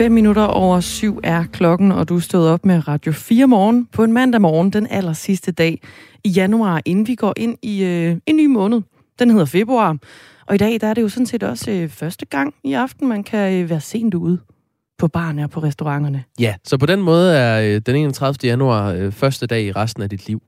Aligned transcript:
5 0.00 0.12
minutter 0.12 0.42
over 0.42 0.80
syv 0.80 1.20
er 1.22 1.44
klokken, 1.52 1.92
og 1.92 2.08
du 2.08 2.20
stod 2.20 2.48
op 2.48 2.64
med 2.64 2.88
Radio 2.88 3.12
4 3.12 3.46
morgen 3.46 3.86
på 3.86 4.04
en 4.04 4.12
mandag 4.12 4.40
morgen, 4.40 4.70
den 4.70 4.86
aller 4.90 5.12
sidste 5.12 5.52
dag 5.52 5.82
i 6.24 6.28
januar, 6.28 6.82
inden 6.84 7.06
vi 7.06 7.14
går 7.14 7.34
ind 7.36 7.58
i 7.62 7.84
øh, 7.84 8.16
en 8.26 8.36
ny 8.36 8.46
måned. 8.46 8.82
Den 9.18 9.30
hedder 9.30 9.44
februar, 9.44 9.96
og 10.46 10.54
i 10.54 10.58
dag 10.58 10.80
der 10.80 10.86
er 10.86 10.94
det 10.94 11.02
jo 11.02 11.08
sådan 11.08 11.26
set 11.26 11.42
også 11.42 11.70
øh, 11.70 11.88
første 11.88 12.26
gang 12.26 12.54
i 12.64 12.72
aften, 12.72 13.08
man 13.08 13.24
kan 13.24 13.62
øh, 13.62 13.70
være 13.70 13.80
sent 13.80 14.14
ude 14.14 14.38
på 14.98 15.08
barne 15.08 15.44
og 15.44 15.50
på 15.50 15.60
restauranterne. 15.60 16.24
Ja, 16.40 16.54
så 16.64 16.78
på 16.78 16.86
den 16.86 17.00
måde 17.00 17.36
er 17.36 17.74
øh, 17.74 17.80
den 17.86 17.96
31. 17.96 18.34
januar 18.44 18.92
øh, 18.92 19.12
første 19.12 19.46
dag 19.46 19.62
i 19.62 19.72
resten 19.72 20.02
af 20.02 20.10
dit 20.10 20.26
liv. 20.26 20.42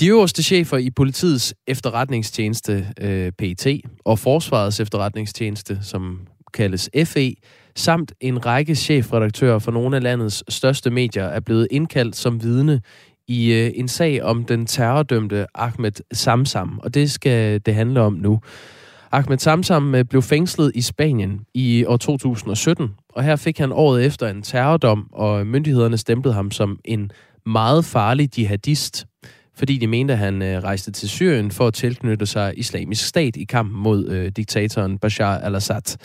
De 0.00 0.06
øverste 0.06 0.42
chefer 0.42 0.76
i 0.76 0.90
politiets 0.90 1.54
efterretningstjeneste, 1.66 2.86
øh, 3.00 3.32
PET, 3.32 3.66
og 4.04 4.18
Forsvarets 4.18 4.80
efterretningstjeneste, 4.80 5.78
som 5.82 6.20
kaldes 6.54 6.90
FE, 7.04 7.34
samt 7.78 8.12
en 8.20 8.46
række 8.46 8.74
chefredaktører 8.74 9.58
for 9.58 9.72
nogle 9.72 9.96
af 9.96 10.02
landets 10.02 10.44
største 10.48 10.90
medier 10.90 11.24
er 11.24 11.40
blevet 11.40 11.68
indkaldt 11.70 12.16
som 12.16 12.42
vidne 12.42 12.80
i 13.28 13.52
øh, 13.52 13.70
en 13.74 13.88
sag 13.88 14.22
om 14.22 14.44
den 14.44 14.66
terrordømte 14.66 15.46
Ahmed 15.54 15.92
Samsam, 16.12 16.80
og 16.82 16.94
det 16.94 17.10
skal 17.10 17.60
det 17.66 17.74
handle 17.74 18.00
om 18.00 18.12
nu. 18.12 18.40
Ahmed 19.12 19.38
Samsam 19.38 19.94
øh, 19.94 20.04
blev 20.04 20.22
fængslet 20.22 20.72
i 20.74 20.82
Spanien 20.82 21.40
i 21.54 21.84
år 21.84 21.96
2017, 21.96 22.88
og 23.08 23.24
her 23.24 23.36
fik 23.36 23.58
han 23.58 23.72
året 23.72 24.04
efter 24.04 24.28
en 24.28 24.42
terrordom, 24.42 25.08
og 25.12 25.46
myndighederne 25.46 25.96
stemplede 25.96 26.34
ham 26.34 26.50
som 26.50 26.78
en 26.84 27.10
meget 27.46 27.84
farlig 27.84 28.38
jihadist, 28.38 29.06
fordi 29.56 29.78
de 29.78 29.86
mente, 29.86 30.12
at 30.12 30.18
han 30.18 30.42
øh, 30.42 30.62
rejste 30.62 30.92
til 30.92 31.08
Syrien 31.08 31.50
for 31.50 31.66
at 31.66 31.74
tilknytte 31.74 32.26
sig 32.26 32.52
islamisk 32.56 33.06
stat 33.06 33.36
i 33.36 33.44
kampen 33.44 33.82
mod 33.82 34.08
øh, 34.08 34.32
diktatoren 34.36 34.98
Bashar 34.98 35.38
al-Assad. 35.38 35.96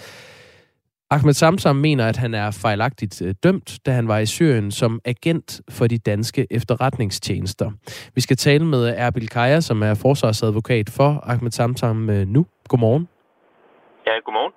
Ahmed 1.13 1.33
Samsam 1.33 1.75
mener, 1.75 2.07
at 2.07 2.17
han 2.17 2.33
er 2.33 2.51
fejlagtigt 2.51 3.21
øh, 3.21 3.35
dømt, 3.43 3.79
da 3.85 3.91
han 3.91 4.07
var 4.07 4.19
i 4.19 4.25
Syrien 4.25 4.71
som 4.71 5.01
agent 5.05 5.61
for 5.69 5.87
de 5.87 5.97
danske 5.97 6.47
efterretningstjenester. 6.51 7.71
Vi 8.15 8.21
skal 8.21 8.37
tale 8.37 8.65
med 8.65 8.93
Erbil 8.97 9.29
Kaya, 9.29 9.59
som 9.59 9.81
er 9.83 9.93
forsvarsadvokat 9.93 10.89
for 10.89 11.23
Ahmed 11.27 11.51
Samsam 11.51 12.09
øh, 12.09 12.27
nu. 12.27 12.45
Godmorgen. 12.67 13.07
Ja, 14.07 14.11
godmorgen. 14.25 14.53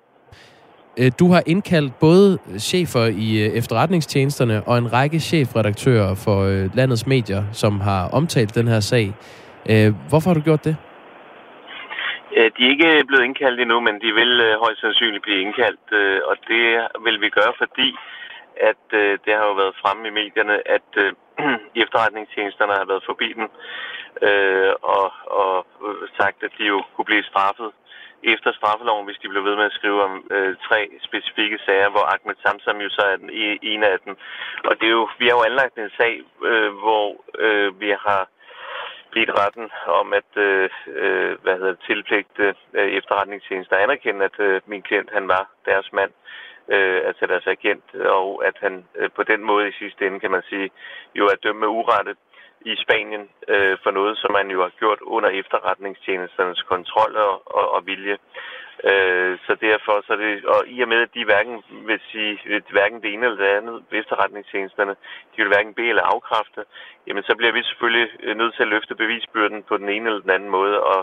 Øh, 0.97 1.11
du 1.19 1.31
har 1.31 1.43
indkaldt 1.45 1.99
både 1.99 2.37
chefer 2.59 3.05
i 3.05 3.41
efterretningstjenesterne 3.41 4.63
og 4.63 4.77
en 4.77 4.93
række 4.93 5.19
chefredaktører 5.19 6.15
for 6.15 6.45
landets 6.75 7.07
medier, 7.07 7.43
som 7.51 7.79
har 7.79 8.07
omtalt 8.07 8.55
den 8.55 8.67
her 8.67 8.79
sag. 8.79 9.13
Hvorfor 10.09 10.29
har 10.29 10.33
du 10.33 10.41
gjort 10.41 10.65
det? 10.65 10.75
Øh, 12.37 12.51
de 12.57 12.65
er 12.65 12.69
ikke 12.69 13.07
blevet 13.07 13.23
indkaldt 13.23 13.59
endnu, 13.59 13.79
men 13.79 14.01
de 14.01 14.13
vil 14.13 14.41
øh, 14.47 14.59
højst 14.63 14.81
sandsynligt 14.81 15.23
blive 15.23 15.41
indkaldt, 15.41 15.87
øh, 15.91 16.21
og 16.25 16.35
det 16.47 16.87
vil 17.05 17.21
vi 17.21 17.29
gøre, 17.29 17.53
fordi 17.57 17.95
at 18.71 18.83
det 19.25 19.33
har 19.37 19.45
jo 19.45 19.53
været 19.53 19.79
fremme 19.81 20.07
i 20.07 20.17
medierne, 20.21 20.67
at 20.77 20.89
efterretningstjenesterne 21.83 22.73
har 22.73 22.85
været 22.85 23.03
forbi 23.05 23.33
dem 23.33 23.47
og, 24.81 25.11
og 25.41 25.65
sagt, 26.19 26.43
at 26.43 26.51
de 26.57 26.63
jo 26.63 26.83
kunne 26.95 27.05
blive 27.05 27.23
straffet 27.23 27.71
efter 28.23 28.51
straffeloven, 28.53 29.05
hvis 29.05 29.21
de 29.21 29.29
blev 29.29 29.43
ved 29.43 29.55
med 29.55 29.65
at 29.65 29.77
skrive 29.79 30.03
om 30.03 30.13
øh, 30.31 30.55
tre 30.67 30.89
specifikke 31.07 31.59
sager, 31.65 31.89
hvor 31.89 32.05
Ahmed 32.13 32.35
Samsam 32.43 32.77
jo 32.85 32.89
så 32.89 33.01
er 33.11 33.17
den 33.17 33.29
e-, 33.29 33.59
ene 33.61 33.87
af 33.87 33.99
dem. 34.05 34.17
Og 34.69 34.73
det 34.79 34.85
er 34.87 34.95
jo, 34.99 35.09
vi 35.19 35.25
har 35.27 35.35
jo 35.37 35.43
anlagt 35.49 35.77
en 35.77 35.97
sag, 35.97 36.21
øh, 36.51 36.71
hvor 36.83 37.07
øh, 37.39 37.81
vi 37.81 37.89
har 38.05 38.29
bedt 39.13 39.31
retten 39.41 39.69
om 39.87 40.13
at 40.13 40.31
øh, 40.35 40.69
øh, 40.87 41.37
hvad 41.43 41.53
hedder 41.53 41.75
det, 41.75 41.85
tilpligte 41.87 42.55
øh, 42.73 42.91
efterretningstjenester 42.99 43.75
anerkende, 43.77 44.25
at 44.25 44.39
øh, 44.39 44.61
min 44.65 44.81
klient 44.81 45.09
han 45.13 45.27
var 45.27 45.49
deres 45.65 45.93
mand, 45.93 46.11
øh, 46.67 47.01
altså 47.07 47.25
deres 47.27 47.47
agent, 47.47 47.95
og 47.95 48.45
at 48.47 48.55
han 48.59 48.85
øh, 48.95 49.09
på 49.15 49.23
den 49.23 49.41
måde 49.43 49.69
i 49.69 49.77
sidste 49.79 50.07
ende, 50.07 50.19
kan 50.19 50.31
man 50.31 50.43
sige, 50.49 50.69
jo 51.15 51.25
er 51.25 51.35
dømt 51.43 51.59
med 51.59 51.67
urette 51.67 52.15
i 52.65 52.75
Spanien 52.83 53.23
øh, 53.47 53.77
for 53.83 53.91
noget, 53.91 54.17
som 54.17 54.31
man 54.31 54.47
jo 54.55 54.59
har 54.61 54.73
gjort 54.79 55.01
under 55.01 55.29
efterretningstjenesternes 55.29 56.61
kontrol 56.61 57.15
og, 57.15 57.33
og, 57.57 57.65
og 57.75 57.85
vilje. 57.85 58.17
Øh, 58.91 59.33
så 59.45 59.53
derfor, 59.67 59.95
så 60.07 60.13
det, 60.21 60.45
og 60.53 60.59
i 60.75 60.77
og 60.81 60.87
med, 60.87 60.99
at 61.05 61.15
de 61.15 61.25
hverken 61.25 61.55
vil 61.87 61.99
sige, 62.11 62.33
hverken 62.77 63.01
det 63.01 63.13
ene 63.13 63.25
eller 63.25 63.41
det 63.43 63.57
andet 63.59 63.75
efterretningstjenesterne, 63.91 64.93
de 65.31 65.37
vil 65.41 65.53
hverken 65.53 65.73
bede 65.73 65.89
eller 65.89 66.11
afkræfte, 66.13 66.61
jamen 67.07 67.23
så 67.23 67.33
bliver 67.39 67.53
vi 67.53 67.63
selvfølgelig 67.63 68.07
nødt 68.41 68.53
til 68.55 68.63
at 68.63 68.73
løfte 68.75 68.95
bevisbyrden 68.95 69.63
på 69.69 69.77
den 69.77 69.89
ene 69.89 70.05
eller 70.09 70.21
den 70.21 70.35
anden 70.37 70.49
måde, 70.49 70.75
og, 70.93 71.01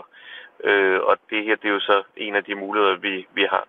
øh, 0.69 0.99
og 1.09 1.15
det 1.29 1.43
her, 1.45 1.55
det 1.55 1.67
er 1.69 1.75
jo 1.79 1.79
så 1.79 1.97
en 2.17 2.35
af 2.35 2.43
de 2.43 2.55
muligheder, 2.55 2.95
vi, 2.95 3.27
vi 3.33 3.45
har. 3.53 3.65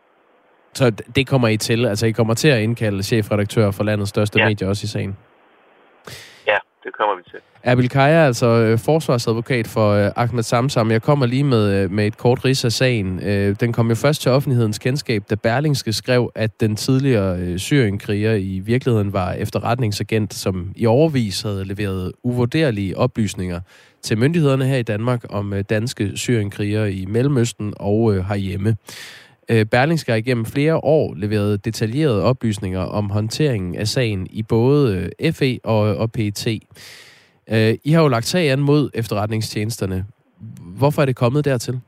Så 0.74 0.90
det 1.16 1.28
kommer 1.28 1.48
I 1.48 1.56
til? 1.56 1.86
Altså 1.86 2.06
I 2.06 2.10
kommer 2.10 2.34
til 2.34 2.48
at 2.48 2.60
indkalde 2.60 3.02
chefredaktører 3.02 3.70
for 3.70 3.84
landets 3.84 4.10
største 4.10 4.38
ja. 4.38 4.48
medier 4.48 4.68
også 4.68 4.84
i 4.84 4.88
sagen? 4.88 5.16
Det 6.86 6.94
kommer 6.98 7.16
vi 7.16 7.22
til. 7.30 7.40
Erbil 7.62 7.90
er 7.94 8.26
altså 8.26 8.46
øh, 8.46 8.78
forsvarsadvokat 8.78 9.66
for 9.66 9.90
øh, 9.90 10.10
Ahmed 10.16 10.42
Samsam. 10.42 10.90
Jeg 10.90 11.02
kommer 11.02 11.26
lige 11.26 11.44
med, 11.44 11.74
øh, 11.74 11.90
med 11.90 12.06
et 12.06 12.16
kort 12.16 12.44
ris 12.44 12.64
af 12.64 12.72
sagen. 12.72 13.20
Øh, 13.22 13.56
den 13.60 13.72
kom 13.72 13.88
jo 13.88 13.94
først 13.94 14.22
til 14.22 14.30
offentlighedens 14.30 14.78
kendskab, 14.78 15.22
da 15.30 15.34
Berlingske 15.34 15.92
skrev, 15.92 16.32
at 16.34 16.60
den 16.60 16.76
tidligere 16.76 17.38
øh, 17.38 17.58
syrienkriger 17.58 18.34
i 18.34 18.60
virkeligheden 18.64 19.12
var 19.12 19.32
efterretningsagent, 19.32 20.34
som 20.34 20.72
i 20.76 20.86
overvis 20.86 21.42
havde 21.42 21.64
leveret 21.64 22.12
uvurderlige 22.22 22.98
oplysninger 22.98 23.60
til 24.02 24.18
myndighederne 24.18 24.64
her 24.64 24.76
i 24.76 24.82
Danmark 24.82 25.24
om 25.30 25.52
øh, 25.52 25.64
danske 25.70 26.16
syrienkrigere 26.16 26.92
i 26.92 27.06
Mellemøsten 27.06 27.74
og 27.76 28.14
øh, 28.14 28.24
herhjemme. 28.24 28.76
Øh, 29.50 29.66
Berlingske 29.72 30.12
har 30.12 30.18
igennem 30.18 30.46
flere 30.46 30.76
år 30.76 31.14
leveret 31.14 31.64
detaljerede 31.64 32.24
oplysninger 32.24 32.80
om 32.80 33.10
håndteringen 33.10 33.74
af 33.76 33.86
sagen 33.86 34.26
i 34.30 34.42
både 34.42 35.10
øh, 35.22 35.32
FE 35.32 35.58
og, 35.64 35.96
og 35.96 36.12
PET. 36.12 36.46
Øh, 37.52 37.74
I 37.84 37.90
har 37.90 38.02
jo 38.02 38.08
lagt 38.08 38.26
sag 38.26 38.50
an 38.50 38.60
mod 38.60 38.90
efterretningstjenesterne. 38.94 40.04
Hvorfor 40.78 41.02
er 41.02 41.06
det 41.06 41.16
kommet 41.16 41.44
dertil? 41.44 41.80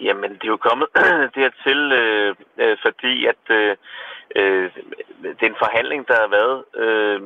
Jamen, 0.00 0.30
det 0.30 0.44
er 0.44 0.54
jo 0.56 0.56
kommet 0.56 0.88
dertil, 1.40 1.80
øh, 2.02 2.34
øh, 2.58 2.76
fordi 2.84 3.26
at 3.26 3.44
øh, 3.50 3.76
øh, 4.36 4.70
den 5.40 5.52
forhandling, 5.62 6.08
der 6.08 6.14
har 6.22 6.30
været 6.38 6.58
øh, 6.84 7.20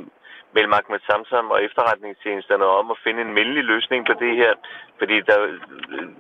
mellem 0.55 0.73
Ahmed 0.73 1.01
Samsam 1.07 1.51
og 1.51 1.65
efterretningstjenesterne 1.65 2.65
om 2.65 2.91
at 2.91 3.03
finde 3.05 3.21
en 3.23 3.35
mindelig 3.39 3.65
løsning 3.65 4.07
på 4.07 4.15
det 4.23 4.37
her. 4.37 4.53
Fordi 4.99 5.17
der, 5.21 5.39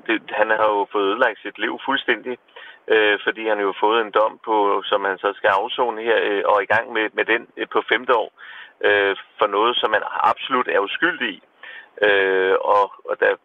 det, 0.06 0.16
han 0.40 0.50
har 0.50 0.68
jo 0.76 0.86
fået 0.92 1.08
ødelagt 1.10 1.38
sit 1.42 1.58
liv 1.58 1.78
fuldstændig, 1.84 2.38
øh, 2.88 3.18
fordi 3.24 3.48
han 3.48 3.60
jo 3.60 3.66
har 3.72 3.78
fået 3.80 4.00
en 4.00 4.10
dom 4.10 4.40
på, 4.44 4.82
som 4.84 5.04
han 5.04 5.18
så 5.18 5.32
skal 5.36 5.48
afzone 5.48 6.02
her, 6.02 6.18
øh, 6.22 6.42
og 6.46 6.62
i 6.62 6.66
gang 6.66 6.92
med, 6.92 7.06
med 7.12 7.24
den 7.24 7.46
øh, 7.56 7.66
på 7.72 7.82
femte 7.92 8.14
år, 8.16 8.30
øh, 8.86 9.16
for 9.38 9.46
noget, 9.46 9.76
som 9.76 9.90
man 9.90 10.02
absolut 10.30 10.68
er 10.68 10.80
uskyldig 10.80 11.28
i. 11.28 11.42
Øh, 12.02 12.56
og, 12.60 12.84
og 13.08 13.20
der 13.20 13.36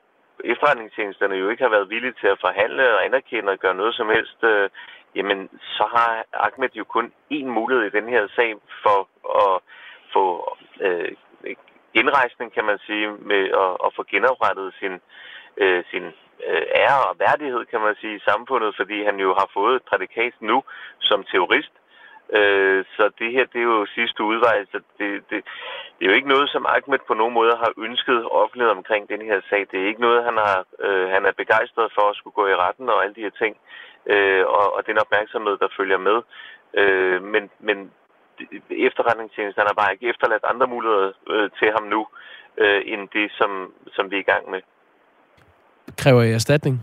efterretningstjenesterne 0.43 1.35
jo 1.35 1.49
ikke 1.49 1.63
har 1.63 1.69
været 1.69 1.89
villige 1.89 2.15
til 2.21 2.27
at 2.27 2.41
forhandle 2.41 2.95
og 2.95 3.05
anerkende 3.05 3.51
og 3.51 3.57
gøre 3.57 3.75
noget 3.75 3.95
som 3.95 4.09
helst, 4.09 4.43
øh, 4.43 4.69
jamen 5.15 5.49
så 5.61 5.85
har 5.95 6.25
Ahmed 6.33 6.69
jo 6.75 6.83
kun 6.83 7.13
én 7.33 7.47
mulighed 7.57 7.85
i 7.85 7.97
den 7.97 8.09
her 8.09 8.27
sag 8.35 8.55
for 8.83 8.99
at 9.41 9.61
få 10.15 10.25
øh, 10.85 11.11
genrejsning, 11.95 12.49
kan 12.53 12.65
man 12.71 12.79
sige, 12.87 13.07
med 13.31 13.43
at, 13.63 13.71
at 13.85 13.89
få 13.97 14.01
genoprettet 14.13 14.67
sin, 14.79 14.93
øh, 15.61 15.83
sin 15.91 16.05
øh, 16.49 16.65
ære 16.81 16.99
og 17.09 17.15
værdighed, 17.25 17.65
kan 17.71 17.81
man 17.85 17.95
sige, 18.01 18.15
i 18.15 18.25
samfundet, 18.29 18.71
fordi 18.79 18.97
han 19.09 19.17
jo 19.25 19.29
har 19.39 19.49
fået 19.57 19.75
et 19.75 19.87
prædikat 19.89 20.33
nu 20.49 20.57
som 20.99 21.19
terrorist. 21.31 21.75
Øh, 22.39 22.85
så 22.95 23.03
det 23.19 23.29
her, 23.35 23.45
det 23.53 23.59
er 23.61 23.71
jo 23.75 23.85
sidste 23.97 24.23
udvej. 24.23 24.57
Så 24.71 24.79
det, 24.97 25.09
det, 25.29 25.39
det 25.95 26.03
er 26.05 26.09
jo 26.09 26.17
ikke 26.19 26.33
noget, 26.33 26.49
som 26.49 26.65
Ahmed 26.75 26.99
på 27.07 27.13
nogen 27.13 27.33
måde 27.33 27.55
har 27.63 27.71
ønsket 27.77 28.29
offentlighed 28.31 28.71
omkring 28.71 29.09
den 29.09 29.21
her 29.21 29.41
sag. 29.49 29.61
Det 29.71 29.77
er 29.79 29.87
ikke 29.87 30.05
noget, 30.07 30.23
han, 30.23 30.37
har, 30.37 30.65
øh, 30.85 31.07
han 31.09 31.25
er 31.25 31.31
begejstret 31.41 31.91
for 31.95 32.05
at 32.09 32.15
skulle 32.15 32.37
gå 32.39 32.47
i 32.47 32.55
retten 32.55 32.89
og 32.89 33.03
alle 33.03 33.15
de 33.15 33.25
her 33.27 33.35
ting. 33.41 33.53
Øh, 34.13 34.45
og, 34.57 34.65
og 34.75 34.87
den 34.87 34.97
opmærksomhed, 34.97 35.57
der 35.57 35.75
følger 35.77 35.97
med. 35.97 36.17
Øh, 36.81 37.23
men, 37.23 37.43
men 37.59 37.91
efterretningstjenesten 38.87 39.67
har 39.67 39.73
bare 39.73 39.93
ikke 39.93 40.09
efterladt 40.09 40.43
andre 40.43 40.67
muligheder 40.67 41.11
øh, 41.29 41.49
til 41.59 41.69
ham 41.75 41.83
nu, 41.93 42.07
øh, 42.57 42.81
end 42.85 43.09
det, 43.13 43.31
som, 43.39 43.73
som 43.95 44.11
vi 44.11 44.15
er 44.15 44.19
i 44.19 44.31
gang 44.31 44.49
med. 44.49 44.61
Kræver 45.97 46.23
I 46.23 46.31
erstatning? 46.31 46.75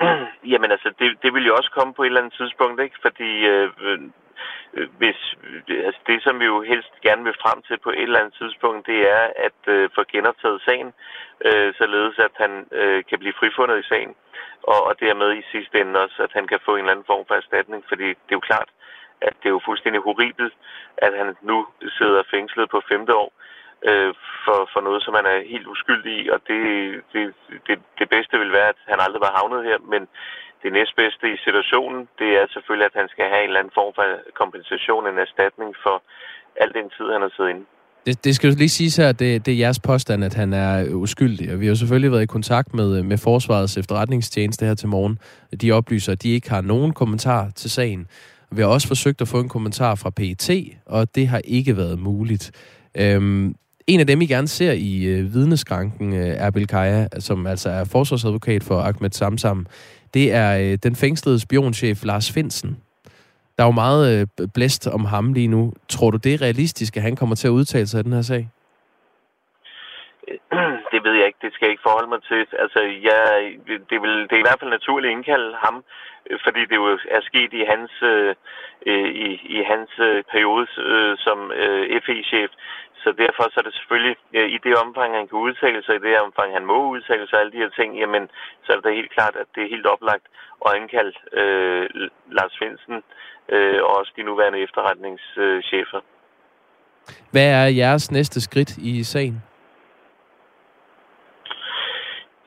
Jamen 0.52 0.70
altså, 0.70 0.90
det, 0.98 1.08
det 1.22 1.34
vil 1.34 1.46
jo 1.46 1.54
også 1.54 1.70
komme 1.70 1.94
på 1.94 2.02
et 2.02 2.06
eller 2.06 2.20
andet 2.20 2.34
tidspunkt, 2.40 2.82
ikke? 2.82 2.96
Fordi 3.02 3.30
øh, 3.46 3.70
Øh, 4.74 4.88
hvis, 4.98 5.20
øh, 5.68 5.86
altså 5.86 6.00
det, 6.06 6.22
som 6.22 6.40
vi 6.40 6.44
jo 6.44 6.62
helst 6.62 6.92
gerne 7.02 7.24
vil 7.24 7.40
frem 7.42 7.62
til 7.62 7.78
på 7.78 7.90
et 7.90 8.02
eller 8.02 8.20
andet 8.20 8.34
tidspunkt, 8.40 8.86
det 8.86 9.00
er 9.16 9.24
at 9.46 9.60
øh, 9.74 9.90
få 9.94 10.02
genoptaget 10.12 10.62
sagen, 10.68 10.92
øh, 11.46 11.74
således 11.80 12.18
at 12.18 12.34
han 12.36 12.52
øh, 12.72 13.04
kan 13.08 13.18
blive 13.18 13.38
frifundet 13.40 13.78
i 13.78 13.88
sagen 13.88 14.14
og, 14.72 14.80
og 14.88 14.94
dermed 15.00 15.30
i 15.36 15.48
sidste 15.52 15.80
ende 15.80 16.00
også, 16.04 16.18
at 16.26 16.32
han 16.32 16.46
kan 16.46 16.60
få 16.64 16.72
en 16.74 16.78
eller 16.78 16.92
anden 16.92 17.10
form 17.12 17.24
for 17.26 17.34
erstatning, 17.34 17.84
fordi 17.88 18.08
det 18.08 18.32
er 18.32 18.40
jo 18.40 18.48
klart, 18.50 18.70
at 19.20 19.34
det 19.40 19.46
er 19.48 19.56
jo 19.56 19.66
fuldstændig 19.68 20.00
horribelt, 20.02 20.54
at 20.96 21.12
han 21.20 21.36
nu 21.42 21.66
sidder 21.98 22.30
fængslet 22.30 22.70
på 22.70 22.80
femte 22.88 23.14
år 23.14 23.30
øh, 23.88 24.14
for, 24.44 24.58
for 24.72 24.80
noget, 24.80 25.02
som 25.02 25.14
han 25.14 25.26
er 25.26 25.48
helt 25.52 25.66
uskyldig 25.66 26.12
i, 26.22 26.28
og 26.28 26.40
det, 26.48 26.60
det, 27.12 27.34
det, 27.66 27.76
det 27.98 28.08
bedste 28.08 28.38
vil 28.38 28.52
være, 28.52 28.68
at 28.68 28.80
han 28.92 29.00
aldrig 29.00 29.20
var 29.20 29.36
havnet 29.38 29.64
her, 29.64 29.78
men 29.78 30.08
det 30.62 30.70
næstbedste 30.78 31.26
i 31.34 31.36
situationen, 31.46 32.00
det 32.20 32.30
er 32.40 32.46
selvfølgelig, 32.54 32.88
at 32.90 32.98
han 33.00 33.08
skal 33.14 33.26
have 33.32 33.42
en 33.42 33.50
eller 33.50 33.60
anden 33.62 33.76
form 33.80 33.92
for 33.98 34.04
kompensation, 34.42 35.02
en 35.12 35.18
erstatning 35.26 35.70
for 35.84 35.96
al 36.62 36.70
den 36.78 36.88
tid, 36.96 37.06
han 37.14 37.22
har 37.26 37.32
siddet 37.36 37.50
inde. 37.54 37.64
Det, 38.06 38.24
det 38.24 38.34
skal 38.34 38.50
jo 38.50 38.54
lige 38.58 38.76
sige 38.78 39.02
her, 39.02 39.08
at 39.08 39.18
det, 39.18 39.46
det 39.46 39.54
er 39.54 39.58
jeres 39.58 39.80
påstand, 39.80 40.24
at 40.24 40.34
han 40.34 40.52
er 40.52 40.94
uskyldig. 40.94 41.52
Og 41.52 41.60
vi 41.60 41.64
har 41.66 41.70
jo 41.70 41.76
selvfølgelig 41.76 42.12
været 42.12 42.22
i 42.22 42.36
kontakt 42.36 42.74
med, 42.74 43.02
med 43.02 43.18
Forsvarets 43.18 43.76
efterretningstjeneste 43.76 44.66
her 44.66 44.74
til 44.74 44.88
morgen. 44.88 45.18
De 45.62 45.72
oplyser, 45.72 46.12
at 46.12 46.22
de 46.22 46.30
ikke 46.30 46.50
har 46.50 46.60
nogen 46.60 46.92
kommentar 46.92 47.50
til 47.56 47.70
sagen. 47.70 48.06
Vi 48.52 48.60
har 48.62 48.68
også 48.68 48.88
forsøgt 48.88 49.20
at 49.20 49.28
få 49.28 49.40
en 49.40 49.48
kommentar 49.48 49.94
fra 49.94 50.10
PET, 50.10 50.50
og 50.86 51.14
det 51.14 51.28
har 51.28 51.40
ikke 51.44 51.76
været 51.76 51.98
muligt. 51.98 52.50
Øhm, 52.96 53.54
en 53.86 54.00
af 54.00 54.06
dem, 54.06 54.20
I 54.20 54.26
gerne 54.26 54.48
ser 54.48 54.72
i 54.72 55.04
øh, 55.04 55.34
vidneskranken, 55.34 56.12
øh, 56.12 56.26
Erbil 56.26 56.66
Kaya, 56.66 57.08
som 57.18 57.46
altså 57.46 57.70
er 57.70 57.84
forsvarsadvokat 57.84 58.64
for 58.64 58.80
Ahmed 58.80 59.10
Samsam, 59.10 59.66
det 60.14 60.34
er 60.34 60.58
øh, 60.58 60.78
den 60.82 60.96
fængslede 60.96 61.40
spionchef 61.40 62.04
Lars 62.04 62.32
Finsen. 62.34 62.82
Der 63.56 63.64
er 63.64 63.68
jo 63.68 63.80
meget 63.84 64.02
øh, 64.40 64.48
blæst 64.54 64.86
om 64.86 65.04
ham 65.04 65.32
lige 65.32 65.48
nu. 65.48 65.72
Tror 65.88 66.10
du, 66.10 66.16
det 66.16 66.34
er 66.34 66.42
realistisk, 66.42 66.96
at 66.96 67.02
han 67.02 67.16
kommer 67.16 67.34
til 67.36 67.48
at 67.48 67.56
udtale 67.58 67.86
sig 67.86 68.00
i 68.00 68.02
den 68.02 68.12
her 68.12 68.22
sag? 68.22 68.48
Det 70.92 71.00
ved 71.04 71.14
jeg 71.18 71.26
ikke. 71.26 71.42
Det 71.42 71.52
skal 71.52 71.66
jeg 71.66 71.70
ikke 71.70 71.86
forholde 71.88 72.12
mig 72.14 72.22
til. 72.22 72.46
Altså, 72.64 72.80
ja, 73.08 73.20
det, 73.90 73.98
vil, 74.02 74.14
det 74.28 74.34
er 74.34 74.42
i 74.42 74.48
hvert 74.48 74.60
fald 74.60 74.70
naturligt 74.70 75.10
at 75.10 75.16
indkalde 75.16 75.50
ham, 75.64 75.76
fordi 76.44 76.60
det 76.70 76.76
jo 76.82 76.84
er 77.16 77.22
sket 77.30 77.52
i 77.60 77.64
hans, 77.72 77.92
øh, 78.12 78.34
øh 78.90 79.08
i, 79.26 79.28
i 79.56 79.58
hans 79.72 79.90
øh, 80.08 80.24
periode 80.32 80.66
øh, 80.78 81.14
som 81.18 81.38
øh, 81.62 82.00
FE-chef. 82.04 82.50
Så 83.08 83.14
derfor 83.24 83.42
så 83.42 83.56
er 83.60 83.66
det 83.68 83.74
selvfølgelig, 83.78 84.16
i 84.56 84.58
det 84.66 84.74
omfang, 84.84 85.10
han 85.18 85.28
kan 85.28 85.38
udtale 85.46 85.80
sig, 85.82 85.94
i 85.96 86.04
det 86.06 86.20
omfang, 86.26 86.48
han 86.58 86.66
må 86.66 86.76
udtale 86.94 87.26
sig, 87.28 87.38
alle 87.38 87.52
de 87.52 87.62
her 87.62 87.70
ting, 87.78 87.90
jamen, 88.02 88.24
så 88.64 88.68
er 88.72 88.80
det 88.80 89.00
helt 89.00 89.12
klart, 89.16 89.36
at 89.42 89.46
det 89.54 89.62
er 89.62 89.74
helt 89.74 89.86
oplagt 89.86 90.26
at 90.66 90.76
indkalde 90.80 91.12
øh, 91.40 91.84
Lars 92.36 92.54
Finsen 92.58 92.96
øh, 93.54 93.78
og 93.86 93.92
også 93.98 94.12
de 94.16 94.22
nuværende 94.22 94.58
efterretningschefer. 94.66 96.00
Hvad 97.32 97.48
er 97.60 97.66
jeres 97.82 98.10
næste 98.10 98.40
skridt 98.40 98.76
i 98.76 99.04
sagen? 99.04 99.42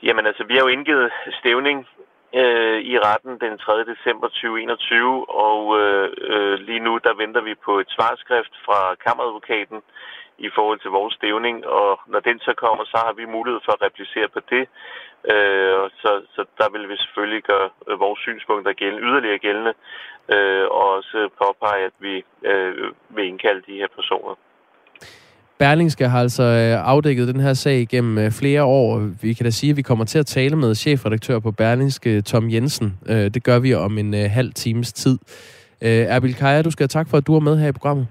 Jamen 0.03 0.25
altså, 0.25 0.43
vi 0.43 0.53
har 0.53 0.61
jo 0.61 0.67
indgivet 0.67 1.11
stævning 1.39 1.87
øh, 2.35 2.79
i 2.91 2.99
retten 2.99 3.33
den 3.45 3.57
3. 3.57 3.85
december 3.93 4.27
2021, 4.27 5.29
og 5.47 5.79
øh, 5.79 6.07
øh, 6.31 6.59
lige 6.67 6.83
nu 6.87 6.93
der 7.05 7.13
venter 7.23 7.41
vi 7.41 7.53
på 7.65 7.79
et 7.79 7.89
svarskrift 7.95 8.53
fra 8.65 8.79
kammeradvokaten 9.05 9.79
i 10.47 10.49
forhold 10.55 10.79
til 10.81 10.91
vores 10.99 11.13
stævning, 11.19 11.55
og 11.79 11.89
når 12.13 12.19
den 12.29 12.37
så 12.47 12.53
kommer, 12.63 12.83
så 12.93 12.97
har 13.05 13.13
vi 13.19 13.35
mulighed 13.37 13.61
for 13.65 13.73
at 13.77 13.83
replicere 13.87 14.29
på 14.35 14.39
det. 14.53 14.63
Øh, 15.33 15.83
så, 16.01 16.11
så 16.35 16.41
der 16.59 16.67
vil 16.73 16.89
vi 16.91 16.95
selvfølgelig 17.03 17.43
gøre 17.51 17.69
øh, 17.89 17.99
vores 18.05 18.19
synspunkter 18.19 18.73
gældende, 18.81 19.07
yderligere 19.07 19.39
gældende, 19.47 19.73
øh, 20.33 20.65
og 20.77 20.85
også 20.97 21.17
påpege, 21.41 21.81
at 21.89 21.95
vi 21.99 22.15
øh, 22.51 22.71
vil 23.15 23.25
indkalde 23.31 23.61
de 23.67 23.77
her 23.81 23.87
personer. 23.97 24.35
Berlingske 25.59 26.07
har 26.07 26.19
altså 26.19 26.43
øh, 26.43 26.89
afdækket 26.93 27.27
den 27.27 27.39
her 27.39 27.53
sag 27.53 27.87
gennem 27.93 28.17
øh, 28.17 28.31
flere 28.41 28.63
år. 28.63 28.89
Vi 29.21 29.33
kan 29.33 29.43
da 29.43 29.49
sige, 29.49 29.71
at 29.71 29.77
vi 29.77 29.81
kommer 29.81 30.05
til 30.05 30.19
at 30.19 30.25
tale 30.25 30.55
med 30.55 30.75
chefredaktør 30.75 31.39
på 31.39 31.51
Berlingske, 31.51 32.21
Tom 32.21 32.49
Jensen. 32.49 32.99
Det 33.07 33.43
gør 33.43 33.59
vi 33.59 33.73
om 33.73 33.97
en 33.97 34.13
halv 34.13 34.53
times 34.53 34.93
tid. 34.93 35.17
Erbil 35.81 36.35
Kaja, 36.35 36.61
du 36.61 36.71
skal 36.71 36.83
have 36.83 36.95
tak 36.99 37.07
for, 37.09 37.17
at 37.17 37.27
du 37.27 37.35
er 37.35 37.39
med 37.39 37.57
her 37.57 37.69
i 37.69 37.71
programmet. 37.71 38.07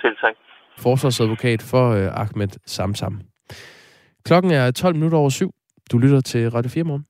Selv 0.00 0.16
tak. 0.16 0.33
Forsvarsadvokat 0.78 1.62
for 1.62 1.90
øh, 1.90 2.20
Ahmed 2.20 2.48
Samsam. 2.66 3.20
Klokken 4.24 4.50
er 4.50 4.70
12 4.70 4.94
minutter 4.94 5.18
over 5.18 5.28
syv. 5.30 5.50
Du 5.90 5.98
lytter 5.98 6.20
til 6.20 6.50
Radio 6.50 6.70
4 6.70 6.84
morgen. 6.84 7.04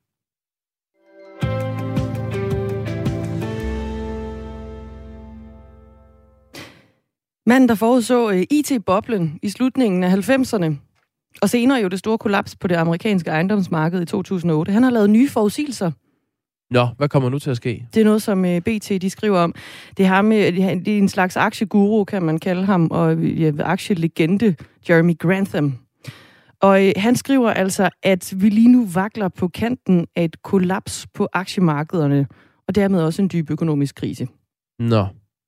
Manden, 7.47 7.69
der 7.69 7.75
forudså 7.75 8.31
øh, 8.31 8.43
IT-boblen 8.51 9.39
i 9.43 9.49
slutningen 9.49 10.05
af 10.05 10.11
90'erne, 10.11 10.75
og 11.43 11.51
senere 11.51 11.81
jo 11.81 11.89
det 11.89 11.99
store 11.99 12.19
kollaps 12.19 12.57
på 12.57 12.69
det 12.69 12.75
amerikanske 12.75 13.31
ejendomsmarked 13.31 14.03
i 14.03 14.05
2008, 14.05 14.73
han 14.73 14.83
har 14.83 14.91
lavet 14.91 15.11
nye 15.11 15.29
forudsigelser. 15.29 15.91
Nå, 16.75 16.87
hvad 16.97 17.09
kommer 17.09 17.29
nu 17.29 17.39
til 17.39 17.51
at 17.51 17.57
ske? 17.57 17.87
Det 17.95 18.01
er 18.01 18.05
noget, 18.05 18.23
som 18.23 18.45
uh, 18.45 18.55
øh, 18.55 18.61
BT 18.61 18.89
de 19.03 19.11
skriver 19.11 19.39
om. 19.39 19.55
Det 19.97 20.05
er, 20.05 20.09
ham, 20.09 20.27
uh, 20.27 20.33
det 20.33 20.89
er 20.89 20.99
en 20.99 21.09
slags 21.09 21.37
aktieguru, 21.37 22.05
kan 22.05 22.23
man 22.23 22.39
kalde 22.39 22.65
ham, 22.65 22.89
og 22.91 23.17
uh, 23.17 23.53
aktielegende, 23.59 24.55
Jeremy 24.89 25.19
Grantham. 25.19 25.79
Og 26.61 26.87
øh, 26.87 26.93
han 26.97 27.17
skriver 27.17 27.51
altså, 27.51 27.91
at 28.03 28.33
vi 28.37 28.49
lige 28.49 28.69
nu 28.69 28.87
vakler 28.95 29.29
på 29.29 29.49
kanten 29.49 30.07
af 30.17 30.25
et 30.25 30.43
kollaps 30.43 31.07
på 31.15 31.29
aktiemarkederne, 31.33 32.27
og 32.69 32.75
dermed 32.75 33.03
også 33.03 33.23
en 33.23 33.31
dyb 33.33 33.51
økonomisk 33.51 33.95
krise. 33.95 34.29
Nå. 34.79 35.07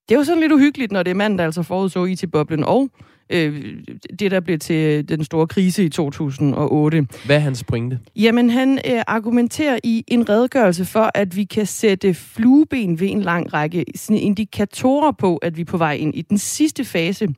Det 0.09 0.15
er 0.15 0.19
jo 0.19 0.25
sådan 0.25 0.41
lidt 0.41 0.53
uhyggeligt, 0.53 0.93
når 0.93 1.03
det 1.03 1.11
er 1.11 1.15
manden, 1.15 1.39
der 1.39 1.45
altså 1.45 1.63
forudså 1.63 2.05
IT-boblen 2.05 2.65
og 2.65 2.91
øh, 3.31 3.83
det, 4.19 4.31
der 4.31 4.41
blev 4.41 4.59
til 4.59 5.09
den 5.09 5.25
store 5.25 5.47
krise 5.47 5.85
i 5.85 5.89
2008. 5.89 7.07
Hvad 7.25 7.37
er 7.37 7.41
hans 7.41 7.65
pointe? 7.65 7.99
Jamen, 8.17 8.51
han 8.51 8.79
øh, 8.87 9.03
argumenterer 9.07 9.79
i 9.85 10.05
en 10.09 10.29
redegørelse 10.29 10.85
for, 10.85 11.11
at 11.15 11.37
vi 11.37 11.45
kan 11.45 11.67
sætte 11.67 12.15
flueben 12.15 13.01
ved 13.01 13.11
en 13.11 13.23
lang 13.23 13.53
række 13.53 13.85
sådan 13.95 14.23
indikatorer 14.23 15.13
på, 15.13 15.37
at 15.37 15.57
vi 15.57 15.61
er 15.61 15.67
på 15.67 15.77
vej 15.77 15.93
ind 15.93 16.15
i 16.15 16.23
den 16.23 16.39
sidste 16.39 16.85
fase, 16.85 17.29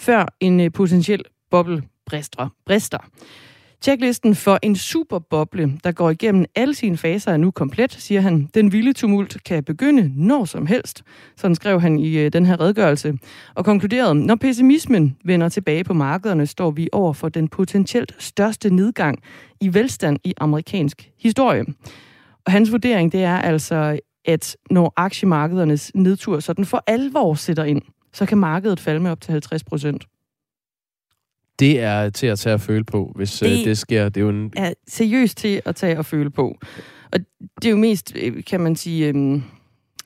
før 0.00 0.26
en 0.40 0.60
øh, 0.60 0.72
potentiel 0.72 1.22
boble 1.50 1.82
brister. 2.06 2.48
brister. 2.66 2.98
Checklisten 3.82 4.34
for 4.34 4.58
en 4.62 4.76
superboble, 4.76 5.78
der 5.84 5.92
går 5.92 6.10
igennem 6.10 6.44
alle 6.54 6.74
sine 6.74 6.96
faser, 6.96 7.32
er 7.32 7.36
nu 7.36 7.50
komplet, 7.50 7.92
siger 7.92 8.20
han. 8.20 8.48
Den 8.54 8.72
vilde 8.72 8.92
tumult 8.92 9.44
kan 9.44 9.64
begynde 9.64 10.12
når 10.16 10.44
som 10.44 10.66
helst. 10.66 11.02
Sådan 11.36 11.54
skrev 11.54 11.80
han 11.80 11.98
i 11.98 12.18
øh, 12.18 12.32
den 12.32 12.46
her 12.46 12.60
redegørelse. 12.60 13.18
Og 13.54 13.64
konkluderede, 13.64 14.14
når 14.14 14.34
pessimismen 14.34 15.16
vender 15.24 15.48
tilbage 15.48 15.84
på 15.84 15.92
markederne, 15.92 16.46
står 16.46 16.70
vi 16.70 16.88
over 16.92 17.12
for 17.12 17.28
den 17.28 17.48
potentielt 17.48 18.14
største 18.18 18.74
nedgang 18.74 19.18
i 19.60 19.74
velstand 19.74 20.18
i 20.24 20.34
amerikansk 20.36 21.10
historie. 21.18 21.64
Og 22.46 22.52
hans 22.52 22.72
vurdering, 22.72 23.12
det 23.12 23.22
er 23.22 23.36
altså, 23.38 23.98
at 24.24 24.56
når 24.70 24.92
aktiemarkedernes 24.96 25.92
nedtur 25.94 26.40
sådan 26.40 26.64
for 26.64 26.84
alvor 26.86 27.34
sætter 27.34 27.64
ind, 27.64 27.82
så 28.12 28.26
kan 28.26 28.38
markedet 28.38 28.80
falde 28.80 29.00
med 29.00 29.10
op 29.10 29.20
til 29.20 29.32
50 29.32 29.64
procent. 29.64 30.04
Det 31.58 31.80
er 31.80 32.10
til 32.10 32.26
at 32.26 32.38
tage 32.38 32.54
og 32.54 32.60
føle 32.60 32.84
på, 32.84 33.12
hvis 33.14 33.42
øh, 33.42 33.50
det, 33.50 33.64
det 33.64 33.78
sker. 33.78 34.08
Det 34.08 34.16
er 34.16 34.24
jo 34.24 34.28
en... 34.28 34.52
er 34.56 34.72
seriøst 34.88 35.36
til 35.38 35.62
at 35.64 35.76
tage 35.76 35.98
og 35.98 36.06
føle 36.06 36.30
på. 36.30 36.58
Og 37.12 37.20
det 37.56 37.64
er 37.64 37.70
jo 37.70 37.76
mest, 37.76 38.12
øh, 38.16 38.44
kan 38.44 38.60
man 38.60 38.76
sige, 38.76 39.08
øhm, 39.08 39.42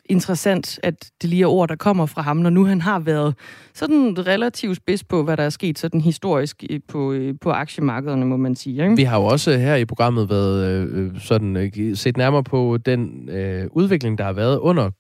interessant, 0.09 0.81
at 0.83 1.11
det 1.23 1.31
lige 1.31 1.43
er 1.43 1.47
ord, 1.47 1.69
der 1.69 1.76
kommer 1.76 2.07
fra 2.07 2.23
ham, 2.23 2.37
når 2.37 2.50
nu 2.50 2.65
han 2.65 2.81
har 2.81 2.99
været 2.99 3.35
sådan 3.75 4.26
relativt 4.26 4.76
spids 4.76 5.05
på, 5.05 5.23
hvad 5.23 5.37
der 5.37 5.43
er 5.43 5.50
sket 5.50 5.79
sådan 5.79 6.00
historisk 6.00 6.65
øh, 6.71 6.81
på, 6.88 7.15
på 7.41 7.50
aktiemarkederne, 7.50 8.26
må 8.26 8.37
man 8.37 8.57
sige. 8.57 8.83
Ikke? 8.83 8.97
Vi 8.97 9.03
har 9.03 9.19
jo 9.19 9.25
også 9.25 9.59
her 9.59 9.76
i 9.76 9.85
programmet 9.85 10.31
været 10.31 10.88
øh, 10.88 11.21
sådan 11.21 11.57
øh, 11.57 11.97
set 11.97 12.17
nærmere 12.17 12.45
på 12.45 12.79
den 12.87 13.29
øh, 13.29 13.67
udvikling, 13.71 14.19
der 14.19 14.25
har 14.25 14.33
været 14.33 14.59
under 14.59 14.91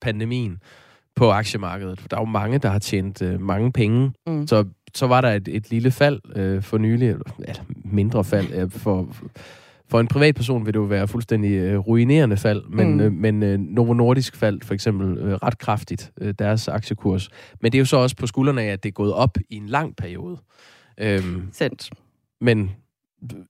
pandemien 0.00 0.58
på 1.16 1.30
aktiemarkedet. 1.30 2.00
Der 2.10 2.16
er 2.16 2.20
jo 2.20 2.26
mange, 2.26 2.58
der 2.58 2.68
har 2.68 2.78
tjent 2.78 3.22
øh, 3.22 3.40
mange 3.40 3.72
penge. 3.72 4.12
Mm. 4.26 4.46
Så 4.46 4.64
så 4.94 5.06
var 5.06 5.20
der 5.20 5.28
et, 5.28 5.48
et 5.48 5.70
lille 5.70 5.90
fald 5.90 6.20
øh, 6.36 6.62
for 6.62 6.78
nylig, 6.78 7.08
eller 7.08 7.24
mindre 7.84 8.24
fald. 8.24 8.52
Øh, 8.54 8.70
for, 8.70 9.08
for 9.88 10.00
en 10.00 10.08
privatperson 10.08 10.66
vil 10.66 10.74
det 10.74 10.80
jo 10.80 10.84
være 10.84 11.08
fuldstændig 11.08 11.50
øh, 11.50 11.78
ruinerende 11.78 12.36
fald, 12.36 12.62
men, 12.68 12.94
mm. 12.94 13.00
øh, 13.00 13.12
men 13.12 13.42
øh, 13.42 13.58
Novo 13.58 13.94
Nordisk 13.94 14.36
faldt 14.36 14.64
for 14.64 14.74
eksempel 14.74 15.18
øh, 15.18 15.34
ret 15.34 15.58
kraftigt, 15.58 16.12
øh, 16.20 16.34
deres 16.38 16.68
aktiekurs. 16.68 17.28
Men 17.60 17.72
det 17.72 17.78
er 17.78 17.80
jo 17.80 17.84
så 17.84 17.96
også 17.96 18.16
på 18.16 18.26
skuldrene 18.26 18.62
af, 18.62 18.72
at 18.72 18.82
det 18.82 18.88
er 18.88 18.92
gået 18.92 19.12
op 19.12 19.38
i 19.50 19.56
en 19.56 19.66
lang 19.66 19.96
periode. 19.96 20.36
Øhm, 20.98 21.48
Sendt. 21.52 21.90
Men 22.40 22.70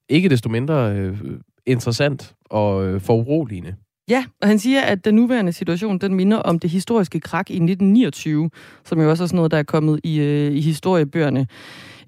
ikke 0.09 0.29
desto 0.29 0.49
mindre 0.49 0.97
øh, 0.97 1.19
interessant 1.67 2.35
og 2.45 2.87
øh, 2.87 3.01
foruroligende. 3.01 3.75
Ja, 4.09 4.25
og 4.43 4.49
han 4.49 4.59
siger, 4.59 4.81
at 4.81 5.05
den 5.05 5.15
nuværende 5.15 5.53
situation, 5.53 5.99
den 5.99 6.15
minder 6.15 6.37
om 6.37 6.59
det 6.59 6.71
historiske 6.71 7.21
krak 7.21 7.51
i 7.51 7.55
1929, 7.55 8.51
som 8.85 9.01
jo 9.01 9.11
også 9.11 9.25
er 9.25 9.27
sådan 9.27 9.37
noget, 9.37 9.51
der 9.51 9.59
er 9.59 9.63
kommet 9.63 10.01
i, 10.05 10.21
øh, 10.21 10.53
i 10.53 10.61
historiebøgerne. 10.61 11.47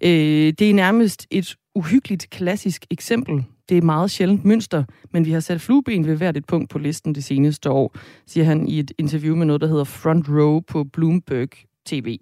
Øh, 0.04 0.52
det 0.58 0.70
er 0.70 0.74
nærmest 0.74 1.26
et 1.30 1.56
uhyggeligt 1.74 2.30
klassisk 2.30 2.86
eksempel. 2.90 3.44
Det 3.68 3.78
er 3.78 3.82
meget 3.82 4.10
sjældent 4.10 4.44
mønster, 4.44 4.84
men 5.12 5.24
vi 5.24 5.30
har 5.30 5.40
sat 5.40 5.60
flueben 5.60 6.06
ved 6.06 6.16
hvert 6.16 6.36
et 6.36 6.46
punkt 6.46 6.70
på 6.70 6.78
listen 6.78 7.14
det 7.14 7.24
seneste 7.24 7.70
år, 7.70 7.96
siger 8.26 8.44
han 8.44 8.68
i 8.68 8.78
et 8.78 8.92
interview 8.98 9.36
med 9.36 9.46
noget, 9.46 9.60
der 9.60 9.68
hedder 9.68 9.84
Front 9.84 10.28
Row 10.28 10.60
på 10.60 10.84
Bloomberg 10.84 11.48
TV. 11.86 12.18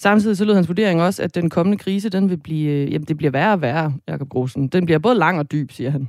Samtidig 0.00 0.36
så 0.36 0.44
lød 0.44 0.54
hans 0.54 0.68
vurdering 0.68 1.02
også, 1.02 1.22
at 1.22 1.34
den 1.34 1.50
kommende 1.50 1.78
krise, 1.78 2.08
den 2.08 2.30
vil 2.30 2.36
blive, 2.36 2.70
øh, 2.70 2.92
jamen 2.92 3.08
det 3.08 3.16
bliver 3.16 3.30
værre 3.30 3.52
og 3.52 3.60
værre, 3.60 3.92
Jacob 4.08 4.28
Grosen. 4.28 4.68
Den 4.68 4.84
bliver 4.84 4.98
både 4.98 5.14
lang 5.14 5.38
og 5.38 5.52
dyb, 5.52 5.72
siger 5.72 5.90
han. 5.90 6.08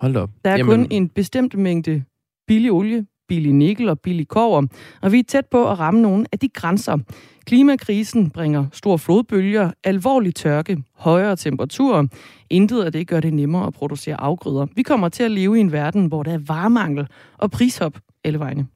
Hold 0.00 0.16
op. 0.16 0.30
Der 0.44 0.50
er 0.50 0.56
Jamen... 0.56 0.78
kun 0.78 0.86
en 0.90 1.08
bestemt 1.08 1.54
mængde 1.54 2.04
billig 2.46 2.72
olie 2.72 3.06
billig 3.30 3.52
nikkel 3.52 3.88
og 3.88 4.00
billig 4.00 4.28
kover, 4.28 4.66
og 5.02 5.12
vi 5.12 5.18
er 5.18 5.22
tæt 5.28 5.46
på 5.46 5.70
at 5.70 5.78
ramme 5.78 6.02
nogle 6.02 6.26
af 6.32 6.38
de 6.38 6.48
grænser. 6.48 6.98
Klimakrisen 7.46 8.30
bringer 8.30 8.66
store 8.72 8.98
flodbølger, 8.98 9.70
alvorlig 9.84 10.34
tørke, 10.34 10.82
højere 10.96 11.36
temperaturer. 11.36 12.06
Intet 12.50 12.82
af 12.82 12.92
det 12.92 13.06
gør 13.06 13.20
det 13.20 13.34
nemmere 13.34 13.66
at 13.66 13.72
producere 13.72 14.20
afgrøder. 14.20 14.66
Vi 14.76 14.82
kommer 14.82 15.08
til 15.08 15.22
at 15.22 15.30
leve 15.30 15.58
i 15.58 15.60
en 15.60 15.72
verden, 15.72 16.06
hvor 16.06 16.22
der 16.22 16.32
er 16.32 16.38
varemangel 16.38 17.06
og 17.38 17.50
prishop 17.50 17.98
alle 18.24 18.38
vegne. 18.38 18.66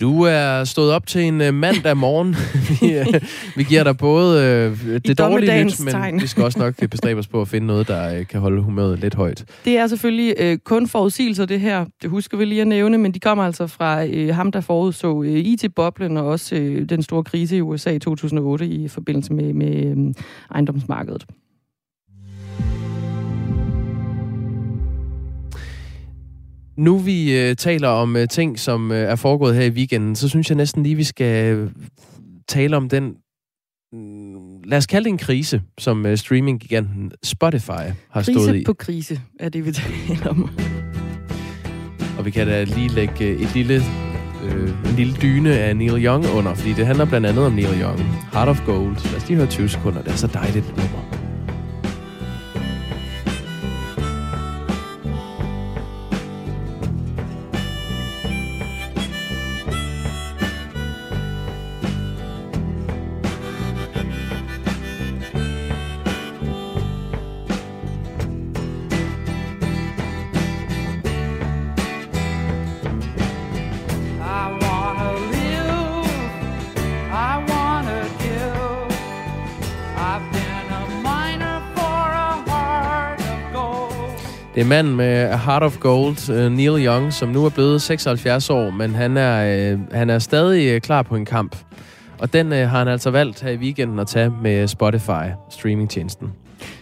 Du 0.00 0.22
er 0.22 0.64
stået 0.64 0.92
op 0.92 1.06
til 1.06 1.22
en 1.22 1.40
uh, 1.40 1.54
mandag 1.54 1.96
morgen. 1.96 2.36
vi, 2.68 3.00
uh, 3.00 3.22
vi 3.56 3.62
giver 3.62 3.84
dig 3.84 3.96
både 3.96 4.70
uh, 4.70 4.94
det 4.94 5.18
dårlige 5.18 5.64
nyt, 5.64 5.84
men 5.84 5.92
tegn. 5.92 6.22
vi 6.22 6.26
skal 6.26 6.44
også 6.44 6.58
nok 6.58 6.74
bestræbe 6.90 7.18
os 7.18 7.26
på 7.26 7.40
at 7.40 7.48
finde 7.48 7.66
noget, 7.66 7.88
der 7.88 8.24
kan 8.24 8.40
holde 8.40 8.62
humøret 8.62 8.98
lidt 8.98 9.14
højt. 9.14 9.44
Det 9.64 9.78
er 9.78 9.86
selvfølgelig 9.86 10.64
kun 10.64 10.88
forudsigelser, 10.88 11.46
det 11.46 11.60
her. 11.60 11.84
Det 12.02 12.10
husker 12.10 12.38
vi 12.38 12.44
lige 12.44 12.60
at 12.60 12.66
nævne, 12.66 12.98
men 12.98 13.12
de 13.12 13.20
kommer 13.20 13.44
altså 13.44 13.66
fra 13.66 14.32
ham, 14.32 14.52
der 14.52 14.60
forudså 14.60 15.22
IT-boblen 15.22 16.16
og 16.16 16.26
også 16.26 16.54
den 16.88 17.02
store 17.02 17.24
krise 17.24 17.56
i 17.56 17.60
USA 17.60 17.90
i 17.90 17.98
2008 17.98 18.66
i 18.66 18.88
forbindelse 18.88 19.32
med, 19.32 19.52
med 19.52 20.14
ejendomsmarkedet. 20.50 21.26
Nu 26.76 26.98
vi 26.98 27.38
øh, 27.38 27.56
taler 27.56 27.88
om 27.88 28.16
øh, 28.16 28.28
ting, 28.28 28.58
som 28.58 28.92
øh, 28.92 28.98
er 28.98 29.16
foregået 29.16 29.54
her 29.54 29.64
i 29.64 29.70
weekenden, 29.70 30.16
så 30.16 30.28
synes 30.28 30.50
jeg 30.50 30.56
næsten 30.56 30.82
lige, 30.82 30.94
vi 30.94 31.04
skal 31.04 31.54
øh, 31.54 31.70
tale 32.48 32.76
om 32.76 32.88
den, 32.88 33.14
mm, 33.92 34.62
lad 34.64 34.78
os 34.78 34.86
kalde 34.86 35.04
det 35.04 35.10
en 35.10 35.18
krise, 35.18 35.62
som 35.78 36.06
øh, 36.06 36.16
streaminggiganten 36.16 37.12
Spotify 37.24 37.70
har 37.70 38.22
krise 38.22 38.32
stået 38.32 38.48
i. 38.48 38.50
Krise 38.50 38.64
på 38.64 38.72
krise 38.72 39.20
er 39.40 39.48
det, 39.48 39.66
vi 39.66 39.72
taler 39.72 40.28
om. 40.30 40.50
Og 42.18 42.24
vi 42.24 42.30
kan 42.30 42.46
da 42.46 42.64
lige 42.64 42.88
lægge 42.88 43.24
øh, 43.24 43.40
et 43.40 43.54
lille, 43.54 43.74
øh, 44.44 44.68
en 44.90 44.96
lille 44.96 45.14
dyne 45.22 45.58
af 45.58 45.76
Neil 45.76 46.04
Young 46.04 46.26
under, 46.36 46.54
fordi 46.54 46.72
det 46.72 46.86
handler 46.86 47.04
blandt 47.04 47.26
andet 47.26 47.46
om 47.46 47.52
Neil 47.52 47.80
Young. 47.80 47.98
Heart 48.32 48.48
of 48.48 48.60
Gold. 48.66 49.10
Lad 49.10 49.16
os 49.16 49.28
lige 49.28 49.36
høre 49.36 49.46
20 49.46 49.68
sekunder. 49.68 50.02
Det 50.02 50.12
er 50.12 50.16
så 50.16 50.26
dejligt 50.26 50.68
nummer. 50.68 51.25
Er 84.66 84.68
manden 84.68 84.96
med 84.96 85.38
Heart 85.38 85.62
of 85.62 85.78
Gold, 85.80 86.30
øh, 86.30 86.52
Neil 86.52 86.86
Young, 86.86 87.12
som 87.12 87.28
nu 87.28 87.44
er 87.44 87.50
blevet 87.50 87.82
76 87.82 88.50
år, 88.50 88.70
men 88.70 88.94
han 88.94 89.16
er, 89.16 89.72
øh, 89.72 89.78
han 89.92 90.10
er 90.10 90.18
stadig 90.18 90.74
øh, 90.74 90.80
klar 90.80 91.02
på 91.02 91.16
en 91.16 91.24
kamp. 91.24 91.56
Og 92.18 92.32
den 92.32 92.52
har 92.52 92.66
han 92.66 92.88
altså 92.88 93.10
valgt 93.10 93.42
her 93.42 93.50
i 93.50 93.56
weekenden 93.56 93.98
at 93.98 94.06
tage 94.06 94.32
med 94.42 94.68
Spotify, 94.68 95.24
streamingtjenesten. 95.50 96.32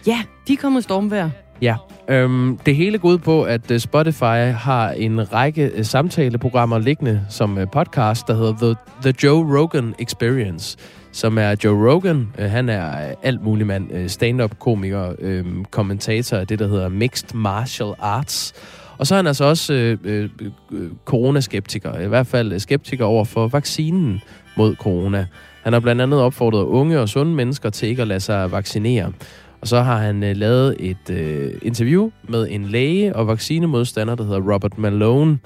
Ja, 0.07 0.19
de 0.47 0.53
er 0.53 0.57
kommet. 0.57 1.44
Ja, 1.61 1.75
øhm, 2.09 2.57
det 2.65 2.75
hele 2.75 2.97
går 2.97 3.09
ud 3.09 3.17
på, 3.17 3.43
at 3.43 3.71
øh, 3.71 3.79
Spotify 3.79 4.51
har 4.51 4.91
en 4.91 5.33
række 5.33 5.71
øh, 5.75 5.85
samtaleprogrammer 5.85 6.79
liggende 6.79 7.21
som 7.29 7.57
øh, 7.57 7.67
podcast, 7.71 8.27
der 8.27 8.33
hedder 8.35 8.53
The, 8.61 8.75
The 9.01 9.13
Joe 9.23 9.59
Rogan 9.59 9.95
Experience 9.99 10.77
som 11.11 11.37
er 11.37 11.55
Joe 11.63 11.91
Rogan. 11.91 12.27
Han 12.39 12.69
er 12.69 13.15
alt 13.23 13.43
mulig 13.43 13.67
mand, 13.67 14.09
stand-up-komiker, 14.09 15.13
øhm, 15.19 15.65
kommentator 15.65 16.37
af 16.37 16.47
det, 16.47 16.59
der 16.59 16.67
hedder 16.67 16.89
Mixed 16.89 17.33
Martial 17.33 17.93
Arts. 17.99 18.53
Og 18.97 19.07
så 19.07 19.15
er 19.15 19.17
han 19.17 19.27
altså 19.27 19.45
også 19.45 19.73
øh, 19.73 19.97
øh, 20.03 20.29
coronaskeptiker, 21.05 21.99
i 21.99 22.07
hvert 22.07 22.27
fald 22.27 22.59
skeptiker 22.59 23.05
over 23.05 23.25
for 23.25 23.47
vaccinen 23.47 24.21
mod 24.57 24.75
corona. 24.75 25.27
Han 25.63 25.73
har 25.73 25.79
blandt 25.79 26.01
andet 26.01 26.21
opfordret 26.21 26.63
unge 26.63 26.99
og 26.99 27.09
sunde 27.09 27.35
mennesker 27.35 27.69
til 27.69 27.89
ikke 27.89 28.01
at 28.01 28.07
lade 28.07 28.19
sig 28.19 28.51
vaccinere. 28.51 29.11
Og 29.65 29.69
så 29.69 29.81
har 29.81 29.97
han 29.97 30.23
øh, 30.23 30.35
lavet 30.35 30.75
et 30.79 31.09
øh, 31.09 31.53
interview 31.61 32.09
med 32.23 32.47
en 32.49 32.65
læge 32.65 33.15
og 33.15 33.27
vaccinemodstander, 33.27 34.15
der 34.15 34.23
hedder 34.23 34.53
Robert 34.53 34.77
Malone. 34.77 35.39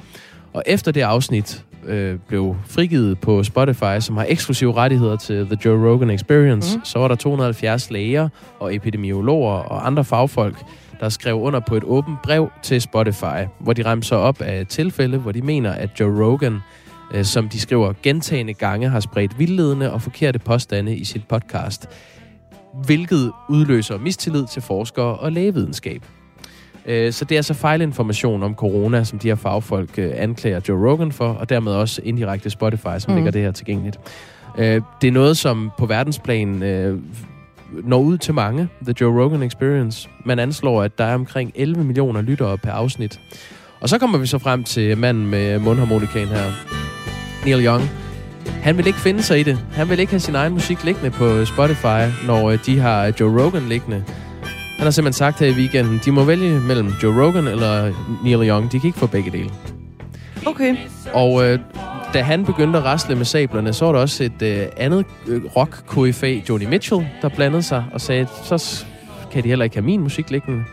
Og 0.54 0.64
efter 0.66 0.92
det 0.92 1.02
afsnit, 1.02 1.66
øh, 1.86 2.20
blev 2.28 2.56
frigivet 2.66 3.20
på 3.20 3.44
Spotify, 3.44 4.00
som 4.00 4.18
har 4.18 4.26
eksklusive 4.30 4.74
rettigheder 4.74 5.16
til 5.16 5.46
The 5.46 5.58
Joe 5.66 5.92
Rogan 5.92 6.10
Experience, 6.10 6.78
mm. 6.78 6.86
så 6.86 7.00
var 7.00 7.08
der 7.08 7.16
270 7.16 7.92
læger 7.92 8.30
og 8.60 8.76
epidemiologer 8.76 9.54
og 9.54 9.88
andre 9.88 10.06
fagfolk, 10.06 10.58
der 11.00 11.10
skrev 11.10 11.36
under 11.36 11.60
på 11.60 11.76
et 11.76 11.84
åbent 11.84 12.22
brev 12.22 12.52
til 12.64 12.82
Spotify, 12.82 13.48
hvor 13.60 13.74
de 13.74 13.86
remser 13.86 14.16
op 14.16 14.42
af 14.42 14.68
tilfælde, 14.68 15.18
hvor 15.18 15.32
de 15.32 15.42
mener, 15.42 15.72
at 15.72 15.90
Joe 16.00 16.26
Rogan, 16.26 16.60
øh, 17.14 17.24
som 17.24 17.50
de 17.50 17.60
skriver 17.60 17.94
gentagende 18.04 18.54
gange, 18.54 18.90
har 18.90 19.00
spredt 19.00 19.40
vildledende 19.40 19.92
og 19.92 20.02
forkerte 20.02 20.40
påstande 20.40 20.96
i 20.96 21.04
sit 21.04 21.28
podcast, 21.28 21.88
hvilket 22.86 23.32
udløser 23.50 23.98
mistillid 23.98 24.46
til 24.48 24.62
forskere 24.62 25.16
og 25.18 25.32
lægevidenskab. 25.32 26.04
Øh, 26.86 27.14
så 27.14 27.26
det 27.26 27.36
er 27.36 27.40
altså 27.40 27.54
fejlinformation 27.54 28.44
om 28.44 28.56
corona, 28.56 29.04
som 29.04 29.20
de 29.20 29.28
her 29.28 29.36
fagfolk 29.36 30.00
øh, 30.00 30.12
anklager 30.16 30.60
Joe 30.70 30.90
Rogan 30.90 31.12
for, 31.12 31.28
og 31.28 31.50
dermed 31.50 31.72
også 31.72 32.02
indirekte 32.04 32.50
Spotify, 32.50 33.00
som 33.00 33.12
mm. 33.12 33.16
ligger 33.16 33.32
det 33.32 33.42
her 33.42 33.52
tilgængeligt. 33.52 34.00
Øh, 34.58 34.82
det 35.02 35.08
er 35.08 35.12
noget, 35.12 35.38
som 35.38 35.72
på 35.78 35.86
verdensplan 35.86 36.64
når 37.84 38.00
ud 38.00 38.18
til 38.18 38.34
mange, 38.34 38.70
The 38.84 38.94
Joe 39.02 39.24
Rogan 39.24 39.44
Experience. 39.44 40.10
Man 40.26 40.40
anslår, 40.40 40.84
at 40.84 40.98
der 40.98 41.04
er 41.04 41.16
omkring 41.16 41.52
11 41.56 41.84
millioner 41.84 42.22
lyttere 42.22 42.58
per 42.58 42.72
afsnit. 42.72 43.20
Og 43.82 43.90
så 43.90 43.98
kommer 43.98 44.18
vi 44.18 44.28
så 44.28 44.38
frem 44.38 44.64
til 44.64 44.98
manden 44.98 45.28
med 45.28 45.60
mundharmonikaen 45.60 46.28
her, 46.28 46.52
Neil 47.46 47.66
Young. 47.66 48.09
Han 48.64 48.78
vil 48.78 48.88
ikke 48.88 49.00
finde 49.00 49.24
sig 49.24 49.40
i 49.40 49.44
det. 49.44 49.60
Han 49.72 49.90
vil 49.90 50.00
ikke 50.00 50.12
have 50.12 50.20
sin 50.20 50.36
egen 50.36 50.54
musik 50.54 50.84
liggende 50.84 51.12
på 51.12 51.46
Spotify, 51.46 52.26
når 52.28 52.56
de 52.66 52.80
har 52.80 53.14
Joe 53.20 53.44
Rogan 53.44 53.70
liggende. 53.70 54.04
Han 54.78 54.86
har 54.86 54.92
simpelthen 54.92 55.18
sagt 55.18 55.40
her 55.40 55.48
i 55.48 55.52
weekenden, 55.52 56.02
de 56.06 56.12
må 56.12 56.24
vælge 56.24 56.60
mellem 56.60 56.94
Joe 57.04 57.26
Rogan 57.26 57.48
eller 57.48 57.94
Neil 58.24 58.50
Young. 58.50 58.72
De 58.72 58.80
kan 58.80 58.88
ikke 58.88 59.00
få 59.00 59.08
begge 59.08 59.32
dele. 59.32 59.50
Okay. 60.46 60.76
Og 61.14 61.46
øh, 61.46 61.60
da 62.14 62.22
han 62.22 62.46
begyndte 62.46 62.80
at 62.80 62.86
rasle 62.86 63.16
med 63.16 63.26
sablerne, 63.26 63.74
så 63.74 63.86
var 63.86 63.92
der 63.92 64.00
også 64.00 64.24
et 64.24 64.42
øh, 64.42 64.66
andet 64.78 65.06
øh, 65.28 65.42
rock 65.56 65.98
Joni 66.50 66.66
Mitchell, 66.66 67.08
der 67.22 67.30
blandede 67.30 67.64
sig 67.64 67.86
og 67.94 68.02
sagde, 68.02 68.28
så 68.44 68.86
kan 69.32 69.44
de 69.44 69.48
heller 69.48 69.64
ikke 69.64 69.76
have 69.76 69.86
min 69.86 70.02
musik 70.02 70.32
liggende. 70.32 70.64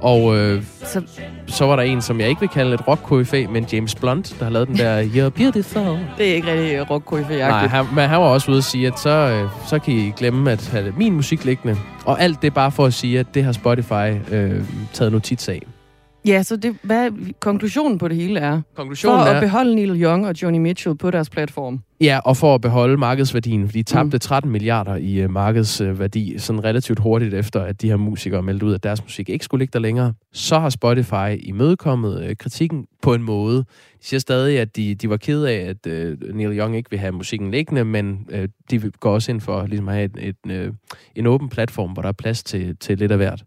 Og 0.00 0.36
øh, 0.36 0.62
så, 0.84 1.02
så 1.46 1.66
var 1.66 1.76
der 1.76 1.82
en, 1.82 2.02
som 2.02 2.20
jeg 2.20 2.28
ikke 2.28 2.40
vil 2.40 2.48
kalde 2.48 2.74
et 2.74 2.88
rock 2.88 3.12
men 3.50 3.66
James 3.72 3.94
Blunt, 3.94 4.36
der 4.38 4.44
har 4.44 4.52
lavet 4.52 4.68
den 4.68 4.76
der 4.76 5.02
You're 5.02 5.28
Beautiful. 5.28 5.98
Det 6.18 6.30
er 6.30 6.34
ikke 6.34 6.52
rigtig 6.52 6.90
rock 6.90 7.12
Nej, 7.12 7.66
han, 7.66 7.86
men 7.94 8.08
han 8.08 8.20
var 8.20 8.26
også 8.26 8.50
ude 8.50 8.58
at 8.58 8.64
sige, 8.64 8.86
at 8.86 8.98
så, 8.98 9.10
øh, 9.10 9.48
så 9.68 9.78
kan 9.78 9.94
I 9.94 10.12
glemme 10.16 10.52
at 10.52 10.68
have 10.68 10.92
min 10.96 11.12
musik 11.12 11.44
liggende. 11.44 11.76
Og 12.04 12.20
alt 12.20 12.42
det 12.42 12.54
bare 12.54 12.72
for 12.72 12.86
at 12.86 12.94
sige, 12.94 13.18
at 13.18 13.34
det 13.34 13.44
har 13.44 13.52
Spotify 13.52 14.32
øh, 14.32 14.64
taget 14.92 15.12
notits 15.12 15.48
af. 15.48 15.62
Ja, 16.26 16.42
så 16.42 16.56
det, 16.56 16.76
hvad 16.82 17.10
konklusionen 17.40 17.98
på 17.98 18.08
det 18.08 18.16
hele 18.16 18.40
er? 18.40 18.60
Konklusionen 18.74 19.20
for 19.20 19.26
er, 19.26 19.34
at 19.34 19.42
beholde 19.42 19.74
Neil 19.74 20.02
Young 20.02 20.26
og 20.26 20.42
Johnny 20.42 20.58
Mitchell 20.58 20.96
på 20.96 21.10
deres 21.10 21.30
platform. 21.30 21.82
Ja, 22.00 22.18
og 22.24 22.36
for 22.36 22.54
at 22.54 22.60
beholde 22.60 22.96
markedsværdien, 22.96 23.68
fordi 23.68 23.78
de 23.78 23.82
tabte 23.82 24.14
mm. 24.14 24.20
13 24.20 24.50
milliarder 24.50 24.96
i 24.96 25.24
uh, 25.24 25.30
markedsværdi, 25.30 26.38
sådan 26.38 26.64
relativt 26.64 26.98
hurtigt 26.98 27.34
efter, 27.34 27.60
at 27.60 27.82
de 27.82 27.88
her 27.88 27.96
musikere 27.96 28.42
meldte 28.42 28.66
ud, 28.66 28.74
at 28.74 28.82
deres 28.82 29.02
musik 29.02 29.28
ikke 29.28 29.44
skulle 29.44 29.60
ligge 29.60 29.72
der 29.72 29.78
længere. 29.78 30.14
Så 30.32 30.58
har 30.58 30.70
Spotify 30.70 31.36
imødekommet 31.38 32.26
uh, 32.28 32.36
kritikken 32.38 32.86
på 33.02 33.14
en 33.14 33.22
måde. 33.22 33.56
De 33.58 33.64
siger 34.00 34.20
stadig, 34.20 34.60
at 34.60 34.76
de, 34.76 34.94
de 34.94 35.10
var 35.10 35.16
ked 35.16 35.44
af, 35.44 35.54
at 35.54 35.86
uh, 35.86 36.34
Neil 36.34 36.58
Young 36.58 36.76
ikke 36.76 36.90
vil 36.90 36.98
have 36.98 37.12
musikken 37.12 37.50
liggende, 37.50 37.84
men 37.84 38.26
uh, 38.32 38.44
de 38.70 38.90
går 39.00 39.14
også 39.14 39.32
ind 39.32 39.40
for 39.40 39.66
ligesom 39.66 39.88
at 39.88 39.94
have 39.94 40.04
et, 40.18 40.34
et, 40.46 40.66
uh, 40.68 40.74
en 41.16 41.26
åben 41.26 41.48
platform, 41.48 41.90
hvor 41.90 42.02
der 42.02 42.08
er 42.08 42.12
plads 42.12 42.42
til, 42.42 42.76
til 42.76 42.98
lidt 42.98 43.12
af 43.12 43.18
hvert. 43.18 43.44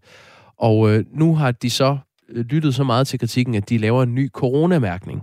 Og 0.57 0.79
uh, 0.79 0.99
nu 1.11 1.35
har 1.35 1.51
de 1.51 1.69
så 1.69 1.97
lyttet 2.29 2.75
så 2.75 2.83
meget 2.83 3.07
til 3.07 3.19
kritikken, 3.19 3.55
at 3.55 3.69
de 3.69 3.77
laver 3.77 4.03
en 4.03 4.15
ny 4.15 4.31
coronamærkning, 4.31 5.21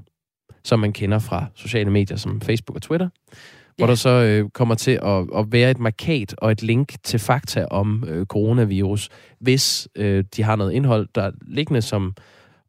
som 0.64 0.78
man 0.80 0.92
kender 0.92 1.18
fra 1.18 1.46
sociale 1.54 1.90
medier 1.90 2.16
som 2.16 2.40
Facebook 2.40 2.76
og 2.76 2.82
Twitter, 2.82 3.08
hvor 3.76 3.86
der 3.86 3.94
så 3.94 4.10
øh, 4.10 4.50
kommer 4.50 4.74
til 4.74 4.98
at, 5.02 5.26
at 5.36 5.52
være 5.52 5.70
et 5.70 5.78
markat 5.78 6.34
og 6.38 6.52
et 6.52 6.62
link 6.62 6.94
til 7.02 7.18
fakta 7.18 7.64
om 7.64 8.04
øh, 8.08 8.26
coronavirus, 8.26 9.08
hvis 9.40 9.88
øh, 9.96 10.24
de 10.36 10.42
har 10.42 10.56
noget 10.56 10.72
indhold, 10.72 11.08
der 11.14 11.30
liggende 11.46 11.82
som 11.82 12.14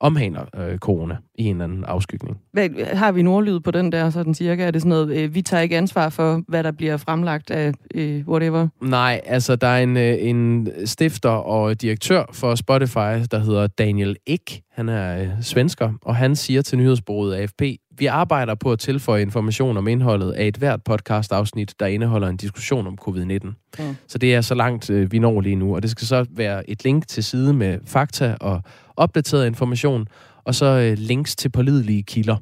omhandler 0.02 0.46
øh, 0.58 0.78
corona 0.78 1.18
i 1.36 1.44
en 1.44 1.56
eller 1.56 1.64
anden 1.64 1.84
afskygning. 1.84 2.38
Hvad, 2.54 2.70
har 2.96 3.12
vi 3.12 3.22
nordlyd 3.22 3.60
på 3.60 3.72
den 3.72 3.92
der, 3.92 4.10
sådan 4.10 4.34
cirka? 4.34 4.64
Er 4.64 4.72
det 4.72 4.82
sådan 4.82 4.90
noget, 4.90 5.18
øh, 5.18 5.36
vi 5.36 5.42
tager 5.42 5.62
ikke 5.62 5.78
ansvar 5.78 6.10
for, 6.10 6.42
hvad 6.48 6.64
der 6.64 6.72
bliver 6.72 6.98
fremlagt 6.98 7.52
af 7.52 7.74
øh, 7.96 8.28
whatever? 8.28 8.68
Nej, 8.82 9.22
altså 9.26 9.56
der 9.56 9.68
er 9.68 9.84
en, 9.84 9.98
øh, 9.98 10.18
en 10.20 10.70
stifter 10.86 11.30
og 11.30 11.82
direktør 11.82 12.24
for 12.34 12.56
Spotify, 12.56 13.26
der 13.32 13.40
hedder 13.40 13.68
Daniel 13.68 14.16
Ek, 14.26 14.62
Han 14.72 14.90
er 14.90 15.22
øh, 15.22 15.30
svensker, 15.42 15.94
og 16.02 16.16
han 16.16 16.36
siger 16.36 16.62
til 16.62 16.78
nyhedsbureauet 16.78 17.36
AFP, 17.36 17.62
vi 17.98 18.06
arbejder 18.06 18.56
på 18.56 18.72
at 18.72 18.80
tilføje 18.80 19.22
information 19.22 19.78
om 19.78 19.88
indholdet 19.88 20.32
af 20.32 20.48
et 20.48 20.58
hvert 20.58 20.84
podcast-afsnit, 20.84 21.74
der 21.80 21.86
indeholder 21.86 22.28
en 22.28 22.38
diskussion 22.38 22.88
om 22.88 22.98
covid-19. 23.08 23.48
Mm. 23.80 23.96
Så 24.08 24.18
det 24.18 24.36
er 24.36 24.42
så 24.42 24.56
langt, 24.56 24.90
øh, 24.90 25.12
vi 25.12 25.20
når 25.20 25.42
lige 25.42 25.56
nu, 25.56 25.76
og 25.76 25.82
det 25.82 25.92
skal 25.92 26.08
så 26.08 26.26
være 26.30 26.70
et 26.70 26.84
link 26.84 27.08
til 27.08 27.24
side 27.24 27.54
med 27.54 27.80
fakta 27.86 28.36
og 28.40 28.62
opdateret 28.98 29.48
information, 29.48 30.08
og 30.44 30.56
så 30.56 30.66
øh, 30.66 30.98
links 30.98 31.36
til 31.36 31.50
pålidelige 31.50 32.04
kilder, 32.04 32.38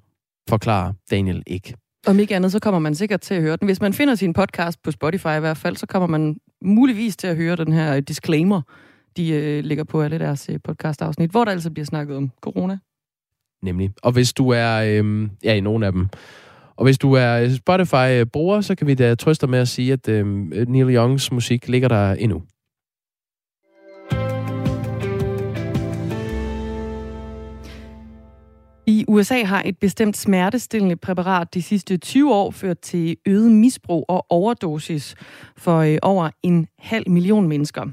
forklarer 0.49 0.93
Daniel 1.11 1.43
ikke. 1.47 1.73
Om 2.07 2.19
ikke 2.19 2.35
andet, 2.35 2.51
så 2.51 2.59
kommer 2.59 2.79
man 2.79 2.95
sikkert 2.95 3.21
til 3.21 3.33
at 3.33 3.41
høre 3.41 3.57
den. 3.57 3.67
Hvis 3.67 3.81
man 3.81 3.93
finder 3.93 4.15
sin 4.15 4.33
podcast 4.33 4.83
på 4.83 4.91
Spotify 4.91 5.37
i 5.37 5.39
hvert 5.39 5.57
fald, 5.57 5.75
så 5.75 5.85
kommer 5.85 6.07
man 6.07 6.37
muligvis 6.61 7.17
til 7.17 7.27
at 7.27 7.35
høre 7.35 7.55
den 7.55 7.73
her 7.73 7.99
disclaimer, 7.99 8.61
de 9.17 9.29
øh, 9.29 9.63
ligger 9.63 9.83
på 9.83 10.01
alle 10.01 10.19
deres 10.19 10.49
øh, 10.49 10.59
podcast-afsnit, 10.63 11.31
hvor 11.31 11.45
der 11.45 11.51
altså 11.51 11.71
bliver 11.71 11.85
snakket 11.85 12.17
om 12.17 12.31
corona. 12.41 12.77
Nemlig. 13.63 13.91
Og 14.03 14.11
hvis 14.11 14.33
du 14.33 14.49
er, 14.49 14.75
øh, 14.75 15.29
ja, 15.43 15.53
i 15.53 15.61
nogle 15.61 15.85
af 15.85 15.91
dem, 15.91 16.07
og 16.75 16.83
hvis 16.83 16.97
du 16.97 17.13
er 17.13 17.55
Spotify-bruger, 17.55 18.61
så 18.61 18.75
kan 18.75 18.87
vi 18.87 18.93
da 18.93 19.15
trøste 19.15 19.41
dig 19.41 19.49
med 19.49 19.59
at 19.59 19.67
sige, 19.67 19.93
at 19.93 20.09
øh, 20.09 20.25
Neil 20.67 20.95
Youngs 20.95 21.31
musik 21.31 21.67
ligger 21.67 21.87
der 21.87 22.13
endnu. 22.13 22.43
I 28.89 29.05
USA 29.07 29.43
har 29.43 29.61
et 29.65 29.77
bestemt 29.77 30.17
smertestillende 30.17 30.95
præparat 30.95 31.53
de 31.53 31.61
sidste 31.61 31.97
20 31.97 32.33
år 32.33 32.51
ført 32.51 32.79
til 32.79 33.17
øget 33.25 33.51
misbrug 33.51 34.05
og 34.07 34.25
overdosis 34.29 35.15
for 35.57 35.77
øh, 35.77 35.97
over 36.01 36.29
en 36.43 36.67
halv 36.79 37.09
million 37.09 37.47
mennesker. 37.47 37.85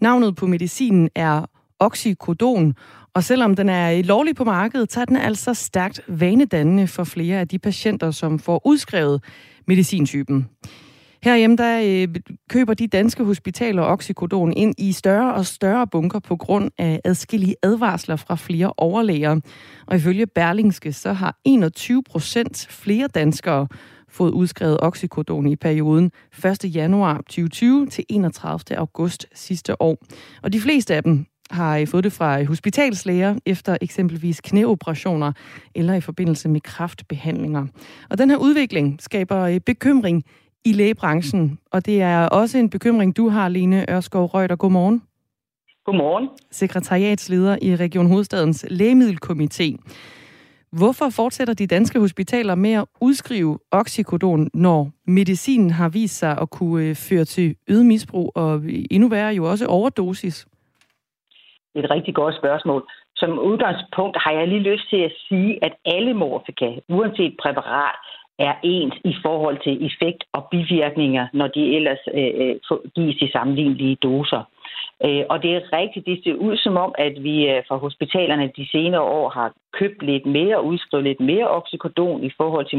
Navnet 0.00 0.36
på 0.36 0.46
medicinen 0.46 1.08
er 1.14 1.44
oxycodon, 1.78 2.74
og 3.14 3.24
selvom 3.24 3.56
den 3.56 3.68
er 3.68 4.02
lovlig 4.02 4.36
på 4.36 4.44
markedet, 4.44 4.92
så 4.92 5.00
er 5.00 5.04
den 5.04 5.16
altså 5.16 5.54
stærkt 5.54 6.00
vanedannende 6.08 6.86
for 6.86 7.04
flere 7.04 7.40
af 7.40 7.48
de 7.48 7.58
patienter, 7.58 8.10
som 8.10 8.38
får 8.38 8.66
udskrevet 8.66 9.24
medicintypen. 9.66 10.48
Herhjemme 11.22 11.56
der 11.56 11.80
øh, 11.84 12.14
køber 12.50 12.74
de 12.74 12.86
danske 12.86 13.24
hospitaler 13.24 13.82
oxycodon 13.82 14.52
ind 14.52 14.74
i 14.78 14.92
større 14.92 15.34
og 15.34 15.46
større 15.46 15.86
bunker 15.86 16.18
på 16.18 16.36
grund 16.36 16.70
af 16.78 17.00
adskillige 17.04 17.54
advarsler 17.62 18.16
fra 18.16 18.36
flere 18.36 18.72
overlæger. 18.76 19.40
Og 19.86 19.96
ifølge 19.96 20.26
Berlingske 20.26 20.92
så 20.92 21.12
har 21.12 21.38
21 21.44 22.02
procent 22.02 22.66
flere 22.70 23.06
danskere 23.06 23.66
fået 24.08 24.30
udskrevet 24.30 24.78
oxycodon 24.80 25.46
i 25.46 25.56
perioden 25.56 26.10
1. 26.44 26.74
januar 26.74 27.16
2020 27.16 27.86
til 27.86 28.04
31. 28.08 28.78
august 28.78 29.26
sidste 29.34 29.82
år. 29.82 29.96
Og 30.42 30.52
de 30.52 30.60
fleste 30.60 30.94
af 30.94 31.02
dem 31.02 31.26
har 31.50 31.78
øh, 31.78 31.86
fået 31.86 32.04
det 32.04 32.12
fra 32.12 32.40
øh, 32.40 32.46
hospitalslæger 32.46 33.34
efter 33.46 33.76
eksempelvis 33.80 34.40
knæoperationer 34.40 35.32
eller 35.74 35.94
i 35.94 36.00
forbindelse 36.00 36.48
med 36.48 36.60
kraftbehandlinger. 36.60 37.66
Og 38.10 38.18
den 38.18 38.30
her 38.30 38.36
udvikling 38.36 38.96
skaber 39.02 39.40
øh, 39.40 39.60
bekymring 39.60 40.24
i 40.64 40.72
lægebranchen, 40.72 41.58
og 41.72 41.86
det 41.86 42.02
er 42.02 42.28
også 42.28 42.58
en 42.58 42.70
bekymring, 42.70 43.16
du 43.16 43.28
har, 43.28 43.48
Lene 43.48 43.90
Ørskov 43.90 44.26
Røgter. 44.26 44.56
Godmorgen. 44.56 45.02
Godmorgen. 45.84 46.28
Sekretariatsleder 46.50 47.58
i 47.62 47.76
Region 47.76 48.06
Hovedstadens 48.06 48.66
Lægemiddelkomité. 48.70 49.76
Hvorfor 50.78 51.08
fortsætter 51.10 51.54
de 51.54 51.66
danske 51.66 52.00
hospitaler 52.00 52.54
med 52.54 52.72
at 52.72 52.84
udskrive 53.00 53.58
oxycodon, 53.70 54.48
når 54.54 54.90
medicinen 55.06 55.70
har 55.70 55.88
vist 55.88 56.18
sig 56.18 56.38
at 56.40 56.50
kunne 56.50 56.84
øh, 56.84 56.96
føre 57.08 57.24
til 57.24 57.56
øget 57.70 57.86
misbrug 57.86 58.32
og 58.34 58.62
endnu 58.90 59.08
værre 59.08 59.34
jo 59.34 59.50
også 59.50 59.66
overdosis? 59.66 60.46
Det 61.72 61.80
er 61.80 61.84
et 61.84 61.90
rigtig 61.90 62.14
godt 62.14 62.36
spørgsmål. 62.36 62.82
Som 63.16 63.38
udgangspunkt 63.38 64.16
har 64.24 64.32
jeg 64.32 64.48
lige 64.48 64.68
lyst 64.70 64.90
til 64.90 64.96
at 64.96 65.12
sige, 65.28 65.64
at 65.64 65.72
alle 65.84 66.14
morfika, 66.14 66.70
uanset 66.88 67.36
præparat, 67.42 67.96
er 68.46 68.54
ens 68.62 68.94
i 69.04 69.14
forhold 69.22 69.58
til 69.64 69.86
effekt 69.86 70.24
og 70.32 70.42
bivirkninger, 70.50 71.26
når 71.32 71.46
de 71.46 71.76
ellers 71.76 72.02
øh, 72.14 72.32
øh 72.40 72.54
gives 72.94 73.16
i 73.22 73.28
sammenlignelige 73.32 73.96
doser. 74.02 74.42
Øh, 75.04 75.24
og 75.30 75.42
det 75.42 75.50
er 75.54 75.72
rigtigt, 75.72 76.06
det 76.06 76.20
ser 76.24 76.34
ud 76.34 76.56
som 76.56 76.76
om, 76.76 76.94
at 76.98 77.14
vi 77.22 77.48
øh, 77.48 77.62
fra 77.68 77.76
hospitalerne 77.76 78.52
de 78.56 78.68
senere 78.70 79.00
år 79.00 79.28
har 79.28 79.52
købt 79.72 80.02
lidt 80.02 80.26
mere 80.26 80.56
og 80.58 80.66
udskrevet 80.66 81.04
lidt 81.04 81.20
mere 81.20 81.48
oxycodon 81.48 82.24
i 82.24 82.30
forhold 82.36 82.66
til 82.66 82.78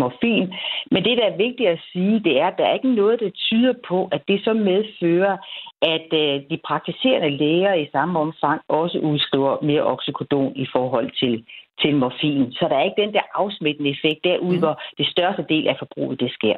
morfin. 0.00 0.54
Men 0.90 1.04
det, 1.04 1.18
der 1.18 1.26
er 1.26 1.36
vigtigt 1.36 1.68
at 1.68 1.80
sige, 1.92 2.20
det 2.26 2.40
er, 2.40 2.46
at 2.46 2.58
der 2.58 2.64
er 2.66 2.74
ikke 2.74 2.94
noget, 2.94 3.20
der 3.20 3.30
tyder 3.30 3.74
på, 3.88 4.08
at 4.12 4.22
det 4.28 4.44
så 4.44 4.52
medfører, 4.52 5.36
at 5.82 6.08
øh, 6.22 6.34
de 6.50 6.58
praktiserende 6.68 7.30
læger 7.30 7.74
i 7.74 7.88
samme 7.92 8.18
omfang 8.18 8.60
også 8.68 8.98
udskriver 8.98 9.62
mere 9.62 9.82
oxycodon 9.82 10.52
i 10.56 10.66
forhold 10.72 11.10
til, 11.20 11.44
til 11.80 11.96
morfin. 11.96 12.52
Så 12.52 12.66
der 12.68 12.76
er 12.76 12.84
ikke 12.84 13.02
den 13.02 13.12
der 13.12 13.26
afsmittende 13.34 13.90
effekt 13.90 14.24
derude, 14.24 14.56
mm. 14.56 14.62
hvor 14.62 14.80
det 14.98 15.06
største 15.06 15.44
del 15.48 15.68
af 15.68 15.76
forbruget 15.78 16.20
det 16.20 16.32
sker. 16.32 16.56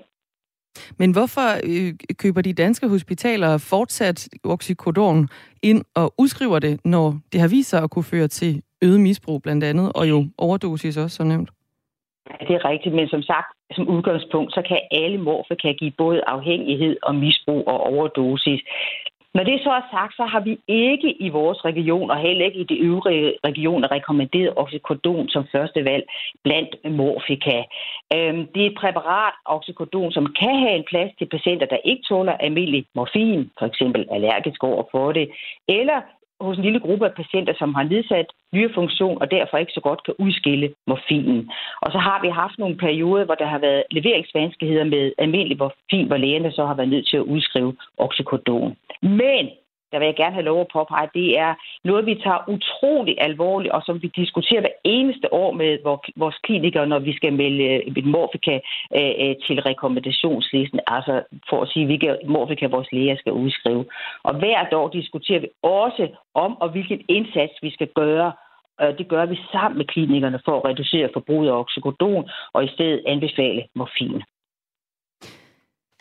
Men 0.98 1.12
hvorfor 1.12 1.48
øh, 1.70 1.92
køber 2.22 2.40
de 2.42 2.52
danske 2.52 2.88
hospitaler 2.88 3.58
fortsat 3.58 4.28
oxycodon 4.44 5.28
ind 5.62 5.84
og 5.94 6.14
udskriver 6.18 6.58
det, 6.58 6.80
når 6.84 7.06
det 7.32 7.40
har 7.40 7.48
vist 7.48 7.70
sig 7.70 7.82
at 7.82 7.90
kunne 7.90 8.10
føre 8.14 8.28
til 8.28 8.62
øget 8.82 9.00
misbrug 9.00 9.42
blandt 9.42 9.64
andet, 9.64 9.92
og 9.94 10.08
jo 10.08 10.26
overdosis 10.38 10.96
også, 10.96 11.16
så 11.16 11.24
nævnt? 11.24 11.50
Ja, 12.30 12.46
det 12.46 12.54
er 12.54 12.64
rigtigt, 12.72 12.94
men 12.94 13.08
som 13.08 13.22
sagt, 13.22 13.48
som 13.76 13.88
udgangspunkt, 13.88 14.52
så 14.52 14.62
kan 14.68 14.80
alle 14.90 15.18
morfika 15.18 15.72
give 15.72 15.92
både 15.98 16.20
afhængighed 16.26 16.96
og 17.02 17.14
misbrug 17.14 17.68
og 17.68 17.80
overdosis. 17.80 18.60
Når 19.36 19.44
det 19.44 19.58
så 19.62 19.70
er 19.70 19.84
sagt, 19.90 20.16
så 20.16 20.24
har 20.32 20.40
vi 20.40 20.58
ikke 20.68 21.10
i 21.26 21.28
vores 21.28 21.64
region, 21.64 22.10
og 22.10 22.18
heller 22.18 22.44
ikke 22.44 22.58
i 22.58 22.70
de 22.72 22.78
øvrige 22.78 23.32
regioner, 23.46 23.90
rekommenderet 23.90 24.52
oxycodon 24.56 25.28
som 25.28 25.44
første 25.52 25.84
valg 25.84 26.04
blandt 26.44 26.72
morfika. 26.98 27.58
Øhm, 28.14 28.42
det 28.52 28.62
er 28.62 28.70
et 28.70 28.78
præparat, 28.82 29.34
oxycodon, 29.44 30.12
som 30.12 30.26
kan 30.40 30.54
have 30.64 30.76
en 30.76 30.84
plads 30.90 31.12
til 31.18 31.28
patienter, 31.34 31.66
der 31.66 31.76
ikke 31.84 32.02
tåler 32.08 32.32
almindelig 32.32 32.86
morfin, 32.94 33.50
for 33.58 33.66
eksempel 33.66 34.06
allergisk 34.10 34.64
over 34.64 34.84
for 34.90 35.12
det, 35.12 35.30
eller 35.68 35.98
hos 36.40 36.56
en 36.56 36.64
lille 36.64 36.80
gruppe 36.80 37.04
af 37.06 37.14
patienter, 37.14 37.54
som 37.58 37.74
har 37.74 37.82
nedsat 37.82 38.26
nyrefunktion 38.52 39.18
og 39.22 39.30
derfor 39.30 39.56
ikke 39.58 39.72
så 39.72 39.80
godt 39.80 40.04
kan 40.04 40.14
udskille 40.18 40.74
morfinen. 40.86 41.50
Og 41.82 41.92
så 41.92 41.98
har 41.98 42.20
vi 42.22 42.28
haft 42.28 42.58
nogle 42.58 42.76
perioder, 42.76 43.24
hvor 43.24 43.34
der 43.34 43.46
har 43.46 43.58
været 43.58 43.82
leveringsvanskeligheder 43.90 44.84
med 44.84 45.12
almindelig 45.18 45.58
morfin, 45.58 46.06
hvor 46.06 46.16
lægerne 46.16 46.52
så 46.52 46.66
har 46.66 46.74
været 46.74 46.88
nødt 46.88 47.08
til 47.08 47.16
at 47.16 47.28
udskrive 47.34 47.76
oxycodon. 47.98 48.76
Men 49.02 49.44
der 49.90 49.98
vil 49.98 50.06
jeg 50.06 50.16
gerne 50.16 50.34
have 50.38 50.50
lov 50.50 50.60
at 50.60 50.72
påpege, 50.72 51.08
det 51.14 51.38
er 51.38 51.54
noget, 51.84 52.06
vi 52.06 52.14
tager 52.24 52.48
utrolig 52.54 53.14
alvorligt, 53.28 53.72
og 53.72 53.82
som 53.86 54.02
vi 54.02 54.08
diskuterer 54.16 54.60
hver 54.60 54.76
eneste 54.84 55.32
år 55.32 55.50
med 55.52 55.78
vores 56.16 56.38
klinikere, 56.46 56.86
når 56.86 56.98
vi 56.98 57.12
skal 57.16 57.32
melde 57.32 57.64
øh, 57.64 57.80
et 57.96 58.06
morfika 58.06 58.54
øh, 58.98 59.12
øh, 59.22 59.34
til 59.46 59.58
rekommendationslisten, 59.70 60.80
altså 60.86 61.14
for 61.50 61.62
at 61.62 61.68
sige, 61.68 61.86
hvilke 61.86 62.16
morfika 62.28 62.66
vores 62.66 62.92
læger 62.92 63.16
skal 63.16 63.32
udskrive. 63.32 63.84
Og 64.22 64.38
hvert 64.38 64.72
år 64.72 64.88
diskuterer 64.88 65.40
vi 65.40 65.48
også 65.62 66.08
om, 66.34 66.56
og 66.62 66.68
hvilken 66.70 67.00
indsats 67.08 67.54
vi 67.62 67.70
skal 67.70 67.88
gøre 67.94 68.32
det 68.98 69.08
gør 69.08 69.26
vi 69.26 69.36
sammen 69.52 69.78
med 69.78 69.86
klinikerne 69.86 70.40
for 70.44 70.58
at 70.58 70.64
reducere 70.64 71.10
forbruget 71.12 71.48
af 71.48 71.52
oxycodon 71.52 72.24
og 72.52 72.64
i 72.64 72.68
stedet 72.68 73.02
anbefale 73.06 73.62
morfin. 73.74 74.22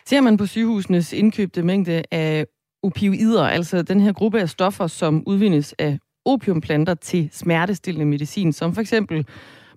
Ser 0.04 0.20
man 0.20 0.36
på 0.36 0.46
sygehusenes 0.46 1.12
indkøbte 1.12 1.62
mængde 1.62 2.02
af 2.10 2.46
opioider, 2.86 3.44
altså 3.44 3.82
den 3.82 4.00
her 4.00 4.12
gruppe 4.12 4.40
af 4.40 4.48
stoffer, 4.48 4.86
som 4.86 5.22
udvindes 5.26 5.74
af 5.78 5.98
opiumplanter 6.24 6.94
til 6.94 7.28
smertestillende 7.32 8.06
medicin, 8.06 8.52
som 8.52 8.74
for 8.74 8.80
eksempel 8.80 9.26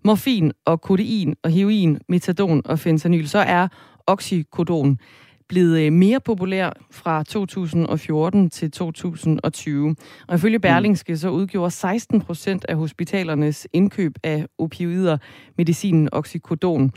morfin 0.03 0.51
og 0.65 0.81
kodein 0.81 1.35
og 1.43 1.51
heroin, 1.51 1.99
metadon 2.09 2.61
og 2.65 2.79
fentanyl, 2.79 3.27
så 3.27 3.39
er 3.39 3.67
oxycodon 4.07 4.97
blevet 5.49 5.79
øh, 5.79 5.93
mere 5.93 6.19
populær 6.19 6.69
fra 6.91 7.23
2014 7.23 8.49
til 8.49 8.71
2020. 8.71 9.95
Og 10.27 10.35
ifølge. 10.35 10.59
Berlingske 10.59 11.17
så 11.17 11.29
udgjorde 11.29 11.71
16 11.71 12.21
procent 12.21 12.65
af 12.69 12.75
hospitalernes 12.75 13.67
indkøb 13.73 14.13
af 14.23 14.45
opioider 14.57 15.17
medicinen 15.57 16.09
oxycodon. 16.11 16.91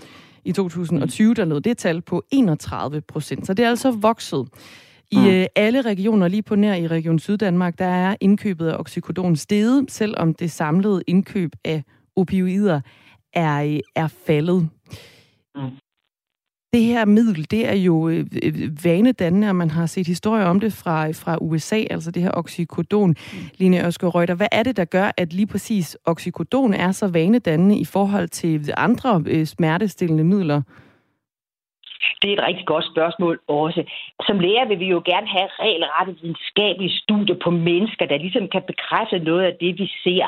I 0.44 0.52
2020 0.52 1.34
der 1.34 1.44
lød 1.44 1.60
det 1.60 1.78
tal 1.78 2.02
på 2.02 2.22
31 2.30 3.00
procent, 3.00 3.46
så 3.46 3.54
det 3.54 3.64
er 3.64 3.68
altså 3.68 3.90
vokset. 3.90 4.48
I 5.12 5.18
mm. 5.18 5.26
øh, 5.26 5.46
alle 5.56 5.80
regioner, 5.80 6.28
lige 6.28 6.42
på 6.42 6.56
nær 6.56 6.74
i 6.74 6.86
Region 6.86 7.18
Syddanmark, 7.18 7.78
der 7.78 7.86
er 7.86 8.16
indkøbet 8.20 8.68
af 8.68 8.76
oxycodon 8.78 9.36
steget, 9.36 9.90
selvom 9.90 10.34
det 10.34 10.50
samlede 10.50 11.02
indkøb 11.06 11.52
af 11.64 11.82
opioider 12.16 12.80
er, 13.32 13.62
øh, 13.64 13.80
er 13.94 14.08
faldet. 14.08 14.68
Mm. 15.54 15.70
Det 16.72 16.82
her 16.82 17.04
middel, 17.04 17.46
det 17.50 17.68
er 17.68 17.74
jo 17.74 18.08
øh, 18.08 18.26
øh, 18.42 18.84
vanedannende, 18.84 19.48
og 19.48 19.56
man 19.56 19.70
har 19.70 19.86
set 19.86 20.06
historier 20.06 20.44
om 20.44 20.60
det 20.60 20.72
fra, 20.72 21.10
fra 21.10 21.38
USA, 21.40 21.84
altså 21.90 22.10
det 22.10 22.22
her 22.22 22.30
oxycodon. 22.30 23.08
Mm. 23.08 23.38
Line 23.56 23.86
Ørskov 23.86 24.10
Reuter, 24.10 24.34
hvad 24.34 24.46
er 24.52 24.62
det, 24.62 24.76
der 24.76 24.84
gør, 24.84 25.10
at 25.16 25.32
lige 25.32 25.46
præcis 25.46 25.96
oxycodon 26.04 26.74
er 26.74 26.92
så 26.92 27.06
vanedannende 27.06 27.78
i 27.78 27.84
forhold 27.84 28.28
til 28.28 28.70
andre 28.76 29.22
øh, 29.26 29.46
smertestillende 29.46 30.24
midler? 30.24 30.62
Det 32.22 32.28
er 32.28 32.34
et 32.36 32.46
rigtig 32.48 32.66
godt 32.66 32.86
spørgsmål 32.92 33.40
også. 33.48 33.82
Som 34.26 34.38
læger 34.38 34.64
vil 34.68 34.80
vi 34.80 34.88
jo 34.96 35.02
gerne 35.04 35.28
have 35.36 35.48
regelrette 35.64 36.12
videnskabelige 36.20 36.98
studier 37.02 37.36
på 37.44 37.50
mennesker, 37.50 38.06
der 38.06 38.18
ligesom 38.18 38.48
kan 38.48 38.62
bekræfte 38.62 39.18
noget 39.18 39.42
af 39.44 39.54
det, 39.60 39.78
vi 39.78 39.86
ser. 40.04 40.26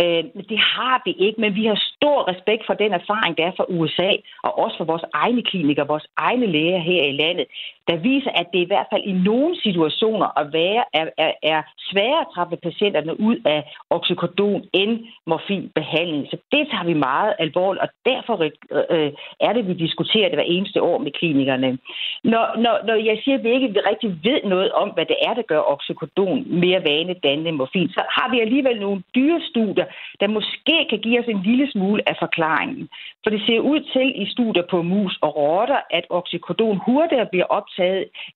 Øh, 0.00 0.24
det 0.52 0.60
har 0.74 0.96
vi 1.04 1.12
ikke, 1.26 1.40
men 1.40 1.54
vi 1.54 1.64
har 1.66 1.78
stor 1.96 2.18
respekt 2.32 2.62
for 2.66 2.74
den 2.74 2.92
erfaring, 3.00 3.32
der 3.38 3.44
er 3.46 3.54
fra 3.56 3.66
USA, 3.68 4.10
og 4.46 4.58
også 4.58 4.76
for 4.78 4.84
vores 4.84 5.04
egne 5.12 5.42
klinikere, 5.42 5.86
vores 5.86 6.08
egne 6.16 6.46
læger 6.46 6.78
her 6.78 7.02
i 7.04 7.12
landet, 7.22 7.46
der 7.90 7.96
viser, 8.10 8.30
at 8.40 8.46
det 8.52 8.60
i 8.62 8.70
hvert 8.70 8.88
fald 8.92 9.04
i 9.12 9.12
nogle 9.12 9.52
situationer 9.66 10.28
at 10.40 10.46
være, 10.52 10.82
er, 11.00 11.06
er, 11.24 11.32
er 11.42 11.60
sværere 11.88 12.20
at 12.20 12.30
trappe 12.34 12.56
patienterne 12.56 13.20
ud 13.20 13.36
af 13.54 13.60
oxycodon 13.90 14.62
end 14.72 14.92
morfinbehandling. 15.26 16.24
Så 16.30 16.36
det 16.52 16.62
tager 16.70 16.86
vi 16.90 16.94
meget 16.94 17.32
alvorligt, 17.38 17.82
og 17.82 17.88
derfor 18.10 18.34
øh, 18.46 18.50
øh, 18.94 19.12
er 19.40 19.52
det, 19.52 19.68
vi 19.68 19.74
diskuterer 19.74 20.28
det 20.28 20.36
hver 20.38 20.52
eneste 20.56 20.82
år 20.82 20.98
med 20.98 21.12
klinikerne. 21.18 21.78
Når, 22.24 22.44
når, 22.64 22.74
når 22.88 22.94
jeg 22.94 23.16
siger, 23.24 23.36
at 23.38 23.44
vi 23.44 23.50
ikke 23.50 23.80
rigtig 23.90 24.10
ved 24.24 24.40
noget 24.44 24.70
om, 24.72 24.88
hvad 24.94 25.06
det 25.06 25.16
er, 25.28 25.34
der 25.34 25.42
gør 25.42 25.62
oxycodon 25.74 26.38
mere 26.64 26.84
vanedannende 26.90 27.52
morfin, 27.52 27.88
så 27.88 28.02
har 28.16 28.30
vi 28.30 28.40
alligevel 28.40 28.80
nogle 28.80 29.02
dyrestudier, 29.14 29.86
der 30.20 30.26
måske 30.26 30.76
kan 30.90 30.98
give 30.98 31.20
os 31.20 31.28
en 31.28 31.42
lille 31.42 31.70
smule 31.70 32.02
af 32.10 32.16
forklaringen. 32.18 32.88
For 33.22 33.30
det 33.30 33.42
ser 33.46 33.60
ud 33.60 33.80
til 33.92 34.22
i 34.22 34.30
studier 34.34 34.66
på 34.70 34.82
mus 34.82 35.18
og 35.20 35.36
rotter, 35.36 35.80
at 35.90 36.04
oxycodon 36.10 36.80
hurtigere 36.86 37.26
bliver 37.32 37.48
optaget 37.58 37.79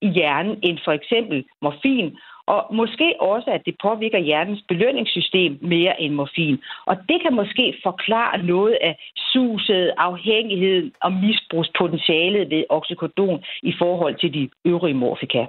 i 0.01 0.09
hjernen 0.09 0.59
end 0.63 0.79
for 0.85 0.93
eksempel 0.93 1.45
morfin, 1.63 2.17
og 2.47 2.75
måske 2.75 3.15
også, 3.21 3.51
at 3.51 3.63
det 3.67 3.75
påvirker 3.83 4.19
hjernens 4.19 4.63
belønningssystem 4.69 5.59
mere 5.63 6.01
end 6.03 6.15
morfin. 6.15 6.59
Og 6.87 6.97
det 7.09 7.19
kan 7.23 7.35
måske 7.35 7.75
forklare 7.83 8.43
noget 8.43 8.77
af 8.81 8.95
suset, 9.33 9.93
afhængigheden 9.97 10.93
og 11.03 11.13
misbrugspotentialet 11.13 12.51
ved 12.51 12.65
oxycodon 12.69 13.45
i 13.63 13.73
forhold 13.79 14.15
til 14.21 14.35
de 14.35 14.49
øvrige 14.65 14.95
morfika. 14.95 15.45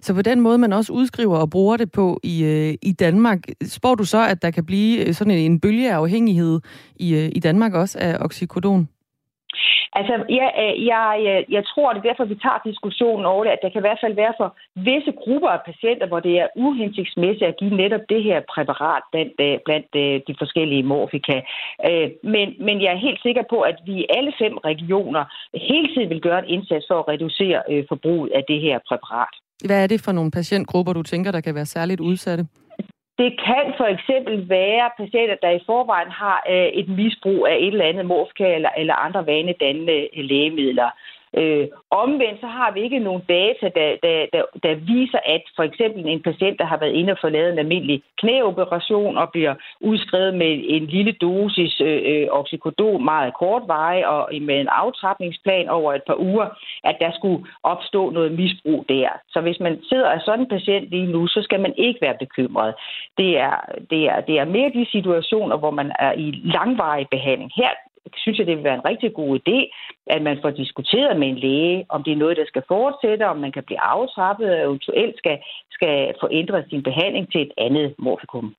Så 0.00 0.14
på 0.14 0.22
den 0.22 0.40
måde, 0.40 0.58
man 0.58 0.72
også 0.72 0.92
udskriver 0.92 1.38
og 1.38 1.50
bruger 1.50 1.76
det 1.76 1.92
på 1.92 2.20
i, 2.22 2.44
øh, 2.44 2.74
i 2.82 2.92
Danmark, 2.92 3.38
spår 3.64 3.94
du 3.94 4.04
så, 4.04 4.26
at 4.30 4.42
der 4.42 4.50
kan 4.50 4.66
blive 4.66 5.14
sådan 5.14 5.30
en, 5.30 5.52
en 5.52 5.60
bølgeafhængighed 5.60 6.60
i, 6.96 7.14
øh, 7.14 7.28
i 7.36 7.40
Danmark 7.40 7.74
også 7.74 7.98
af 8.00 8.16
oxycodon? 8.20 8.88
Altså, 9.98 10.14
ja, 10.38 10.46
øh, 10.62 10.74
jeg, 10.92 11.04
jeg, 11.26 11.44
jeg 11.56 11.64
tror, 11.70 11.92
det 11.92 12.00
er 12.00 12.08
derfor, 12.10 12.24
vi 12.24 12.42
tager 12.44 12.66
diskussionen 12.70 13.24
over 13.32 13.42
det, 13.44 13.50
at 13.50 13.62
der 13.62 13.70
kan 13.70 13.80
i 13.80 13.86
hvert 13.86 14.02
fald 14.04 14.14
være 14.22 14.34
for 14.40 14.48
visse 14.88 15.12
grupper 15.22 15.50
af 15.56 15.60
patienter, 15.70 16.06
hvor 16.06 16.20
det 16.20 16.34
er 16.42 16.48
uhensigtsmæssigt 16.56 17.50
at 17.50 17.58
give 17.60 17.74
netop 17.82 18.04
det 18.08 18.22
her 18.28 18.38
præparat 18.54 19.02
blandt, 19.12 19.34
øh, 19.46 19.58
blandt 19.66 19.88
de 20.28 20.34
forskellige 20.42 20.82
morfika. 20.82 21.36
Men, 22.34 22.46
men 22.66 22.76
jeg 22.82 22.90
er 22.92 23.06
helt 23.06 23.22
sikker 23.22 23.44
på, 23.50 23.58
at 23.70 23.76
vi 23.86 23.94
i 24.02 24.06
alle 24.16 24.32
fem 24.42 24.54
regioner 24.70 25.24
hele 25.70 25.88
tiden 25.94 26.10
vil 26.10 26.20
gøre 26.20 26.38
en 26.38 26.50
indsats 26.54 26.86
for 26.88 26.98
at 27.00 27.08
reducere 27.08 27.60
forbruget 27.88 28.30
af 28.38 28.42
det 28.48 28.60
her 28.60 28.78
præparat. 28.88 29.34
Hvad 29.66 29.82
er 29.82 29.86
det 29.86 30.00
for 30.04 30.12
nogle 30.12 30.30
patientgrupper, 30.30 30.92
du 30.92 31.02
tænker, 31.02 31.30
der 31.32 31.40
kan 31.40 31.54
være 31.54 31.66
særligt 31.66 32.00
udsatte? 32.00 32.44
Det 33.20 33.30
kan 33.48 33.66
for 33.76 33.88
eksempel 33.94 34.48
være 34.48 34.90
patienter, 35.00 35.36
der 35.42 35.50
i 35.50 35.64
forvejen 35.66 36.10
har 36.10 36.38
øh, 36.52 36.68
et 36.80 36.88
misbrug 36.88 37.46
af 37.46 37.56
et 37.56 37.66
eller 37.66 37.90
andet 37.90 38.06
morfka 38.06 38.54
eller, 38.54 38.70
eller 38.76 38.94
andre 38.94 39.26
vanedannende 39.26 39.98
øh, 40.16 40.24
lægemidler. 40.30 40.90
Øh, 41.36 41.68
omvendt 41.90 42.40
så 42.40 42.46
har 42.46 42.70
vi 42.72 42.80
ikke 42.80 42.98
nogen 42.98 43.22
data, 43.28 43.66
der, 43.78 43.90
der, 44.02 44.26
der, 44.32 44.42
der 44.62 44.74
viser, 44.74 45.18
at 45.26 45.42
for 45.56 45.62
eksempel 45.62 46.08
en 46.08 46.22
patient, 46.22 46.58
der 46.58 46.64
har 46.64 46.78
været 46.78 46.92
inde 46.92 47.12
og 47.12 47.18
fået 47.20 47.32
lavet 47.32 47.52
en 47.52 47.58
almindelig 47.58 48.02
knæoperation 48.18 49.16
og 49.18 49.30
bliver 49.30 49.54
udskrevet 49.80 50.34
med 50.34 50.60
en 50.64 50.86
lille 50.86 51.12
dosis 51.12 51.80
øh, 51.80 52.02
øh 52.06 52.26
oxycodon 52.30 53.04
meget 53.04 53.34
kort 53.34 53.62
vej 53.66 54.02
og 54.06 54.28
med 54.40 54.60
en 54.60 54.68
aftrapningsplan 54.68 55.68
over 55.68 55.94
et 55.94 56.02
par 56.06 56.18
uger, 56.20 56.46
at 56.84 56.96
der 57.00 57.10
skulle 57.12 57.44
opstå 57.62 58.10
noget 58.10 58.32
misbrug 58.32 58.84
der. 58.88 59.08
Så 59.28 59.40
hvis 59.40 59.60
man 59.60 59.78
sidder 59.88 60.08
af 60.08 60.20
sådan 60.20 60.40
en 60.40 60.48
patient 60.48 60.90
lige 60.90 61.12
nu, 61.12 61.26
så 61.26 61.42
skal 61.42 61.60
man 61.60 61.74
ikke 61.76 62.00
være 62.00 62.16
bekymret. 62.18 62.74
Det 63.18 63.38
er, 63.38 63.56
det 63.90 64.02
er, 64.08 64.20
det 64.20 64.38
er 64.38 64.44
mere 64.44 64.70
de 64.74 64.86
situationer, 64.90 65.56
hvor 65.56 65.70
man 65.70 65.92
er 65.98 66.12
i 66.12 66.40
langvarig 66.44 67.06
behandling. 67.10 67.52
Her 67.56 67.70
synes 68.16 68.38
jeg, 68.38 68.46
det 68.46 68.56
vil 68.56 68.64
være 68.64 68.74
en 68.80 68.88
rigtig 68.90 69.14
god 69.14 69.38
idé, 69.40 69.58
at 70.06 70.22
man 70.22 70.38
får 70.42 70.50
diskuteret 70.50 71.18
med 71.20 71.28
en 71.28 71.38
læge, 71.38 71.86
om 71.88 72.02
det 72.02 72.12
er 72.12 72.16
noget, 72.16 72.36
der 72.36 72.46
skal 72.46 72.62
fortsætte, 72.68 73.28
om 73.28 73.36
man 73.36 73.52
kan 73.52 73.64
blive 73.66 73.80
aftrappet, 73.80 74.50
og 74.50 74.60
eventuelt 74.60 75.18
skal, 75.18 75.38
skal 75.70 76.14
få 76.20 76.28
ændret 76.30 76.64
sin 76.70 76.82
behandling 76.82 77.32
til 77.32 77.40
et 77.42 77.52
andet 77.58 77.94
morfikum. 77.98 78.54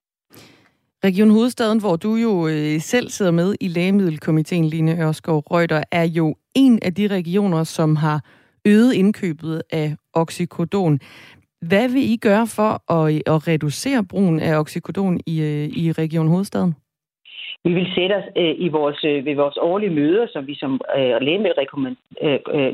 Region 1.04 1.30
Hovedstaden, 1.30 1.80
hvor 1.80 1.96
du 1.96 2.16
jo 2.16 2.48
øh, 2.48 2.80
selv 2.80 3.10
sidder 3.10 3.32
med 3.32 3.56
i 3.62 3.68
lægemiddelkomiteen, 3.68 4.66
Line 4.66 5.04
Ørskov 5.04 5.44
Røgter, 5.52 5.84
er 5.92 6.04
jo 6.04 6.36
en 6.56 6.80
af 6.82 6.94
de 6.94 7.08
regioner, 7.08 7.64
som 7.64 7.96
har 7.96 8.26
øget 8.68 8.94
indkøbet 8.94 9.62
af 9.72 9.96
oxycodon. 10.14 11.00
Hvad 11.62 11.90
vil 11.90 12.12
I 12.12 12.18
gøre 12.18 12.48
for 12.48 12.92
at, 12.94 13.14
øh, 13.14 13.36
at 13.36 13.48
reducere 13.48 14.04
brugen 14.04 14.40
af 14.40 14.60
oxycodon 14.60 15.20
i, 15.26 15.42
øh, 15.42 15.68
i 15.68 15.92
Region 15.92 16.28
Hovedstaden? 16.28 16.76
Vi 17.66 17.74
vil 17.74 17.88
sætte 17.96 18.14
os 18.20 18.28
øh, 18.36 18.56
i 18.58 18.68
vores, 18.68 19.00
øh, 19.04 19.26
ved 19.26 19.36
vores 19.36 19.58
årlige 19.58 19.96
møder, 20.00 20.28
som 20.34 20.48
vi 20.48 20.56
som 20.56 20.82
øh, 20.98 21.16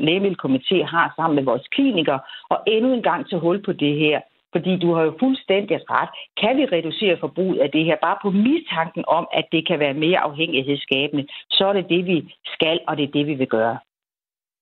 lægemiddelkomité 0.06 0.76
øh, 0.78 0.86
har 0.94 1.12
sammen 1.16 1.36
med 1.36 1.44
vores 1.44 1.66
klinikere, 1.74 2.20
og 2.48 2.58
endnu 2.66 2.92
en 2.94 3.02
gang 3.02 3.28
til 3.28 3.38
hul 3.38 3.62
på 3.62 3.72
det 3.72 3.94
her. 3.98 4.20
Fordi 4.52 4.76
du 4.76 4.94
har 4.94 5.02
jo 5.02 5.12
fuldstændig 5.20 5.76
ret. 5.90 6.08
Kan 6.40 6.56
vi 6.56 6.64
reducere 6.64 7.16
forbruget 7.20 7.58
af 7.58 7.70
det 7.70 7.84
her 7.84 7.96
bare 8.02 8.18
på 8.22 8.30
mistanken 8.30 9.04
om, 9.08 9.28
at 9.32 9.46
det 9.52 9.66
kan 9.68 9.78
være 9.78 9.94
mere 9.94 10.18
afhængighedsskabende, 10.18 11.26
så 11.50 11.66
er 11.66 11.72
det 11.72 11.86
det, 11.88 12.06
vi 12.06 12.34
skal, 12.54 12.80
og 12.88 12.96
det 12.96 13.04
er 13.04 13.12
det, 13.12 13.26
vi 13.26 13.34
vil 13.34 13.46
gøre. 13.46 13.78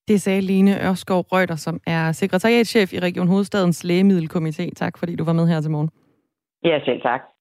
Det 0.08 0.20
sagde 0.20 0.40
Line 0.40 0.88
Ørskov 0.88 1.20
Reuter, 1.32 1.56
som 1.56 1.80
er 1.86 2.12
sekretariatchef 2.12 2.92
i 2.92 2.98
Region 2.98 3.28
Hovedstadens 3.28 3.84
Lægemiddelkomité. 3.84 4.70
Tak 4.76 4.98
fordi 4.98 5.16
du 5.16 5.24
var 5.24 5.32
med 5.32 5.48
her 5.48 5.60
til 5.60 5.70
morgen. 5.70 5.90
Ja, 6.64 6.80
selv 6.84 7.00
tak. 7.02 7.35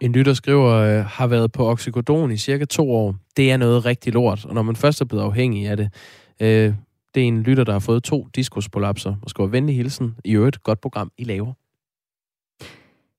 En 0.00 0.12
lytter 0.12 0.32
skriver, 0.32 0.66
øh, 0.66 1.04
har 1.04 1.26
været 1.26 1.52
på 1.52 1.68
oxycodon 1.68 2.30
i 2.30 2.36
cirka 2.36 2.64
to 2.64 2.90
år. 2.90 3.14
Det 3.36 3.52
er 3.52 3.56
noget 3.56 3.84
rigtig 3.84 4.12
lort, 4.12 4.44
og 4.44 4.54
når 4.54 4.62
man 4.62 4.76
først 4.76 5.00
er 5.00 5.04
blevet 5.04 5.24
afhængig 5.24 5.68
af 5.68 5.76
det, 5.76 5.90
øh, 6.40 6.74
det 7.14 7.22
er 7.22 7.26
en 7.26 7.42
lytter, 7.42 7.64
der 7.64 7.72
har 7.72 7.78
fået 7.78 8.02
to 8.02 8.28
diskuspolapser, 8.36 9.14
og 9.22 9.30
skriver 9.30 9.48
venlig 9.48 9.76
hilsen. 9.76 10.14
I 10.24 10.32
øvrigt, 10.32 10.62
godt 10.62 10.80
program, 10.80 11.10
I 11.18 11.24
laver. 11.24 11.52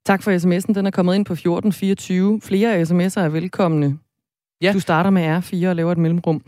Tak 0.06 0.24
for 0.24 0.32
sms'en. 0.32 0.74
Den 0.74 0.86
er 0.86 0.92
kommet 0.92 1.16
ind 1.16 1.26
på 1.26 1.34
1424. 1.34 2.42
Flere 2.42 2.82
sms'er 2.82 3.22
er 3.22 3.30
velkomne. 3.30 3.98
Ja. 4.62 4.74
Du 4.74 4.80
starter 4.80 5.10
med 5.10 5.38
R4 5.38 5.68
og 5.68 5.76
laver 5.76 5.92
et 5.92 5.98
mellemrum. 5.98 6.42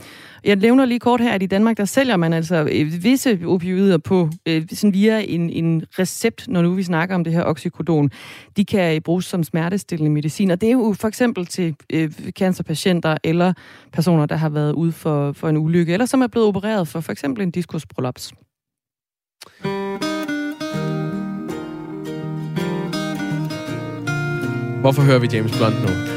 Jeg 0.43 0.55
nævner 0.55 0.85
lige 0.85 0.99
kort 0.99 1.21
her, 1.21 1.31
at 1.31 1.43
i 1.43 1.45
Danmark, 1.45 1.77
der 1.77 1.85
sælger 1.85 2.17
man 2.17 2.33
altså 2.33 2.69
øh, 2.71 3.03
visse 3.03 3.39
opioider 3.45 3.97
på 3.97 4.29
øh, 4.45 4.67
sådan 4.71 4.93
via 4.93 5.19
en, 5.27 5.49
en 5.49 5.85
recept, 5.99 6.47
når 6.47 6.61
nu 6.61 6.73
vi 6.73 6.83
snakker 6.83 7.15
om 7.15 7.23
det 7.23 7.33
her 7.33 7.43
oxycodon. 7.43 8.11
De 8.57 8.65
kan 8.65 9.01
bruges 9.01 9.25
som 9.25 9.43
smertestillende 9.43 10.11
medicin, 10.11 10.51
og 10.51 10.61
det 10.61 10.67
er 10.67 10.73
jo 10.73 10.95
for 10.99 11.07
eksempel 11.07 11.45
til 11.45 11.75
øh, 11.93 12.11
cancerpatienter 12.31 13.17
eller 13.23 13.53
personer, 13.93 14.25
der 14.25 14.35
har 14.35 14.49
været 14.49 14.73
ude 14.73 14.91
for, 14.91 15.31
for 15.31 15.49
en 15.49 15.57
ulykke, 15.57 15.93
eller 15.93 16.05
som 16.05 16.21
er 16.21 16.27
blevet 16.27 16.47
opereret 16.47 16.87
for 16.87 16.99
for 16.99 17.11
eksempel 17.11 17.43
en 17.43 17.51
diskusprolaps. 17.51 18.33
Hvorfor 24.81 25.01
hører 25.01 25.19
vi 25.19 25.27
James 25.33 25.57
Blunt 25.57 25.81
nu? 25.81 26.10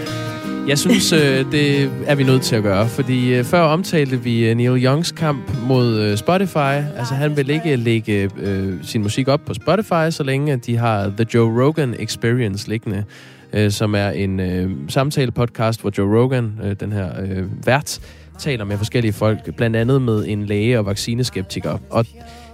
Jeg 0.68 0.78
synes, 0.78 1.12
øh, 1.12 1.52
det 1.52 1.90
er 2.06 2.14
vi 2.14 2.24
nødt 2.24 2.42
til 2.42 2.56
at 2.56 2.62
gøre, 2.62 2.88
fordi 2.88 3.34
øh, 3.34 3.44
før 3.44 3.60
omtalte 3.60 4.20
vi 4.20 4.48
øh, 4.48 4.56
Neil 4.56 4.84
Youngs 4.84 5.12
kamp 5.12 5.50
mod 5.66 6.00
øh, 6.00 6.16
Spotify. 6.16 6.96
Altså, 6.98 7.14
han 7.14 7.36
vil 7.36 7.50
ikke 7.50 7.76
lægge 7.76 8.30
øh, 8.38 8.74
sin 8.82 9.02
musik 9.02 9.28
op 9.28 9.40
på 9.46 9.54
Spotify, 9.54 10.10
så 10.10 10.22
længe 10.22 10.56
de 10.56 10.76
har 10.76 11.12
The 11.16 11.26
Joe 11.34 11.64
Rogan 11.64 11.94
Experience 11.98 12.68
liggende, 12.68 13.04
øh, 13.52 13.70
som 13.70 13.94
er 13.94 14.08
en 14.08 14.40
øh, 14.40 14.70
samtale-podcast, 14.88 15.80
hvor 15.80 15.92
Joe 15.98 16.20
Rogan, 16.20 16.52
øh, 16.64 16.76
den 16.80 16.92
her 16.92 17.08
øh, 17.22 17.66
vært, 17.66 18.00
taler 18.38 18.64
med 18.64 18.76
forskellige 18.76 19.12
folk, 19.12 19.54
blandt 19.56 19.76
andet 19.76 20.02
med 20.02 20.24
en 20.26 20.46
læge 20.46 20.78
og 20.78 20.86
vaccineskeptiker. 20.86 21.78
Og 21.90 22.06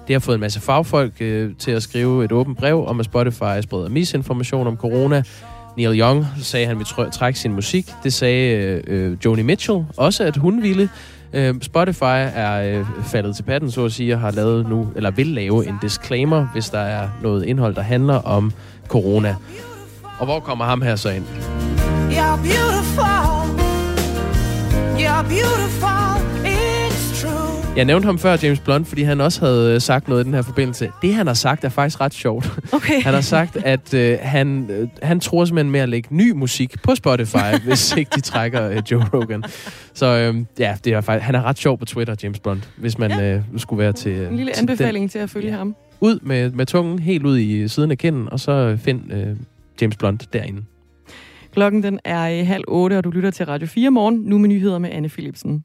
det 0.07 0.15
har 0.15 0.21
fået 0.21 0.35
en 0.35 0.41
masse 0.41 0.61
fagfolk 0.61 1.13
øh, 1.21 1.51
til 1.59 1.71
at 1.71 1.83
skrive 1.83 2.25
et 2.25 2.33
åbent 2.33 2.59
brev 2.59 2.87
om, 2.87 3.01
at 3.01 3.07
Spotify 3.07 3.61
spreder 3.63 3.89
misinformation 3.89 4.67
om 4.67 4.77
corona, 4.77 5.23
Neil 5.77 6.01
Young 6.01 6.27
sagde, 6.43 6.65
at 6.65 6.69
han 6.69 6.79
ville 6.79 7.11
trække 7.11 7.39
sin 7.39 7.53
musik. 7.53 7.93
Det 8.05 8.13
sagde 8.13 8.57
øh, 8.57 8.83
øh, 8.87 9.17
Joni 9.25 9.43
Mitchell 9.43 9.85
også, 9.97 10.25
at 10.25 10.37
hun 10.37 10.63
ville. 10.63 10.89
Øh, 11.33 11.55
Spotify 11.63 12.27
er 12.35 12.79
øh, 12.79 12.87
faldet 13.05 13.37
til 13.37 13.43
patten, 13.43 13.71
så 13.71 13.85
at 13.85 13.93
sige, 13.93 14.15
og 14.15 14.21
har 14.21 14.31
lavet 14.31 14.69
nu, 14.69 14.89
eller 14.97 15.11
vil 15.11 15.27
lave 15.27 15.69
en 15.69 15.79
disclaimer, 15.83 16.47
hvis 16.53 16.71
der 16.71 16.79
er 16.79 17.09
noget 17.23 17.45
indhold, 17.45 17.75
der 17.75 17.83
handler 17.83 18.15
om 18.15 18.53
corona. 18.89 19.37
Og 20.19 20.27
hvor 20.27 20.41
kommer 20.41 20.65
ham 20.65 20.83
her 20.83 20.97
så 20.97 21.11
ind? 21.11 21.25
You're 22.11 22.37
beautiful. 22.43 23.61
You're 24.99 25.23
beautiful. 25.29 26.30
Jeg 27.81 27.87
nævnte 27.87 28.07
ham 28.07 28.19
før, 28.19 28.37
James 28.43 28.61
Blunt, 28.61 28.87
fordi 28.87 29.03
han 29.03 29.21
også 29.21 29.47
havde 29.47 29.75
øh, 29.75 29.81
sagt 29.81 30.09
noget 30.09 30.25
i 30.25 30.27
den 30.27 30.35
her 30.35 30.43
forbindelse. 30.43 30.91
Det, 31.03 31.15
han 31.15 31.27
har 31.27 31.35
sagt, 31.35 31.65
er 31.65 31.69
faktisk 31.69 32.01
ret 32.01 32.15
sjovt. 32.15 32.59
Okay. 32.73 33.03
Han 33.03 33.15
har 33.15 33.21
sagt, 33.21 33.57
at 33.57 33.95
øh, 33.95 34.19
han, 34.23 34.71
øh, 34.71 34.89
han 35.03 35.21
tror 35.21 35.45
simpelthen 35.45 35.73
med 35.73 35.81
at 35.81 35.89
lægge 35.89 36.09
ny 36.15 36.31
musik 36.31 36.83
på 36.83 36.95
Spotify, 36.95 37.57
hvis 37.67 37.97
ikke 37.97 38.11
de 38.15 38.21
trækker 38.21 38.69
øh, 38.69 38.83
Joe 38.91 39.05
Rogan. 39.15 39.45
Så 39.95 40.07
øh, 40.07 40.45
ja, 40.59 40.77
det 40.85 40.93
er 40.93 41.01
faktisk, 41.01 41.27
han 41.27 41.35
er 41.35 41.43
ret 41.43 41.59
sjov 41.59 41.79
på 41.79 41.85
Twitter, 41.85 42.15
James 42.23 42.39
Blunt, 42.39 42.71
hvis 42.77 42.99
man 42.99 43.11
ja. 43.11 43.35
øh, 43.35 43.43
skulle 43.57 43.83
være 43.83 43.93
til... 43.93 44.13
Øh, 44.13 44.31
en 44.31 44.37
lille 44.37 44.59
anbefaling 44.59 45.11
til, 45.11 45.19
til 45.19 45.23
at 45.23 45.31
følge 45.31 45.49
ja. 45.49 45.57
ham. 45.57 45.77
Ud 46.01 46.19
med, 46.23 46.51
med 46.51 46.67
tungen, 46.67 46.99
helt 46.99 47.27
ud 47.27 47.39
i 47.39 47.69
siden 47.69 47.91
af 47.91 47.99
kinden, 47.99 48.33
og 48.33 48.41
så 48.41 48.79
find 48.81 49.13
øh, 49.13 49.37
James 49.81 49.97
Blunt 49.97 50.33
derinde. 50.33 50.63
Klokken 51.53 51.83
den 51.83 52.01
er 52.05 52.45
halv 52.45 52.65
otte, 52.69 52.99
og 52.99 53.05
du 53.05 53.11
lytter 53.11 53.31
til 53.31 53.47
Radio 53.47 53.67
4 53.67 53.91
morgen. 53.91 54.21
Nu 54.25 54.39
med 54.39 54.49
nyheder 54.49 54.79
med 54.79 54.91
Anne 54.93 55.09
Philipsen. 55.09 55.65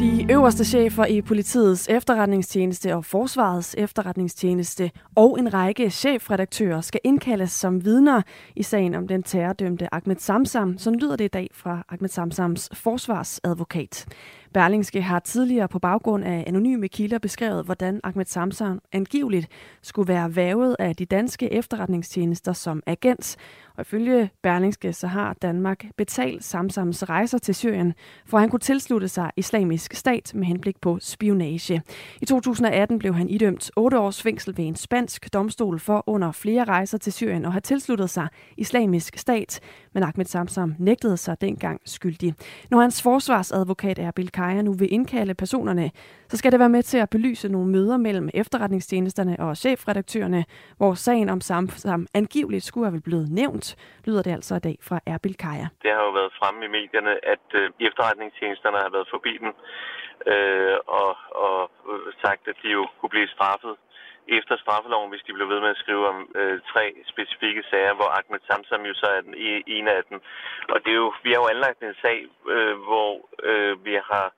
De 0.00 0.26
øverste 0.30 0.64
chefer 0.64 1.04
i 1.04 1.22
politiets 1.22 1.88
efterretningstjeneste 1.88 2.94
og 2.94 3.04
forsvarets 3.04 3.74
efterretningstjeneste 3.78 4.90
og 5.14 5.38
en 5.38 5.54
række 5.54 5.90
chefredaktører 5.90 6.80
skal 6.80 7.00
indkaldes 7.04 7.50
som 7.52 7.84
vidner 7.84 8.22
i 8.56 8.62
sagen 8.62 8.94
om 8.94 9.08
den 9.08 9.22
terrordømte 9.22 9.94
Ahmed 9.94 10.16
Samsam, 10.18 10.78
som 10.78 10.94
lyder 10.94 11.16
det 11.16 11.24
i 11.24 11.28
dag 11.28 11.48
fra 11.54 11.84
Ahmed 11.88 12.08
Samsams 12.08 12.68
forsvarsadvokat. 12.72 14.06
Berlingske 14.54 15.02
har 15.02 15.18
tidligere 15.18 15.68
på 15.68 15.78
baggrund 15.78 16.24
af 16.24 16.44
anonyme 16.46 16.88
kilder 16.88 17.18
beskrevet, 17.18 17.64
hvordan 17.64 18.00
Ahmed 18.04 18.26
Samsam 18.26 18.80
angiveligt 18.92 19.46
skulle 19.82 20.08
være 20.08 20.36
vævet 20.36 20.76
af 20.78 20.96
de 20.96 21.04
danske 21.04 21.52
efterretningstjenester 21.52 22.52
som 22.52 22.82
agent, 22.86 23.36
og 23.80 23.86
ifølge 23.86 24.30
Berlingske 24.42 24.92
så 24.92 25.06
har 25.06 25.36
Danmark 25.42 25.84
betalt 25.96 26.44
Samsams 26.44 27.08
rejser 27.08 27.38
til 27.38 27.54
Syrien, 27.54 27.94
for 28.26 28.38
han 28.38 28.50
kunne 28.50 28.60
tilslutte 28.60 29.08
sig 29.08 29.30
islamisk 29.36 29.94
stat 29.94 30.32
med 30.34 30.46
henblik 30.46 30.80
på 30.80 30.98
spionage. 31.00 31.82
I 32.20 32.24
2018 32.24 32.98
blev 32.98 33.14
han 33.14 33.28
idømt 33.28 33.70
8 33.76 33.98
års 33.98 34.22
fængsel 34.22 34.56
ved 34.56 34.64
en 34.64 34.76
spansk 34.76 35.32
domstol 35.32 35.78
for 35.80 36.04
under 36.06 36.32
flere 36.32 36.64
rejser 36.64 36.98
til 36.98 37.12
Syrien 37.12 37.44
og 37.44 37.52
have 37.52 37.60
tilsluttet 37.60 38.10
sig 38.10 38.28
islamisk 38.56 39.18
stat, 39.18 39.60
men 39.94 40.02
Ahmed 40.02 40.24
Samsam 40.24 40.74
nægtede 40.78 41.16
sig 41.16 41.40
dengang 41.40 41.80
skyldig. 41.84 42.34
Når 42.70 42.80
hans 42.80 43.02
forsvarsadvokat 43.02 43.98
Erbil 43.98 44.32
Kaya 44.32 44.62
nu 44.62 44.72
vil 44.72 44.92
indkalde 44.92 45.34
personerne, 45.34 45.90
så 46.28 46.36
skal 46.36 46.52
det 46.52 46.60
være 46.60 46.68
med 46.68 46.82
til 46.82 46.98
at 46.98 47.10
belyse 47.10 47.48
nogle 47.48 47.70
møder 47.70 47.96
mellem 47.96 48.28
efterretningstjenesterne 48.34 49.36
og 49.38 49.56
chefredaktørerne, 49.56 50.44
hvor 50.76 50.94
sagen 50.94 51.28
om 51.28 51.40
Samsam 51.40 52.06
angiveligt 52.14 52.64
skulle 52.64 52.90
have 52.90 53.00
blevet 53.00 53.28
nævnt 53.30 53.76
lyder 54.06 54.22
det 54.22 54.32
altså 54.32 54.54
i 54.56 54.58
dag 54.58 54.78
fra 54.82 55.00
Erbil 55.06 55.36
Kaja. 55.36 55.68
Det 55.82 55.90
har 55.90 56.02
jo 56.08 56.10
været 56.10 56.32
fremme 56.38 56.64
i 56.64 56.68
medierne, 56.68 57.12
at 57.34 57.46
øh, 57.54 57.70
efterretningstjenesterne 57.80 58.78
har 58.84 58.90
været 58.96 59.08
forbi 59.10 59.32
dem 59.42 59.52
øh, 60.32 60.76
og, 61.00 61.12
og 61.46 61.70
øh, 61.90 62.12
sagt, 62.24 62.42
at 62.48 62.56
de 62.62 62.68
jo 62.78 62.82
kunne 62.98 63.14
blive 63.14 63.28
straffet 63.36 63.74
efter 64.28 64.56
straffeloven, 64.56 65.10
hvis 65.10 65.22
de 65.26 65.32
blev 65.32 65.48
ved 65.48 65.60
med 65.60 65.68
at 65.68 65.82
skrive 65.82 66.08
om 66.08 66.18
øh, 66.34 66.60
tre 66.72 66.94
specifikke 67.12 67.62
sager, 67.70 67.94
hvor 67.94 68.08
Ahmed 68.18 68.40
Samsam 68.46 68.82
jo 68.90 68.94
så 68.94 69.06
er 69.16 69.20
den 69.20 69.34
ene 69.66 69.90
af 69.92 70.02
dem. 70.10 70.20
Og 70.68 70.78
det 70.84 70.90
er 70.92 71.00
jo, 71.04 71.12
vi 71.22 71.30
har 71.32 71.40
jo 71.42 71.52
anlagt 71.54 71.82
en 71.82 71.94
sag, 72.02 72.26
øh, 72.48 72.76
hvor 72.88 73.28
øh, 73.42 73.84
vi 73.84 73.94
har 73.94 74.32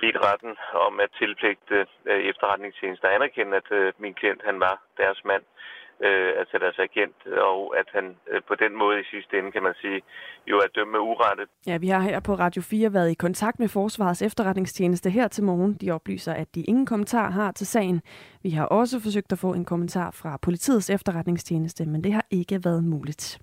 bedt 0.00 0.18
retten 0.26 0.56
om 0.86 1.00
at 1.00 1.10
tilpligte 1.18 1.86
øh, 2.06 2.20
efterretningstjenester 2.30 3.08
anerkende, 3.08 3.56
at 3.56 3.68
øh, 3.70 3.92
min 3.98 4.14
klient 4.14 4.42
han 4.44 4.60
var 4.60 4.76
deres 4.98 5.24
mand 5.24 5.42
øh, 5.42 5.81
øh, 6.06 6.32
altså 6.40 6.56
deres 6.64 6.78
agent, 6.78 7.18
og 7.50 7.78
at 7.80 7.88
han 7.96 8.16
øh, 8.30 8.40
på 8.48 8.54
den 8.54 8.72
måde 8.76 9.00
i 9.00 9.04
sidste 9.10 9.38
ende, 9.38 9.52
kan 9.52 9.62
man 9.62 9.74
sige, 9.82 10.02
jo 10.50 10.56
er 10.56 10.68
dømt 10.74 10.90
med 10.90 10.98
urette. 11.00 11.44
Ja, 11.66 11.76
vi 11.76 11.88
har 11.88 12.00
her 12.00 12.20
på 12.20 12.34
Radio 12.34 12.62
4 12.62 12.92
været 12.92 13.10
i 13.10 13.14
kontakt 13.14 13.58
med 13.58 13.68
Forsvarets 13.68 14.22
efterretningstjeneste 14.22 15.10
her 15.10 15.28
til 15.28 15.44
morgen. 15.44 15.74
De 15.74 15.90
oplyser, 15.90 16.32
at 16.32 16.54
de 16.54 16.62
ingen 16.62 16.86
kommentar 16.86 17.30
har 17.30 17.52
til 17.52 17.66
sagen. 17.66 18.02
Vi 18.42 18.50
har 18.50 18.66
også 18.66 19.00
forsøgt 19.00 19.32
at 19.32 19.38
få 19.38 19.52
en 19.52 19.64
kommentar 19.64 20.10
fra 20.10 20.38
politiets 20.42 20.90
efterretningstjeneste, 20.90 21.86
men 21.86 22.04
det 22.04 22.12
har 22.12 22.26
ikke 22.30 22.60
været 22.64 22.84
muligt. 22.84 23.38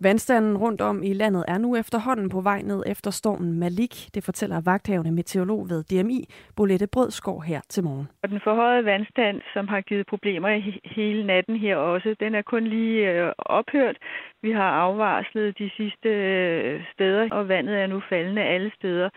Vandstanden 0.00 0.56
rundt 0.56 0.80
om 0.80 1.02
i 1.02 1.12
landet 1.12 1.44
er 1.48 1.58
nu 1.58 1.76
efterhånden 1.76 2.28
på 2.28 2.40
vej 2.40 2.62
ned 2.62 2.82
efter 2.86 3.10
stormen 3.10 3.58
Malik. 3.58 3.94
Det 4.14 4.24
fortæller 4.24 4.60
vagthavende 4.64 5.12
meteorolog 5.12 5.68
ved 5.70 5.84
DMI, 5.84 6.24
Bolette 6.56 6.86
Brødskov 6.86 7.42
her 7.42 7.60
til 7.68 7.84
morgen. 7.84 8.08
Og 8.22 8.28
den 8.28 8.40
forhøjede 8.44 8.84
vandstand, 8.84 9.40
som 9.52 9.68
har 9.68 9.80
givet 9.80 10.06
problemer 10.06 10.48
hele 10.84 11.26
natten 11.26 11.56
her 11.56 11.76
også, 11.76 12.16
den 12.20 12.34
er 12.34 12.42
kun 12.42 12.64
lige 12.64 13.10
øh, 13.10 13.32
ophørt. 13.38 13.96
Vi 14.42 14.52
har 14.52 14.70
afvarslet 14.70 15.58
de 15.58 15.70
sidste 15.76 16.08
øh, 16.08 16.84
steder, 16.92 17.28
og 17.30 17.48
vandet 17.48 17.76
er 17.76 17.86
nu 17.86 18.02
faldende 18.08 18.42
alle 18.42 18.72
steder. 18.78 19.08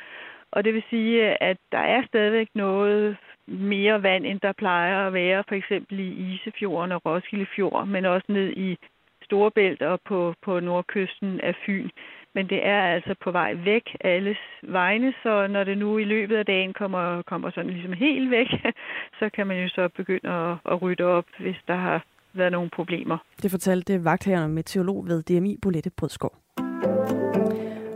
Og 0.51 0.63
det 0.63 0.73
vil 0.73 0.83
sige, 0.89 1.43
at 1.43 1.57
der 1.71 1.83
er 1.95 2.01
stadigvæk 2.07 2.47
noget 2.55 3.17
mere 3.47 4.03
vand, 4.03 4.25
end 4.25 4.39
der 4.39 4.51
plejer 4.51 5.07
at 5.07 5.13
være, 5.13 5.43
for 5.47 5.55
eksempel 5.55 5.99
i 5.99 6.09
Isefjorden 6.33 6.91
og 6.91 7.05
Roskilde 7.05 7.45
Fjord, 7.55 7.87
men 7.87 8.05
også 8.05 8.25
ned 8.29 8.49
i 8.49 8.77
Storebælt 9.31 9.81
og 9.81 9.99
på, 10.09 10.33
på 10.45 10.59
nordkysten 10.59 11.39
af 11.41 11.55
Fyn. 11.65 11.89
Men 12.35 12.49
det 12.49 12.65
er 12.65 12.81
altså 12.95 13.15
på 13.23 13.31
vej 13.31 13.53
væk 13.53 13.85
alles 14.01 14.37
vegne, 14.63 15.13
så 15.23 15.47
når 15.47 15.63
det 15.63 15.77
nu 15.77 15.97
i 15.97 16.03
løbet 16.03 16.35
af 16.35 16.45
dagen 16.45 16.73
kommer, 16.73 17.21
kommer 17.21 17.51
sådan 17.51 17.71
ligesom 17.71 17.93
helt 17.93 18.31
væk, 18.31 18.47
så 19.19 19.29
kan 19.35 19.47
man 19.47 19.57
jo 19.63 19.69
så 19.69 19.89
begynde 19.97 20.29
at, 20.29 20.57
at 20.71 20.81
rydde 20.81 21.03
op, 21.03 21.25
hvis 21.39 21.55
der 21.67 21.75
har 21.75 22.05
været 22.33 22.51
nogle 22.51 22.69
problemer. 22.69 23.17
Det 23.41 23.51
fortalte 23.51 24.03
vagtherren 24.03 24.53
meteorolog 24.53 25.07
ved 25.07 25.23
DMI, 25.23 25.57
Bolette 25.61 25.91
Brødskov. 25.97 26.40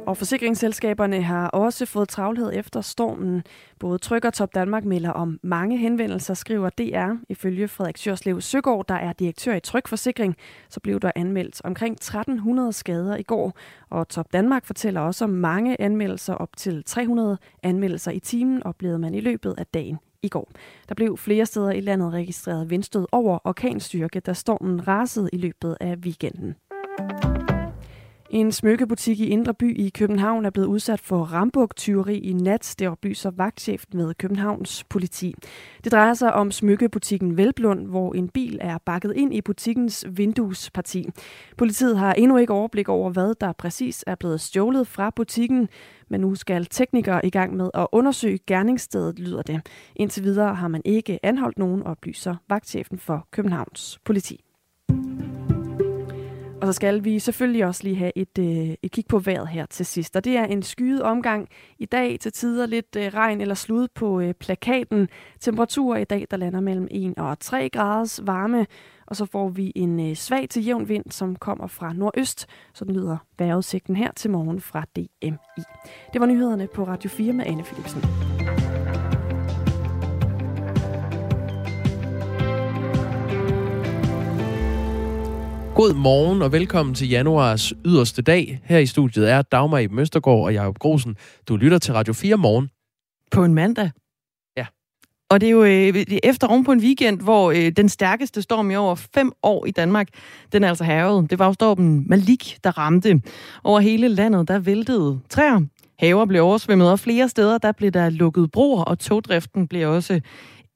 Og 0.08 0.18
forsikringsselskaberne 0.18 1.22
har 1.22 1.48
også 1.48 1.86
fået 1.86 2.10
travlhed 2.10 2.52
efter 2.54 2.82
stormen. 2.82 3.44
Både 3.80 3.98
Tryk 3.98 4.26
og 4.26 4.34
Top 4.34 4.56
Danmark 4.56 4.86
melder 4.86 5.10
om 5.10 5.40
mange 5.44 5.78
henvendelser, 5.78 6.34
skriver 6.34 6.70
DR. 6.70 7.14
Ifølge 7.30 7.68
Frederik 7.68 7.98
Sjørslev 7.98 8.42
Søgaard, 8.42 8.88
der 8.88 8.96
er 8.96 9.14
direktør 9.14 9.56
i 9.56 9.60
Tryk 9.60 9.88
Forsikring, 9.88 10.36
så 10.70 10.80
blev 10.80 11.00
der 11.00 11.12
anmeldt 11.16 11.62
omkring 11.64 11.94
1300 11.94 12.74
skader 12.74 13.18
i 13.18 13.24
går. 13.24 13.58
Og 13.90 14.08
Top 14.10 14.34
Danmark 14.34 14.66
fortæller 14.66 15.02
også 15.02 15.24
om 15.24 15.30
mange 15.30 15.82
anmeldelser, 15.82 16.34
op 16.34 16.58
til 16.58 16.84
300 16.84 17.38
anmeldelser 17.64 18.12
i 18.12 18.20
timen, 18.20 18.64
oplevede 18.64 19.00
man 19.00 19.14
i 19.14 19.20
løbet 19.20 19.56
af 19.58 19.66
dagen 19.66 19.98
i 20.22 20.30
går. 20.30 20.52
Der 20.90 20.96
blev 20.96 21.18
flere 21.18 21.46
steder 21.46 21.72
i 21.72 21.82
landet 21.82 22.14
registreret 22.14 22.70
vindstød 22.70 23.06
over 23.12 23.40
orkanstyrke, 23.44 24.20
da 24.20 24.34
stormen 24.34 24.88
rasede 24.88 25.30
i 25.34 25.38
løbet 25.38 25.78
af 25.80 25.96
weekenden. 25.96 26.56
En 28.36 28.52
smykkebutik 28.52 29.20
i 29.20 29.28
Indre 29.28 29.54
By 29.54 29.78
i 29.78 29.90
København 29.90 30.46
er 30.46 30.50
blevet 30.50 30.68
udsat 30.68 31.00
for 31.00 31.24
rambuk-tyveri 31.24 32.18
i 32.18 32.34
nat, 32.34 32.76
det 32.80 32.88
oplyser 32.88 33.32
vagtchefen 33.32 33.98
med 33.98 34.14
Københavns 34.14 34.84
politi. 34.84 35.36
Det 35.84 35.92
drejer 35.92 36.14
sig 36.14 36.34
om 36.34 36.52
smykkebutikken 36.52 37.38
Velblund, 37.38 37.88
hvor 37.88 38.14
en 38.14 38.30
bil 38.30 38.58
er 38.62 38.78
bakket 38.78 39.14
ind 39.16 39.34
i 39.34 39.42
butikkens 39.42 40.06
vinduesparti. 40.10 41.10
Politiet 41.58 41.98
har 41.98 42.14
endnu 42.14 42.38
ikke 42.38 42.54
overblik 42.54 42.90
over, 42.90 43.10
hvad 43.10 43.36
der 43.42 43.52
præcis 43.52 44.04
er 44.08 44.16
blevet 44.16 44.42
stjålet 44.42 44.88
fra 44.88 45.10
butikken, 45.10 45.70
men 46.10 46.22
nu 46.22 46.36
skal 46.36 46.66
teknikere 46.66 47.26
i 47.26 47.30
gang 47.30 47.56
med 47.56 47.70
at 47.74 47.88
undersøge 47.92 48.40
gerningsstedet, 48.48 49.20
lyder 49.20 49.42
det. 49.42 49.62
Indtil 49.96 50.24
videre 50.24 50.56
har 50.56 50.68
man 50.68 50.82
ikke 50.86 51.20
anholdt 51.24 51.58
nogen, 51.58 51.84
oplyser 51.84 52.36
vagtchefen 52.50 53.00
for 53.00 53.28
Københavns 53.32 54.00
politi. 54.06 54.45
Og 56.66 56.74
så 56.74 56.76
skal 56.76 57.04
vi 57.04 57.20
selvfølgelig 57.20 57.66
også 57.66 57.84
lige 57.84 57.96
have 57.96 58.12
et, 58.16 58.38
øh, 58.40 58.76
et 58.84 58.92
kig 58.92 59.06
på 59.10 59.20
vejret 59.20 59.48
her 59.48 59.66
til 59.66 59.86
sidst. 59.86 60.16
Og 60.16 60.26
det 60.26 60.38
er 60.38 60.46
en 60.46 60.64
skyet 60.64 61.02
omgang 61.02 61.50
i 61.80 61.86
dag 61.86 62.18
til 62.20 62.32
tider 62.32 62.66
lidt 62.66 62.96
øh, 62.98 63.14
regn 63.14 63.42
eller 63.42 63.56
slud 63.56 63.88
på 63.96 64.20
øh, 64.20 64.34
plakaten. 64.34 65.10
Temperaturer 65.40 65.98
i 65.98 66.04
dag, 66.04 66.28
der 66.32 66.38
lander 66.38 66.60
mellem 66.60 66.88
1 66.92 67.14
og 67.18 67.40
3 67.40 67.70
graders 67.70 68.20
varme. 68.24 68.66
Og 69.08 69.16
så 69.16 69.26
får 69.26 69.50
vi 69.50 69.72
en 69.76 70.10
øh, 70.10 70.16
svag 70.16 70.50
til 70.50 70.66
jævn 70.66 70.90
vind, 70.90 71.06
som 71.12 71.36
kommer 71.36 71.68
fra 71.68 71.94
nordøst. 71.94 72.48
Så 72.74 72.86
den 72.86 72.96
lyder 72.96 73.18
vejrudsigten 73.40 73.96
her 73.96 74.12
til 74.16 74.32
morgen 74.32 74.62
fra 74.62 74.84
DMI. 74.96 75.64
Det 76.14 76.22
var 76.22 76.26
nyhederne 76.26 76.68
på 76.68 76.84
Radio 76.84 77.10
4 77.10 77.34
med 77.34 77.46
Anne 77.46 77.64
Philipsen. 77.64 78.02
God 85.76 85.94
morgen 85.94 86.42
og 86.42 86.52
velkommen 86.52 86.96
til 86.96 87.10
januars 87.10 87.74
yderste 87.86 88.22
dag. 88.22 88.62
Her 88.64 88.80
i 88.80 88.86
studiet 88.86 89.32
er 89.32 89.42
Dagmar 89.42 89.78
i 89.78 89.88
Møstergaard 89.88 90.44
og 90.44 90.54
Jacob 90.54 90.80
Grosen. 90.80 91.16
Du 91.48 91.56
lytter 91.56 91.78
til 91.78 91.94
Radio 91.94 92.14
4 92.14 92.38
morgen. 92.38 92.70
På 93.32 93.44
en 93.44 93.54
mandag? 93.54 93.92
Ja. 94.58 94.66
Og 95.30 95.42
det 95.42 95.48
er 95.48 95.52
jo 95.52 95.64
øh, 95.64 96.06
efter 96.24 96.48
oven 96.48 96.64
på 96.64 96.72
en 96.72 96.80
weekend, 96.80 97.22
hvor 97.22 97.52
øh, 97.52 97.72
den 97.72 97.90
stærkeste 97.90 98.42
storm 98.42 98.72
i 98.72 98.76
over 98.76 98.96
fem 98.96 99.32
år 99.44 99.66
i 99.66 99.72
Danmark, 99.72 100.08
den 100.52 100.64
er 100.64 100.70
altså 100.70 100.84
havet. 100.84 101.30
Det 101.30 101.40
var 101.40 101.46
jo 101.46 101.54
stormen 101.54 102.06
Malik, 102.10 102.58
der 102.64 102.78
ramte. 102.78 103.22
Over 103.64 103.80
hele 103.80 104.08
landet, 104.08 104.48
der 104.48 104.60
væltede 104.60 105.20
træer. 105.30 105.62
Haver 106.00 106.26
blev 106.26 106.44
oversvømmet, 106.44 106.92
og 106.92 107.00
flere 107.00 107.30
steder, 107.30 107.58
der 107.58 107.72
blev 107.72 107.92
der 107.92 108.10
lukket 108.10 108.52
broer, 108.52 108.84
og 108.84 109.00
togdriften 109.00 109.68
blev 109.68 109.90
også 109.90 110.22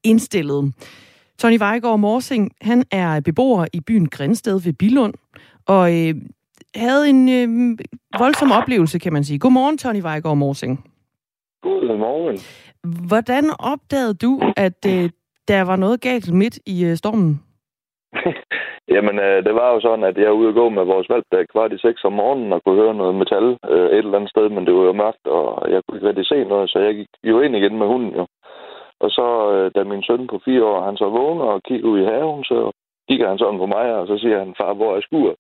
indstillet. 0.04 0.74
Tony 1.40 1.58
Vejgaard 1.60 2.00
Morsing, 2.00 2.52
han 2.62 2.84
er 2.92 3.22
beboer 3.26 3.66
i 3.74 3.80
byen 3.88 4.10
Grænsted 4.10 4.62
ved 4.66 4.74
Bilund, 4.74 5.14
og 5.68 5.86
øh, 5.98 6.16
havde 6.76 7.10
en 7.10 7.22
øh, 7.30 7.50
voldsom 8.20 8.52
oplevelse, 8.52 9.00
kan 9.00 9.14
man 9.14 9.24
sige. 9.24 9.40
Godmorgen, 9.40 9.78
Tony 9.78 10.02
Vejgaard 10.02 10.38
Morsing. 10.38 10.74
Godmorgen. 11.62 12.38
Hvordan 13.08 13.46
opdagede 13.60 14.14
du, 14.14 14.42
at 14.58 14.80
øh, 14.88 15.10
der 15.48 15.62
var 15.62 15.76
noget 15.76 16.02
galt 16.02 16.34
midt 16.34 16.60
i 16.66 16.86
øh, 16.86 16.96
stormen? 16.96 17.34
Jamen, 18.96 19.20
øh, 19.20 19.44
det 19.46 19.54
var 19.56 19.74
jo 19.74 19.80
sådan, 19.82 20.04
at 20.04 20.18
jeg 20.18 20.26
er 20.26 20.40
ude 20.40 20.48
og 20.48 20.54
gå 20.54 20.70
med 20.70 20.84
vores 20.84 21.10
valg 21.10 21.24
der 21.32 21.52
kvart 21.52 21.74
i 21.74 21.78
seks 21.78 22.04
om 22.04 22.14
morgenen 22.14 22.54
og 22.54 22.62
kunne 22.64 22.82
høre 22.84 22.96
noget 23.02 23.16
metal 23.16 23.58
øh, 23.72 23.90
et 23.90 23.98
eller 23.98 24.18
andet 24.18 24.30
sted, 24.30 24.50
men 24.50 24.66
det 24.66 24.74
var 24.74 24.84
jo 24.90 24.94
mørkt, 24.94 25.26
og 25.28 25.72
jeg 25.72 25.82
kunne 25.82 25.98
ikke 25.98 26.08
rigtig 26.08 26.26
se 26.26 26.44
noget, 26.44 26.70
så 26.70 26.80
jeg 26.80 26.94
gik 26.96 27.08
jo 27.24 27.42
ind 27.42 27.56
igen 27.56 27.78
med 27.78 27.88
hunden 27.88 28.12
jo. 28.20 28.26
Og 29.04 29.10
så, 29.18 29.28
øh, 29.54 29.72
da 29.76 29.84
min 29.84 30.04
søn 30.04 30.28
på 30.28 30.40
fire 30.46 30.64
år, 30.66 30.86
han 30.86 30.98
så 30.98 31.08
vågner 31.10 31.46
og 31.46 31.64
kigger 31.64 31.90
ud 31.90 32.00
i 32.00 32.10
haven, 32.12 32.44
så 32.44 32.72
kigger 33.10 33.28
han 33.30 33.38
sådan 33.38 33.60
på 33.60 33.66
mig, 33.66 33.88
og 34.00 34.08
så 34.08 34.18
siger 34.18 34.40
han, 34.40 34.56
far, 34.58 34.74
hvor 34.74 34.96
er 34.98 35.02
skuret? 35.02 35.36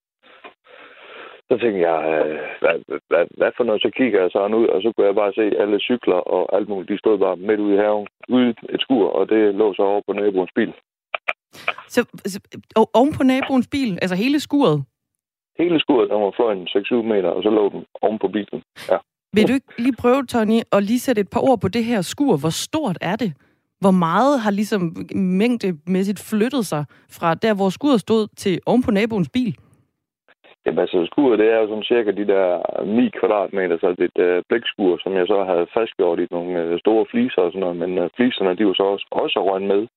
Så 1.49 1.57
tænkte 1.61 1.81
jeg, 1.89 1.99
øh, 2.13 2.39
hvad, 2.61 2.75
hvad, 3.09 3.25
hvad 3.39 3.51
for 3.57 3.63
noget? 3.63 3.81
Så 3.81 3.91
kigger 3.97 4.21
jeg 4.21 4.31
sådan 4.31 4.57
ud, 4.61 4.67
og 4.67 4.81
så 4.81 4.87
kunne 4.91 5.07
jeg 5.07 5.15
bare 5.15 5.33
se 5.33 5.45
alle 5.61 5.79
cykler 5.79 6.19
og 6.35 6.55
alt 6.57 6.69
muligt. 6.69 6.89
De 6.89 6.97
stod 6.97 7.17
bare 7.17 7.35
midt 7.35 7.59
ude 7.59 7.75
i 7.75 7.81
haven, 7.83 8.07
ude 8.29 8.49
et 8.49 8.81
skur, 8.81 9.07
og 9.17 9.29
det 9.29 9.55
lå 9.55 9.73
så 9.73 9.81
over 9.81 10.01
på 10.07 10.13
naboens 10.13 10.51
bil. 10.55 10.73
Så, 11.87 11.99
så 12.25 12.39
oven 12.93 13.13
på 13.17 13.23
naboens 13.23 13.67
bil, 13.71 13.91
altså 14.01 14.15
hele 14.15 14.39
skuret? 14.39 14.77
Hele 15.57 15.79
skuret, 15.79 16.09
der 16.09 16.15
var 16.15 16.31
fløjen 16.35 16.67
6-7 16.67 16.95
meter, 16.95 17.29
og 17.29 17.43
så 17.43 17.49
lå 17.49 17.69
den 17.69 17.85
oven 18.01 18.19
på 18.19 18.27
bilen. 18.27 18.63
Ja. 18.91 18.97
Vil 19.33 19.47
du 19.47 19.53
ikke 19.53 19.73
lige 19.77 19.95
prøve, 20.01 20.25
Tony, 20.25 20.59
at 20.71 20.83
lige 20.83 20.99
sætte 20.99 21.21
et 21.21 21.29
par 21.29 21.43
ord 21.49 21.59
på 21.61 21.67
det 21.67 21.83
her 21.85 22.01
skur? 22.01 22.37
Hvor 22.37 22.49
stort 22.49 22.97
er 23.01 23.15
det? 23.15 23.33
Hvor 23.83 23.91
meget 23.91 24.39
har 24.43 24.51
ligesom 24.51 24.81
mængdemæssigt 25.15 26.19
flyttet 26.29 26.65
sig 26.65 26.85
fra 27.17 27.35
der, 27.35 27.53
hvor 27.55 27.69
skuret 27.69 27.99
stod, 27.99 28.27
til 28.37 28.59
oven 28.65 28.83
på 28.83 28.91
naboens 28.91 29.29
bil? 29.29 29.53
Jamen 30.65 30.79
altså, 30.79 31.05
skuret, 31.11 31.39
det 31.39 31.47
er 31.49 31.59
jo 31.59 31.67
sådan 31.67 31.89
cirka 31.91 32.11
de 32.11 32.27
der 32.33 32.45
9 32.85 33.09
kvadratmeter, 33.19 33.77
så 33.77 33.87
det 33.89 34.05
er 34.05 34.11
et 34.13 34.21
øh, 34.27 34.43
blækskur, 34.49 34.97
som 35.03 35.13
jeg 35.19 35.27
så 35.27 35.43
havde 35.43 35.67
fastgjort 35.73 36.19
i 36.19 36.27
nogle 36.31 36.61
øh, 36.63 36.79
store 36.79 37.05
fliser 37.11 37.41
og 37.41 37.51
sådan 37.51 37.59
noget, 37.59 37.77
men 37.83 37.97
øh, 37.97 38.09
fliserne, 38.15 38.57
de 38.57 38.65
var 38.65 38.73
så 38.73 38.83
også, 38.83 39.07
også 39.11 39.39
røgnet 39.47 39.67
med, 39.73 39.87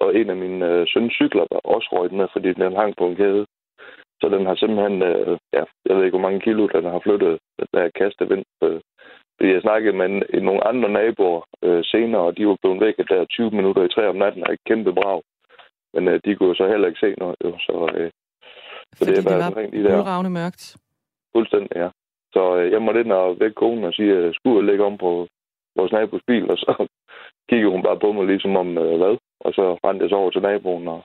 og 0.00 0.08
en 0.18 0.30
af 0.30 0.36
mine 0.36 0.66
øh, 0.70 0.86
søns 0.92 1.12
cykler 1.12 1.46
var 1.52 1.60
også 1.74 1.88
røget 1.92 2.12
med, 2.12 2.26
fordi 2.32 2.48
den 2.52 2.80
hang 2.80 2.92
på 2.96 3.04
en 3.06 3.16
kæde. 3.16 3.46
Så 4.20 4.26
den 4.34 4.46
har 4.46 4.54
simpelthen, 4.54 5.02
øh, 5.02 5.38
ja, 5.56 5.64
jeg 5.86 5.96
ved 5.96 6.04
ikke, 6.04 6.16
hvor 6.16 6.26
mange 6.26 6.40
kilo 6.40 6.62
den 6.66 6.84
har 6.84 7.00
flyttet, 7.06 7.38
der 7.72 7.96
kastevind. 8.00 8.44
Øh, 8.64 8.80
fordi 9.40 9.52
jeg 9.52 9.62
snakkede 9.62 9.96
med 9.96 10.06
en, 10.06 10.42
nogle 10.42 10.66
andre 10.70 10.88
naboer 10.88 11.42
øh, 11.62 11.84
senere, 11.84 12.22
og 12.28 12.36
de 12.36 12.46
var 12.46 12.56
blevet 12.62 12.80
væk 12.80 12.96
der 12.96 13.24
20 13.24 13.50
minutter 13.50 13.82
i 13.84 13.88
tre 13.94 14.08
om 14.08 14.16
natten 14.16 14.42
af 14.46 14.52
et 14.52 14.64
kæmpe 14.68 14.92
brag. 14.92 15.22
Men 15.94 16.08
øh, 16.08 16.20
de 16.24 16.36
kunne 16.36 16.56
så 16.56 16.66
heller 16.68 16.88
ikke 16.88 17.00
se 17.00 17.14
noget, 17.18 17.36
jo, 17.44 17.52
så... 17.58 17.74
Øh, 17.94 18.10
så 18.92 18.98
Fordi 18.98 19.10
det, 19.10 19.24
det 19.24 19.24
var 19.24 19.50
de 19.72 19.84
der. 19.84 20.28
mørkt? 20.28 20.76
Fuldstændig, 21.34 21.76
ja. 21.76 21.88
Så 22.32 22.56
øh, 22.56 22.72
jeg 22.72 22.82
måtte 22.82 23.00
ind 23.00 23.12
og 23.12 23.40
vække 23.40 23.54
konen 23.54 23.84
og 23.84 23.94
sige, 23.94 24.12
at 24.16 24.34
skuret 24.34 24.64
ligger 24.64 24.84
om 24.84 24.98
på 24.98 25.26
vores 25.76 25.92
nabos 25.92 26.22
bil, 26.26 26.50
og 26.50 26.58
så 26.58 26.72
kiggede 27.48 27.70
hun 27.70 27.82
bare 27.82 27.98
på 27.98 28.12
mig 28.12 28.26
ligesom 28.26 28.56
om 28.56 28.78
øh, 28.78 28.96
hvad. 29.00 29.16
Og 29.40 29.52
så 29.54 29.64
rendte 29.84 30.02
jeg 30.02 30.10
så 30.10 30.16
over 30.16 30.30
til 30.30 30.42
naboen, 30.42 30.88
og, 30.88 31.00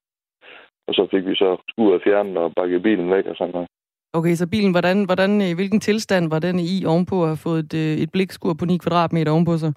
og 0.88 0.93
så 0.93 1.08
fik 1.12 1.26
vi 1.26 1.36
så 1.36 1.58
skuret 1.69 2.04
fjernet 2.04 2.38
og 2.38 2.54
bakket 2.56 2.84
bilen 2.84 3.12
væk 3.12 3.26
og 3.26 3.36
sådan 3.36 3.54
noget. 3.54 3.69
Okay, 4.17 4.34
så 4.41 4.45
bilen, 4.54 4.71
hvordan, 4.71 4.97
hvordan, 5.10 5.32
i 5.41 5.54
hvilken 5.60 5.80
tilstand 5.80 6.30
var 6.30 6.39
den 6.39 6.60
i 6.60 6.86
ovenpå 6.91 7.15
at 7.21 7.28
have 7.28 7.43
fået 7.47 7.60
et, 7.60 7.73
øh, 7.84 8.04
et 8.04 8.12
blikskur 8.12 8.54
på 8.60 8.65
9 8.65 8.78
kvadratmeter 8.78 9.32
ovenpå 9.32 9.58
sig? 9.58 9.73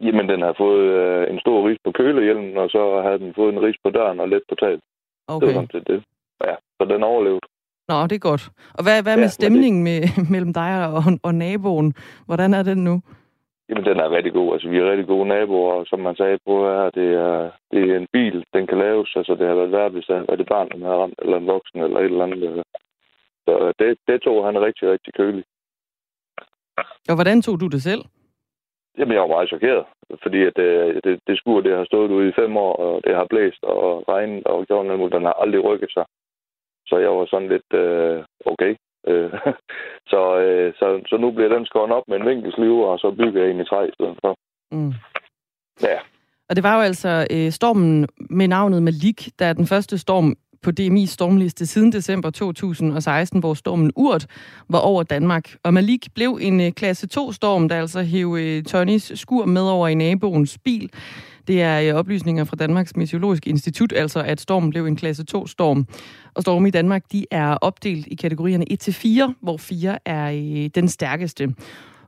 Jamen, 0.00 0.28
den 0.28 0.40
har 0.42 0.54
fået 0.58 0.86
øh, 1.00 1.32
en 1.32 1.40
stor 1.40 1.68
ris 1.68 1.78
på 1.84 1.90
kølehjelmen, 1.98 2.56
og 2.56 2.68
så 2.70 2.82
havde 3.04 3.18
den 3.18 3.32
fået 3.34 3.52
en 3.52 3.62
ris 3.62 3.78
på 3.84 3.90
døren 3.90 4.20
og 4.20 4.28
let 4.28 4.42
på 4.48 4.54
taget. 4.54 4.80
Okay. 5.28 5.46
Det 5.46 5.54
var 5.56 5.66
det. 5.74 5.86
det. 5.86 6.02
Ja, 6.46 6.54
så 6.76 6.82
den 6.92 7.02
overlevede. 7.02 7.40
Nå, 7.88 8.02
det 8.02 8.16
er 8.16 8.28
godt. 8.30 8.44
Og 8.78 8.82
hvad, 8.84 9.02
hvad 9.02 9.16
ja, 9.16 9.20
med 9.20 9.28
stemningen 9.28 9.86
det... 9.86 9.92
med, 9.92 10.00
mellem 10.34 10.52
dig 10.52 10.70
og, 10.96 11.02
og 11.22 11.34
naboen? 11.34 11.94
Hvordan 12.26 12.54
er 12.54 12.62
den 12.62 12.84
nu? 12.84 12.94
Jamen, 13.68 13.84
den 13.84 13.98
er 14.00 14.10
rigtig 14.16 14.32
god. 14.32 14.52
Altså, 14.52 14.68
vi 14.68 14.78
er 14.78 14.90
rigtig 14.90 15.06
gode 15.06 15.28
naboer, 15.28 15.72
og 15.72 15.86
som 15.86 16.00
man 16.00 16.16
sagde 16.16 16.38
på 16.46 16.54
her, 16.68 16.90
det 16.98 17.08
er, 17.26 17.50
det 17.72 17.80
er 17.90 17.96
en 17.96 18.08
bil, 18.12 18.44
den 18.54 18.66
kan 18.66 18.78
laves. 18.78 19.10
Altså, 19.16 19.32
det 19.38 19.46
har 19.46 19.54
været 19.54 19.72
værd, 19.72 19.92
hvis 19.92 20.04
der 20.04 20.24
er 20.28 20.36
det 20.36 20.48
barn, 20.54 20.68
der 20.68 20.86
har 20.86 20.98
ramt, 21.02 21.18
eller 21.22 21.36
en 21.36 21.46
voksen, 21.46 21.80
eller 21.80 21.98
et 21.98 22.04
eller 22.04 22.24
andet. 22.24 22.62
Så 23.46 23.72
det, 23.78 23.98
det 24.08 24.22
tog 24.22 24.46
han 24.46 24.62
rigtig, 24.66 24.90
rigtig 24.90 25.14
køligt. 25.14 25.46
Og 27.08 27.14
hvordan 27.14 27.42
tog 27.42 27.60
du 27.60 27.66
det 27.66 27.82
selv? 27.82 28.02
Jamen, 28.98 29.14
jeg 29.14 29.20
var 29.22 29.34
meget 29.36 29.48
chokeret, 29.48 29.84
fordi 30.22 30.40
at 30.48 30.52
det, 30.56 30.70
øh, 30.86 31.00
det, 31.04 31.20
det 31.26 31.38
skur, 31.38 31.60
det 31.60 31.76
har 31.76 31.84
stået 31.84 32.10
ude 32.10 32.28
i 32.28 32.36
fem 32.40 32.56
år, 32.56 32.76
og 32.76 33.00
det 33.04 33.14
har 33.14 33.26
blæst 33.30 33.62
og 33.62 34.08
regnet 34.08 34.44
og 34.46 34.66
gjort 34.66 34.86
noget, 34.86 35.12
den 35.12 35.24
har 35.24 35.32
aldrig 35.32 35.64
rykket 35.64 35.90
sig. 35.92 36.04
Så 36.88 36.98
jeg 36.98 37.10
var 37.10 37.26
sådan 37.26 37.48
lidt, 37.48 37.70
øh, 37.82 38.24
okay. 38.52 38.72
Øh, 39.08 39.30
så, 40.12 40.38
øh, 40.38 40.74
så, 40.78 40.86
så 41.08 41.16
nu 41.16 41.30
bliver 41.30 41.54
den 41.56 41.66
skåret 41.66 41.92
op 41.92 42.08
med 42.08 42.16
en 42.16 42.26
vinkelsliv, 42.26 42.78
og 42.78 42.98
så 42.98 43.10
bygger 43.10 43.40
jeg 43.42 43.50
ind 43.50 43.60
i 43.60 43.64
træ 43.64 43.88
i 43.88 43.94
stedet 43.94 44.18
for. 44.20 44.36
Mm. 44.72 44.92
Ja. 45.82 45.98
Og 46.48 46.56
det 46.56 46.62
var 46.64 46.76
jo 46.76 46.82
altså 46.82 47.26
øh, 47.30 47.50
stormen 47.50 48.08
med 48.30 48.48
navnet 48.48 48.82
Malik, 48.82 49.28
der 49.38 49.46
er 49.46 49.52
den 49.52 49.66
første 49.66 49.98
storm 49.98 50.36
på 50.62 50.70
DMI's 50.80 51.06
stormliste 51.06 51.66
siden 51.66 51.92
december 51.92 52.30
2016, 52.30 53.40
hvor 53.40 53.54
stormen 53.54 53.92
Urt 53.96 54.26
var 54.68 54.78
over 54.78 55.02
Danmark. 55.02 55.56
Og 55.62 55.74
Malik 55.74 56.06
blev 56.14 56.38
en 56.42 56.60
øh, 56.60 56.72
klasse 56.72 57.08
2-storm, 57.18 57.68
der 57.68 57.80
altså 57.80 58.02
hæv 58.02 58.36
øh, 58.40 58.62
Tonys 58.62 59.12
skur 59.14 59.46
med 59.46 59.62
over 59.62 59.88
i 59.88 59.94
naboens 59.94 60.58
bil. 60.58 60.90
Det 61.48 61.62
er 61.62 61.80
øh, 61.80 61.94
oplysninger 61.94 62.44
fra 62.44 62.56
Danmarks 62.56 62.96
Meteorologiske 62.96 63.50
Institut, 63.50 63.92
altså 63.96 64.22
at 64.22 64.40
stormen 64.40 64.70
blev 64.70 64.86
en 64.86 64.96
klasse 64.96 65.24
2-storm. 65.36 65.86
Og 66.34 66.42
storme 66.42 66.68
i 66.68 66.70
Danmark, 66.70 67.02
de 67.12 67.26
er 67.30 67.54
opdelt 67.54 68.06
i 68.06 68.14
kategorierne 68.14 68.64
1-4, 69.30 69.32
hvor 69.42 69.56
4 69.56 69.98
er 70.04 70.30
øh, 70.30 70.70
den 70.74 70.88
stærkeste. 70.88 71.54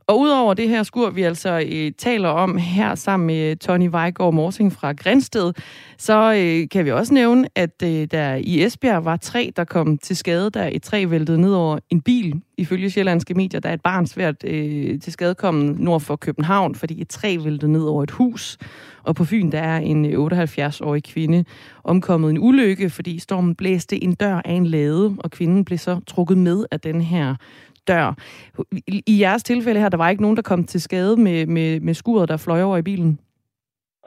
Og 0.09 0.19
udover 0.19 0.53
det 0.53 0.69
her 0.69 0.83
skur, 0.83 1.09
vi 1.09 1.21
altså 1.21 1.67
øh, 1.71 1.91
taler 1.97 2.29
om 2.29 2.57
her 2.57 2.95
sammen 2.95 3.27
med 3.27 3.55
Tony 3.55 3.87
Vejgaard 3.91 4.33
Morsing 4.33 4.73
fra 4.73 4.91
Grænsted, 4.91 5.53
så 5.97 6.33
øh, 6.33 6.69
kan 6.69 6.85
vi 6.85 6.91
også 6.91 7.13
nævne, 7.13 7.47
at 7.55 7.83
øh, 7.83 8.07
der 8.11 8.35
i 8.35 8.63
Esbjerg 8.63 9.05
var 9.05 9.17
tre, 9.17 9.51
der 9.55 9.63
kom 9.63 9.97
til 9.97 10.15
skade, 10.15 10.49
da 10.49 10.69
et 10.73 10.83
træ 10.83 11.05
væltede 11.09 11.41
ned 11.41 11.53
over 11.53 11.79
en 11.89 12.01
bil. 12.01 12.41
Ifølge 12.57 12.89
sjællandske 12.89 13.33
medier, 13.33 13.59
der 13.59 13.69
er 13.69 13.73
et 13.73 13.81
barn 13.81 14.07
svært 14.07 14.43
øh, 14.43 14.99
til 14.99 15.13
skadekommen 15.13 15.75
nord 15.79 16.01
for 16.01 16.15
København, 16.15 16.75
fordi 16.75 17.01
et 17.01 17.09
træ 17.09 17.37
væltede 17.43 17.71
ned 17.71 17.83
over 17.83 18.03
et 18.03 18.11
hus. 18.11 18.57
Og 19.03 19.15
på 19.15 19.25
Fyn, 19.25 19.51
der 19.51 19.59
er 19.59 19.77
en 19.77 20.05
øh, 20.05 20.43
78-årig 20.43 21.03
kvinde 21.03 21.45
omkommet 21.83 22.29
en 22.29 22.37
ulykke, 22.39 22.89
fordi 22.89 23.19
stormen 23.19 23.55
blæste 23.55 24.03
en 24.03 24.15
dør 24.15 24.41
af 24.45 24.53
en 24.53 24.65
lade, 24.65 25.15
og 25.19 25.31
kvinden 25.31 25.65
blev 25.65 25.77
så 25.77 25.99
trukket 26.07 26.37
med 26.37 26.65
af 26.71 26.79
den 26.79 27.01
her 27.01 27.35
dør. 27.87 28.15
I 28.87 29.21
jeres 29.21 29.43
tilfælde 29.43 29.79
her, 29.79 29.89
der 29.89 29.97
var 29.97 30.09
ikke 30.09 30.21
nogen, 30.21 30.37
der 30.37 30.41
kom 30.41 30.63
til 30.63 30.81
skade 30.81 31.17
med, 31.17 31.45
med, 31.45 31.79
med 31.79 31.93
skuret, 31.93 32.29
der 32.29 32.37
fløj 32.37 32.61
over 32.61 32.77
i 32.77 32.81
bilen? 32.81 33.19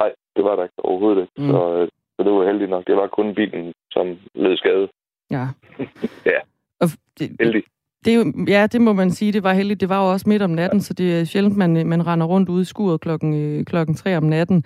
Nej, 0.01 0.13
det 0.37 0.45
var 0.45 0.57
der 0.57 0.63
ikke 0.63 0.85
overhovedet 0.85 1.23
ikke. 1.23 1.33
Mm. 1.39 1.49
Så, 1.49 1.77
øh, 1.77 1.89
så 2.17 2.23
det 2.25 2.33
var 2.33 2.47
heldigt 2.47 2.71
nok. 2.71 2.87
Det 2.87 2.97
var 2.97 3.07
kun 3.07 3.35
bilen, 3.35 3.73
som 3.91 4.07
led 4.35 4.57
skade. 4.57 4.89
Ja. 5.31 5.47
ja. 6.33 6.39
Og 6.81 6.89
det, 7.19 7.37
Heldig. 7.41 7.63
Det 8.05 8.17
jo, 8.17 8.45
ja, 8.49 8.67
det 8.67 8.81
må 8.81 8.93
man 8.93 9.11
sige. 9.11 9.33
Det 9.33 9.43
var 9.43 9.53
heldigt. 9.53 9.81
Det 9.81 9.89
var 9.89 10.05
jo 10.05 10.13
også 10.13 10.29
midt 10.29 10.43
om 10.43 10.51
natten, 10.51 10.79
ja. 10.79 10.83
så 10.83 10.95
det 10.95 11.21
er 11.21 11.25
sjældent, 11.25 11.57
man, 11.57 11.87
man 11.87 12.07
render 12.07 12.27
rundt 12.27 12.49
ude 12.49 12.63
i 12.63 12.65
skuret 12.65 13.01
klokken, 13.01 13.35
øh, 13.35 13.65
klokken 13.65 13.95
3 13.95 14.17
om 14.17 14.23
natten. 14.23 14.65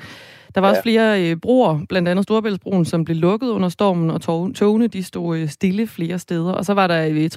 Der 0.56 0.60
var 0.60 0.68
ja. 0.68 0.70
også 0.70 0.82
flere 0.82 1.30
øh, 1.30 1.36
broer, 1.36 1.80
blandt 1.88 2.08
andet 2.08 2.22
Storebæltsbroen, 2.22 2.84
som 2.84 3.04
blev 3.04 3.16
lukket 3.16 3.48
under 3.48 3.68
stormen, 3.68 4.10
og 4.10 4.20
tog, 4.20 4.54
togene 4.54 4.86
de 4.86 5.02
stod 5.02 5.38
øh, 5.38 5.48
stille 5.48 5.86
flere 5.86 6.18
steder. 6.18 6.52
Og 6.52 6.64
så 6.64 6.74
var 6.74 6.86
der 6.86 7.08
øh, 7.10 7.30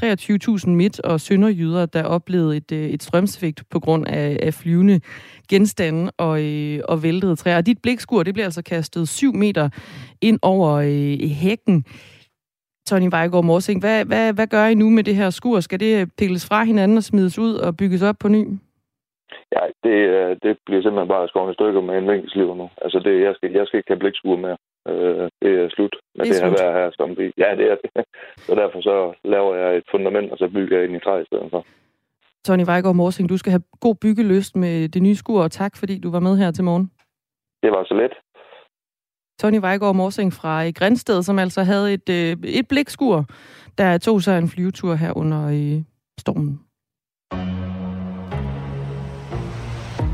23.000 0.58 0.69
midt- 0.69 0.99
og 0.99 1.21
sønderjyder, 1.21 1.86
der 1.86 2.03
oplevede 2.03 2.58
et, 2.58 2.71
øh, 2.71 2.89
et 2.89 3.03
strømsvigt 3.03 3.63
på 3.69 3.79
grund 3.79 4.08
af, 4.08 4.39
af 4.41 4.53
flyvende 4.53 5.01
genstande 5.49 6.12
og, 6.17 6.43
øh, 6.43 6.82
og 6.88 7.03
væltede 7.03 7.36
træer. 7.36 7.58
Og 7.58 7.65
dit 7.65 7.79
blikskur, 7.82 8.23
det 8.23 8.34
blev 8.34 8.45
altså 8.45 8.62
kastet 8.62 9.10
7 9.10 9.36
meter 9.36 9.69
ind 10.21 10.39
over 10.41 10.71
øh, 10.71 11.29
hækken. 11.29 11.86
Tony 12.88 13.08
Vejgaard 13.12 13.43
Morsing, 13.43 13.79
hvad, 13.79 14.05
hvad, 14.05 14.34
hvad 14.34 14.47
gør 14.47 14.65
I 14.65 14.75
nu 14.75 14.89
med 14.89 15.03
det 15.03 15.15
her 15.15 15.29
skur? 15.29 15.60
Skal 15.60 15.79
det 15.79 16.10
pilles 16.17 16.45
fra 16.45 16.63
hinanden 16.63 16.97
og 16.97 17.03
smides 17.03 17.39
ud 17.39 17.53
og 17.53 17.77
bygges 17.77 18.01
op 18.01 18.15
på 18.19 18.27
ny? 18.27 18.47
Ja, 19.55 19.63
det, 19.85 19.97
øh, 20.15 20.31
det 20.43 20.53
bliver 20.65 20.81
simpelthen 20.81 21.13
bare 21.15 21.27
skåret 21.27 21.51
i 21.51 21.57
stykker 21.59 21.81
med 21.81 21.97
en 21.97 22.09
vinkelsliver 22.11 22.55
nu. 22.55 22.69
Altså, 22.83 22.99
det, 22.99 23.13
jeg, 23.27 23.33
skal, 23.35 23.51
jeg 23.51 23.67
skal 23.67 23.77
ikke 23.77 23.91
have 23.93 24.03
blikskur 24.03 24.37
mere. 24.45 24.57
Øh, 24.89 25.25
det 25.41 25.51
er 25.61 25.69
slut 25.75 25.95
med 26.15 26.25
det, 26.25 26.31
er 26.31 26.33
det 26.33 26.43
her 26.43 26.57
vejr 26.59 26.73
her. 26.79 26.89
Som 26.99 27.09
vi, 27.17 27.25
ja, 27.43 27.49
det 27.59 27.65
er 27.71 27.77
det. 27.83 27.89
Så 28.45 28.51
derfor 28.61 28.81
så 28.81 28.95
laver 29.23 29.55
jeg 29.55 29.77
et 29.77 29.87
fundament, 29.91 30.31
og 30.31 30.37
så 30.37 30.47
bygger 30.55 30.77
jeg 30.77 30.85
ind 30.87 30.95
i 30.95 30.99
træ 31.05 31.21
i 31.21 31.25
stedet 31.25 31.49
for. 31.51 31.65
Tony 32.45 32.65
Vejgaard 32.65 32.95
Morsing, 32.95 33.29
du 33.29 33.37
skal 33.37 33.51
have 33.51 33.63
god 33.81 33.95
byggelyst 33.95 34.55
med 34.55 34.89
det 34.89 35.01
nye 35.01 35.15
skur, 35.15 35.43
og 35.43 35.51
tak 35.51 35.77
fordi 35.77 35.99
du 35.99 36.11
var 36.11 36.19
med 36.19 36.37
her 36.37 36.51
til 36.51 36.63
morgen. 36.63 36.91
Det 37.63 37.71
var 37.71 37.84
så 37.84 37.93
let. 37.93 38.13
Tony 39.39 39.59
Vejgaard 39.59 39.95
Morsing 39.95 40.34
fra 40.34 40.69
Grænsted, 40.69 41.23
som 41.23 41.39
altså 41.39 41.63
havde 41.63 41.93
et, 41.93 42.09
øh, 42.09 42.38
et 42.43 42.67
blikskur, 42.67 43.25
der 43.77 43.97
tog 43.97 44.21
sig 44.21 44.38
en 44.38 44.49
flyvetur 44.49 44.93
her 44.93 45.17
under 45.17 45.49
i 45.49 45.84
stormen. 46.17 46.59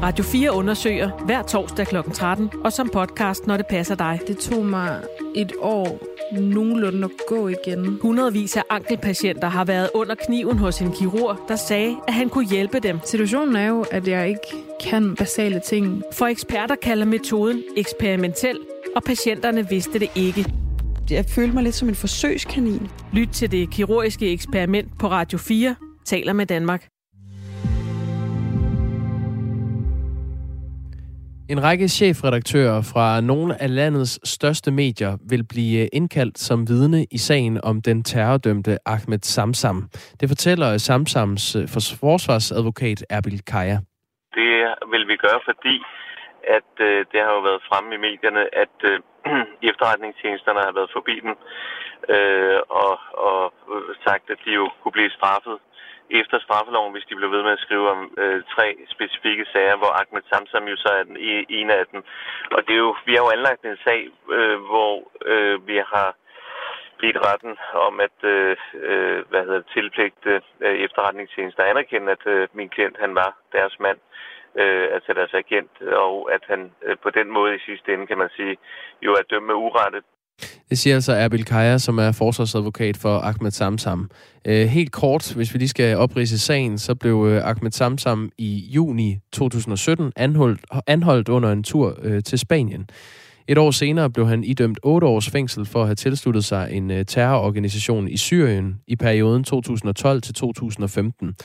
Radio 0.04 0.24
4 0.24 0.52
undersøger 0.52 1.10
hver 1.26 1.43
torsdag 1.43 1.88
kl. 1.88 1.96
13, 2.14 2.50
og 2.64 2.74
som 2.74 2.89
podcast, 2.89 3.48
når 3.48 3.58
det 3.58 3.66
passer 3.68 3.96
dig. 3.96 4.20
Det 4.28 4.38
tog 4.38 4.66
mig 4.66 5.02
et 5.36 5.54
år 5.60 6.00
nogenlunde 6.32 7.04
at 7.04 7.12
gå 7.28 7.48
igen. 7.48 8.00
Hundredvis 8.02 8.58
af 8.58 8.64
ankelpatienter 8.70 9.48
har 9.50 9.66
været 9.66 9.89
under 9.93 10.16
kniven 10.16 10.58
hos 10.58 10.82
en 10.82 10.91
kirurg, 10.91 11.38
der 11.48 11.56
sagde, 11.56 11.96
at 12.08 12.14
han 12.14 12.30
kunne 12.30 12.46
hjælpe 12.46 12.80
dem. 12.80 13.00
Situationen 13.06 13.56
er 13.56 13.68
jo, 13.68 13.86
at 13.91 14.08
jeg 14.08 14.30
ikke 14.30 14.66
kan 14.84 15.16
basale 15.16 15.60
ting. 15.60 16.04
For 16.14 16.26
eksperter 16.26 16.76
kalder 16.76 17.06
metoden 17.06 17.64
eksperimentel, 17.78 18.60
og 18.96 19.04
patienterne 19.04 19.70
vidste 19.70 20.00
det 20.00 20.10
ikke. 20.16 20.46
Jeg 21.10 21.26
følte 21.26 21.54
mig 21.54 21.64
lidt 21.64 21.76
som 21.76 21.89
en 21.89 21.96
forsøgskanin. 21.96 22.88
Lyt 23.14 23.30
til 23.30 23.52
det 23.52 23.70
kirurgiske 23.70 24.32
eksperiment 24.32 25.00
på 25.00 25.08
Radio 25.08 25.38
4, 25.38 25.76
taler 26.06 26.34
med 26.34 26.46
Danmark. 26.46 26.95
En 31.50 31.64
række 31.64 31.88
chefredaktører 31.88 32.80
fra 32.93 33.22
nogle 33.22 33.62
af 33.64 33.76
landets 33.76 34.30
største 34.36 34.72
medier 34.72 35.14
vil 35.30 35.43
blive 35.54 35.88
indkaldt 35.98 36.38
som 36.38 36.60
vidne 36.70 37.06
i 37.12 37.18
sagen 37.18 37.56
om 37.64 37.82
den 37.82 38.04
terrordømte 38.04 38.78
Ahmed 38.86 39.24
Samsam. 39.36 39.78
Det 40.20 40.28
fortæller 40.30 40.78
Samsams 40.78 41.56
øh, 41.56 41.64
forsvarsadvokat 41.74 43.00
Erbil 43.10 43.41
Kaya. 43.52 43.78
Det 44.38 44.52
vil 44.93 45.04
vi 45.12 45.16
gøre, 45.26 45.39
fordi 45.50 45.76
at 46.58 46.72
øh, 46.88 47.06
det 47.12 47.20
har 47.26 47.32
jo 47.38 47.41
været 47.50 47.68
fremme 47.70 47.89
i 47.96 48.04
medierne, 48.08 48.43
at 48.64 48.76
øh, 48.89 49.00
efterretningstjenesterne 49.70 50.62
har 50.68 50.74
været 50.80 50.91
forbi 50.98 51.16
dem 51.26 51.34
øh, 52.16 52.60
og, 52.82 52.93
og 53.28 53.41
sagt, 54.08 54.26
at 54.34 54.39
de 54.46 54.52
jo 54.60 54.66
kunne 54.80 54.96
blive 54.98 55.16
straffet 55.18 55.58
efter 56.10 56.39
straffeloven, 56.39 56.93
hvis 56.93 57.06
de 57.10 57.16
blev 57.16 57.32
ved 57.32 57.43
med 57.43 57.51
at 57.51 57.60
skrive 57.66 57.89
om 57.89 58.14
øh, 58.18 58.43
tre 58.56 58.78
specifikke 58.89 59.45
sager, 59.53 59.76
hvor 59.78 59.91
Ahmed 59.99 60.24
Samsam 60.30 60.68
jo 60.68 60.76
så 60.76 60.89
er 60.99 61.03
den 61.03 61.18
e, 61.18 61.45
ene 61.49 61.74
af 61.74 61.86
dem. 61.91 62.03
Og 62.51 62.68
det 62.68 62.74
er 62.74 62.84
jo, 62.88 62.95
vi 63.06 63.14
har 63.14 63.24
jo 63.24 63.36
anlagt 63.38 63.66
en 63.66 63.78
sag, 63.84 64.10
øh, 64.32 64.60
hvor 64.70 65.12
øh, 65.26 65.68
vi 65.68 65.78
har 65.93 66.16
bedt 66.99 67.18
retten 67.28 67.58
om 67.74 67.99
at 67.99 68.18
øh, 68.24 68.58
øh, 68.74 69.20
hvad 69.30 69.41
hedder 69.45 69.62
det, 69.62 69.74
tilpligte 69.74 70.41
øh, 70.62 70.76
efterretningstjenester 70.86 71.64
anerkende, 71.64 72.12
at 72.12 72.24
øh, 72.26 72.47
min 72.53 72.70
klient 72.70 72.97
han 72.99 73.16
var 73.16 73.38
deres 73.51 73.80
mand, 73.80 73.99
øh, 74.56 74.88
altså 74.95 75.14
deres 75.14 75.34
agent, 75.34 75.82
og 75.82 76.34
at 76.34 76.43
han 76.47 76.72
øh, 76.86 76.97
på 77.03 77.10
den 77.10 77.28
måde 77.32 77.56
i 77.56 77.66
sidste 77.66 77.93
ende, 77.93 78.08
kan 78.08 78.18
man 78.18 78.30
sige, 78.36 78.58
jo 79.01 79.12
er 79.14 79.22
dømt 79.30 79.45
med 79.45 79.56
urette 79.56 80.01
det 80.70 80.78
siger 80.78 80.95
altså 80.95 81.13
Erbil 81.13 81.45
Kaya, 81.45 81.78
som 81.78 81.97
er 81.97 82.11
forsvarsadvokat 82.11 82.97
for 82.97 83.20
Ahmed 83.20 83.51
Samsam. 83.51 84.09
Øh, 84.45 84.68
helt 84.68 84.91
kort, 84.91 85.34
hvis 85.34 85.53
vi 85.53 85.59
lige 85.59 85.70
skal 85.70 85.97
oprise 85.97 86.39
sagen, 86.39 86.78
så 86.78 86.95
blev 86.95 87.26
øh, 87.30 87.49
Ahmed 87.49 87.72
Samsam 87.72 88.32
i 88.38 88.70
juni 88.74 89.18
2017 89.32 90.11
anholdt, 90.16 90.61
anholdt 90.88 91.30
under 91.30 91.51
en 91.51 91.63
tur 91.63 91.99
øh, 92.01 92.24
til 92.24 92.39
Spanien. 92.39 92.89
Et 93.47 93.57
år 93.57 93.72
senere 93.72 94.09
blev 94.09 94.28
han 94.28 94.43
idømt 94.43 94.80
otte 94.84 95.07
års 95.07 95.30
fængsel 95.30 95.66
for 95.66 95.82
at 95.82 95.88
have 95.88 95.95
tilsluttet 95.95 96.45
sig 96.45 96.70
en 96.72 96.91
øh, 96.91 97.05
terrororganisation 97.05 98.07
i 98.07 98.18
Syrien 98.18 98.76
i 98.88 98.95
perioden 98.95 99.43
2012 99.43 100.22
til 100.22 100.34
2015. 100.34 101.36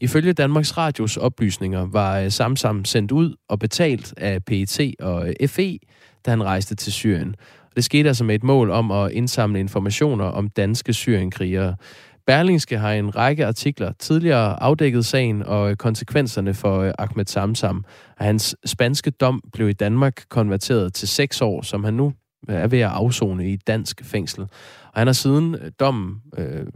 Ifølge 0.00 0.32
Danmarks 0.32 0.76
Radios 0.76 1.16
oplysninger 1.16 1.86
var 1.86 2.18
øh, 2.18 2.30
Samsam 2.30 2.84
sendt 2.84 3.12
ud 3.12 3.34
og 3.48 3.58
betalt 3.58 4.14
af 4.16 4.44
PET 4.44 4.80
og 5.00 5.28
øh, 5.28 5.48
FE, 5.48 5.78
da 6.26 6.30
han 6.30 6.44
rejste 6.44 6.74
til 6.74 6.92
Syrien. 6.92 7.34
Det 7.80 7.84
skete 7.84 8.08
altså 8.08 8.24
med 8.24 8.34
et 8.34 8.42
mål 8.42 8.70
om 8.70 8.90
at 8.90 9.12
indsamle 9.12 9.60
informationer 9.60 10.24
om 10.24 10.48
danske 10.48 10.92
syrienkrigere. 10.92 11.76
Berlingske 12.26 12.78
har 12.78 12.92
i 12.92 12.98
en 12.98 13.16
række 13.16 13.46
artikler 13.46 13.92
tidligere 13.98 14.62
afdækket 14.62 15.04
sagen 15.04 15.42
og 15.42 15.78
konsekvenserne 15.78 16.54
for 16.54 16.78
øh, 16.78 16.92
Ahmed 16.98 17.26
Samsam. 17.26 17.84
Hans 18.16 18.56
spanske 18.64 19.10
dom 19.10 19.42
blev 19.52 19.68
i 19.68 19.72
Danmark 19.72 20.24
konverteret 20.28 20.94
til 20.94 21.08
seks 21.08 21.40
år, 21.40 21.62
som 21.62 21.84
han 21.84 21.94
nu 21.94 22.12
øh, 22.48 22.56
er 22.56 22.66
ved 22.66 22.80
at 22.80 22.90
afzone 22.90 23.50
i 23.50 23.52
et 23.52 23.66
dansk 23.66 24.04
fængsel. 24.04 24.40
Og 24.92 25.00
han 25.00 25.06
har 25.06 25.14
siden 25.14 25.54
øh, 25.54 25.70
dommen 25.80 26.16
øh, 26.38 26.66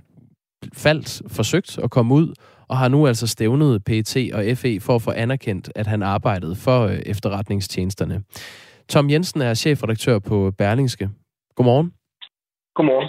faldt 0.72 1.22
forsøgt 1.32 1.78
at 1.78 1.90
komme 1.90 2.14
ud, 2.14 2.34
og 2.68 2.78
har 2.78 2.88
nu 2.88 3.06
altså 3.06 3.26
stævnet 3.26 3.84
PET 3.84 4.16
og 4.32 4.44
FE 4.56 4.80
for 4.80 4.94
at 4.94 5.02
få 5.02 5.10
anerkendt, 5.10 5.70
at 5.74 5.86
han 5.86 6.02
arbejdede 6.02 6.56
for 6.56 6.80
øh, 6.86 6.98
efterretningstjenesterne. 7.06 8.22
Tom 8.88 9.10
Jensen 9.10 9.40
er 9.40 9.54
chefredaktør 9.54 10.18
på 10.28 10.50
Berlingske. 10.58 11.08
Godmorgen. 11.56 11.92
Godmorgen. 12.74 13.08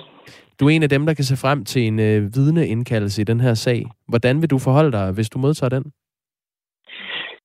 Du 0.60 0.66
er 0.66 0.70
en 0.70 0.84
af 0.84 0.90
dem, 0.90 1.06
der 1.06 1.14
kan 1.14 1.24
se 1.24 1.38
frem 1.38 1.66
til 1.66 1.82
en 1.82 2.00
øh, 2.00 2.22
vidneindkaldelse 2.36 3.22
i 3.22 3.26
den 3.26 3.40
her 3.40 3.54
sag. 3.54 3.86
Hvordan 4.08 4.42
vil 4.42 4.50
du 4.50 4.60
forholde 4.60 4.92
dig, 4.92 5.12
hvis 5.12 5.30
du 5.30 5.40
modtager 5.40 5.70
den? 5.70 5.84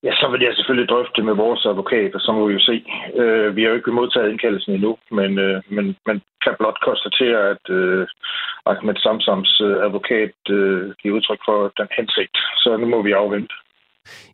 Ja, 0.02 0.12
så 0.20 0.26
vil 0.32 0.42
jeg 0.42 0.54
selvfølgelig 0.54 0.88
drøfte 0.88 1.16
det 1.16 1.24
med 1.24 1.34
vores 1.34 1.66
advokat, 1.66 2.14
og 2.14 2.20
så 2.20 2.32
må 2.32 2.46
vi 2.46 2.52
jo 2.52 2.62
se. 2.70 2.76
Øh, 3.20 3.56
vi 3.56 3.62
har 3.62 3.70
jo 3.70 3.76
ikke 3.76 3.98
modtaget 4.00 4.30
indkaldelsen 4.30 4.72
endnu, 4.74 4.92
men, 5.10 5.38
øh, 5.38 5.62
men 5.68 5.96
man 6.06 6.20
kan 6.44 6.54
blot 6.58 6.78
konstatere, 6.88 7.40
at 7.54 7.64
øh, 7.78 8.06
Ahmed 8.66 8.96
Samsams 9.04 9.60
øh, 9.60 9.76
advokat 9.86 10.36
øh, 10.50 10.94
giver 11.00 11.16
udtryk 11.16 11.40
for 11.48 11.72
den 11.78 11.88
hensigt. 11.98 12.36
Så 12.62 12.76
nu 12.76 12.86
må 12.86 13.02
vi 13.02 13.12
afvente. 13.12 13.54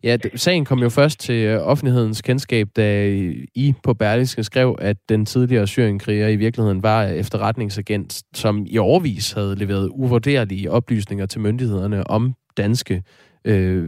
Ja, 0.03 0.17
sagen 0.35 0.65
kom 0.65 0.79
jo 0.79 0.89
først 0.89 1.21
til 1.21 1.35
øh, 1.35 1.67
offentlighedens 1.67 2.23
kendskab, 2.23 2.69
da 2.77 3.07
øh, 3.07 3.35
I 3.55 3.75
på 3.83 3.95
Berlingske 3.95 4.45
skrev, 4.45 4.77
at 4.79 4.97
den 5.09 5.27
tidligere 5.27 5.67
syrienkriger 5.67 6.29
i 6.29 6.37
virkeligheden 6.37 6.83
var 6.83 7.05
øh, 7.05 7.11
efterretningsagent, 7.11 8.23
som 8.35 8.67
i 8.69 8.79
overvis 8.79 9.33
havde 9.33 9.57
leveret 9.57 9.89
uvurderlige 9.93 10.71
oplysninger 10.71 11.27
til 11.27 11.41
myndighederne 11.41 12.11
om 12.11 12.35
danske 12.57 13.03
øh, 13.45 13.85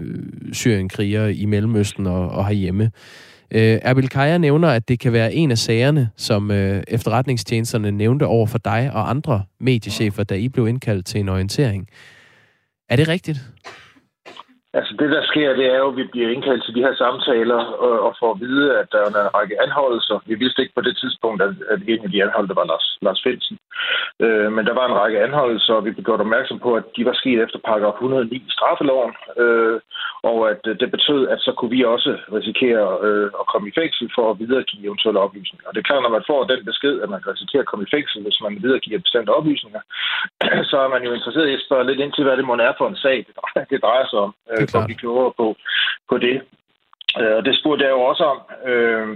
syrienkrigere 0.52 1.34
i 1.34 1.44
Mellemøsten 1.44 2.06
og, 2.06 2.28
og 2.28 2.46
herhjemme. 2.46 2.90
Øh, 3.50 3.78
Erbil 3.82 4.08
Kaja 4.08 4.38
nævner, 4.38 4.68
at 4.68 4.88
det 4.88 5.00
kan 5.00 5.12
være 5.12 5.34
en 5.34 5.50
af 5.50 5.58
sagerne, 5.58 6.10
som 6.16 6.50
øh, 6.50 6.82
efterretningstjenesterne 6.88 7.90
nævnte 7.90 8.26
over 8.26 8.46
for 8.46 8.58
dig 8.58 8.90
og 8.92 9.10
andre 9.10 9.44
mediechefer, 9.60 10.24
da 10.24 10.34
I 10.34 10.48
blev 10.48 10.68
indkaldt 10.68 11.06
til 11.06 11.20
en 11.20 11.28
orientering. 11.28 11.88
Er 12.88 12.96
det 12.96 13.08
rigtigt? 13.08 13.38
Altså 14.74 14.92
det, 15.00 15.10
der 15.10 15.22
sker, 15.30 15.56
det 15.60 15.66
er 15.74 15.78
jo, 15.78 15.88
at 15.90 15.96
vi 15.96 16.04
bliver 16.04 16.28
indkaldt 16.30 16.64
til 16.64 16.74
de 16.74 16.84
her 16.86 16.94
samtaler 16.94 17.60
og, 17.86 17.94
og 18.06 18.16
får 18.20 18.30
at 18.34 18.40
vide, 18.40 18.78
at 18.80 18.86
der 18.92 18.98
er 18.98 19.08
en 19.08 19.34
række 19.38 19.62
anholdelser. 19.62 20.16
Vi 20.26 20.34
vidste 20.34 20.62
ikke 20.62 20.74
på 20.74 20.80
det 20.80 20.96
tidspunkt, 20.96 21.42
at, 21.42 21.52
at 21.70 21.80
en 21.88 22.04
af 22.04 22.10
de 22.10 22.22
anholdte 22.22 22.56
var 22.56 22.64
Lars, 22.64 22.98
Lars 23.02 23.22
Finsen. 23.26 23.58
Øh, 24.24 24.52
men 24.52 24.66
der 24.66 24.74
var 24.80 24.86
en 24.86 24.98
række 25.02 25.22
anholdelser, 25.26 25.74
og 25.74 25.84
vi 25.84 25.90
blev 25.90 26.04
gjort 26.04 26.20
opmærksom 26.20 26.58
på, 26.58 26.70
at 26.80 26.84
de 26.96 27.04
var 27.04 27.16
sket 27.20 27.40
efter 27.42 27.58
paragraf 27.58 27.92
109 27.92 28.36
i 28.36 28.50
straffeloven. 28.56 29.12
Øh, 29.42 29.80
og 30.22 30.38
at 30.50 30.62
øh, 30.70 30.74
det 30.80 30.90
betød, 30.96 31.28
at 31.28 31.40
så 31.46 31.52
kunne 31.58 31.74
vi 31.76 31.82
også 31.94 32.10
risikere 32.38 32.84
øh, 33.06 33.28
at 33.40 33.46
komme 33.52 33.68
i 33.68 33.76
fængsel 33.80 34.06
for 34.16 34.24
at 34.30 34.38
videregive 34.42 34.86
eventuelle 34.88 35.20
oplysninger. 35.20 35.66
Og 35.68 35.72
det 35.72 35.80
er 35.80 35.88
klart, 35.88 36.02
når 36.02 36.16
man 36.18 36.28
får 36.30 36.40
den 36.44 36.64
besked, 36.70 36.94
at 37.02 37.10
man 37.12 37.20
kan 37.22 37.32
risikere 37.32 37.62
at 37.64 37.70
komme 37.70 37.84
i 37.86 37.92
fængsel, 37.96 38.22
hvis 38.22 38.40
man 38.44 38.62
videregiver 38.64 39.04
bestemte 39.06 39.30
oplysninger, 39.38 39.82
så 40.70 40.76
er 40.84 40.88
man 40.94 41.02
jo 41.06 41.12
interesseret 41.12 41.48
i 41.48 41.58
at 41.58 41.66
spørge 41.66 41.86
lidt 41.86 42.00
ind 42.00 42.12
til, 42.12 42.24
hvad 42.24 42.36
det 42.36 42.44
må 42.44 42.54
er 42.54 42.74
for 42.78 42.88
en 42.88 43.02
sag, 43.04 43.18
det 43.70 43.82
drejer 43.82 44.06
sig 44.10 44.18
om. 44.26 44.32
Øh, 44.52 44.57
Øh, 44.62 44.68
for 44.72 44.78
at 44.78 44.88
blive 44.88 45.02
klogere 45.02 45.32
på, 45.40 45.46
på 46.10 46.18
det. 46.18 46.36
Øh, 47.20 47.34
og 47.38 47.42
det 47.46 47.54
spurgte 47.60 47.84
jeg 47.84 47.92
jo 47.96 48.00
også 48.10 48.24
om, 48.32 48.38
øh, 48.70 49.08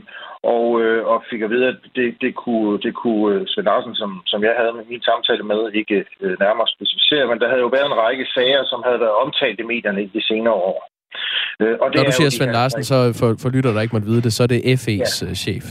og, 0.55 0.65
øh, 0.83 1.01
og 1.13 1.19
fik 1.31 1.43
at 1.43 1.51
vide, 1.51 1.67
at 1.73 1.79
det, 1.97 2.09
det 2.21 2.33
kunne, 2.35 2.81
det 2.85 2.95
kunne 2.95 3.27
øh, 3.35 3.47
Svend 3.47 3.67
Larsen, 3.67 3.95
som, 3.95 4.11
som 4.27 4.41
jeg 4.45 4.55
havde 4.59 4.73
med 4.79 4.85
min 4.93 5.03
samtale 5.03 5.43
med, 5.43 5.61
ikke 5.81 6.05
øh, 6.21 6.35
nærmere 6.45 6.69
specificere, 6.77 7.27
men 7.27 7.41
der 7.41 7.49
havde 7.49 7.65
jo 7.67 7.71
været 7.77 7.87
en 7.87 8.01
række 8.05 8.27
sager, 8.35 8.65
som 8.65 8.81
havde 8.87 9.01
været 9.01 9.21
omtalt 9.25 9.61
i 9.61 9.71
medierne 9.73 10.03
i 10.03 10.11
de 10.15 10.23
senere 10.31 10.55
år. 10.55 10.79
Øh, 11.61 11.77
og 11.81 11.87
det 11.89 11.97
Når 11.97 12.05
du 12.05 12.13
siger 12.13 12.31
Svend 12.31 12.53
Larsen, 12.59 12.85
så 12.85 12.97
for, 13.21 13.29
for 13.43 13.49
lytter, 13.55 13.73
der 13.73 13.81
ikke 13.81 13.97
måtte 13.97 14.11
vide 14.13 14.23
det, 14.27 14.33
så 14.33 14.43
er 14.43 14.51
det 14.55 14.61
FE's 14.83 15.27
ja. 15.27 15.35
chef. 15.45 15.65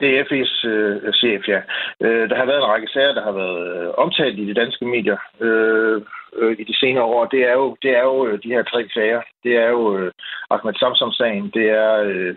Det 0.00 0.08
er 0.18 0.24
FE's 0.30 0.54
øh, 0.68 1.12
chef, 1.20 1.42
ja. 1.48 1.60
Øh, 2.04 2.28
der 2.30 2.36
har 2.36 2.46
været 2.46 2.62
en 2.62 2.72
række 2.72 2.88
sager, 2.94 3.12
der 3.18 3.24
har 3.28 3.32
været 3.42 3.60
øh, 3.72 3.88
omtalt 4.04 4.38
i 4.38 4.48
de 4.48 4.54
danske 4.54 4.84
medier. 4.84 5.18
Øh, 5.40 6.02
øh, 6.36 6.56
i 6.58 6.64
de 6.64 6.76
senere 6.76 7.04
år, 7.04 7.24
det 7.24 7.42
er 7.50 7.52
jo, 7.52 7.76
det 7.82 7.90
er 7.90 8.02
jo 8.02 8.26
øh, 8.26 8.42
de 8.42 8.48
her 8.48 8.62
tre 8.62 8.88
sager. 8.94 9.20
Det 9.44 9.56
er 9.56 9.68
jo 9.68 9.98
øh, 9.98 10.12
Ahmed 10.50 10.74
Samsam-sagen, 10.74 11.50
det 11.54 11.70
er, 11.70 11.94
øh, 12.10 12.34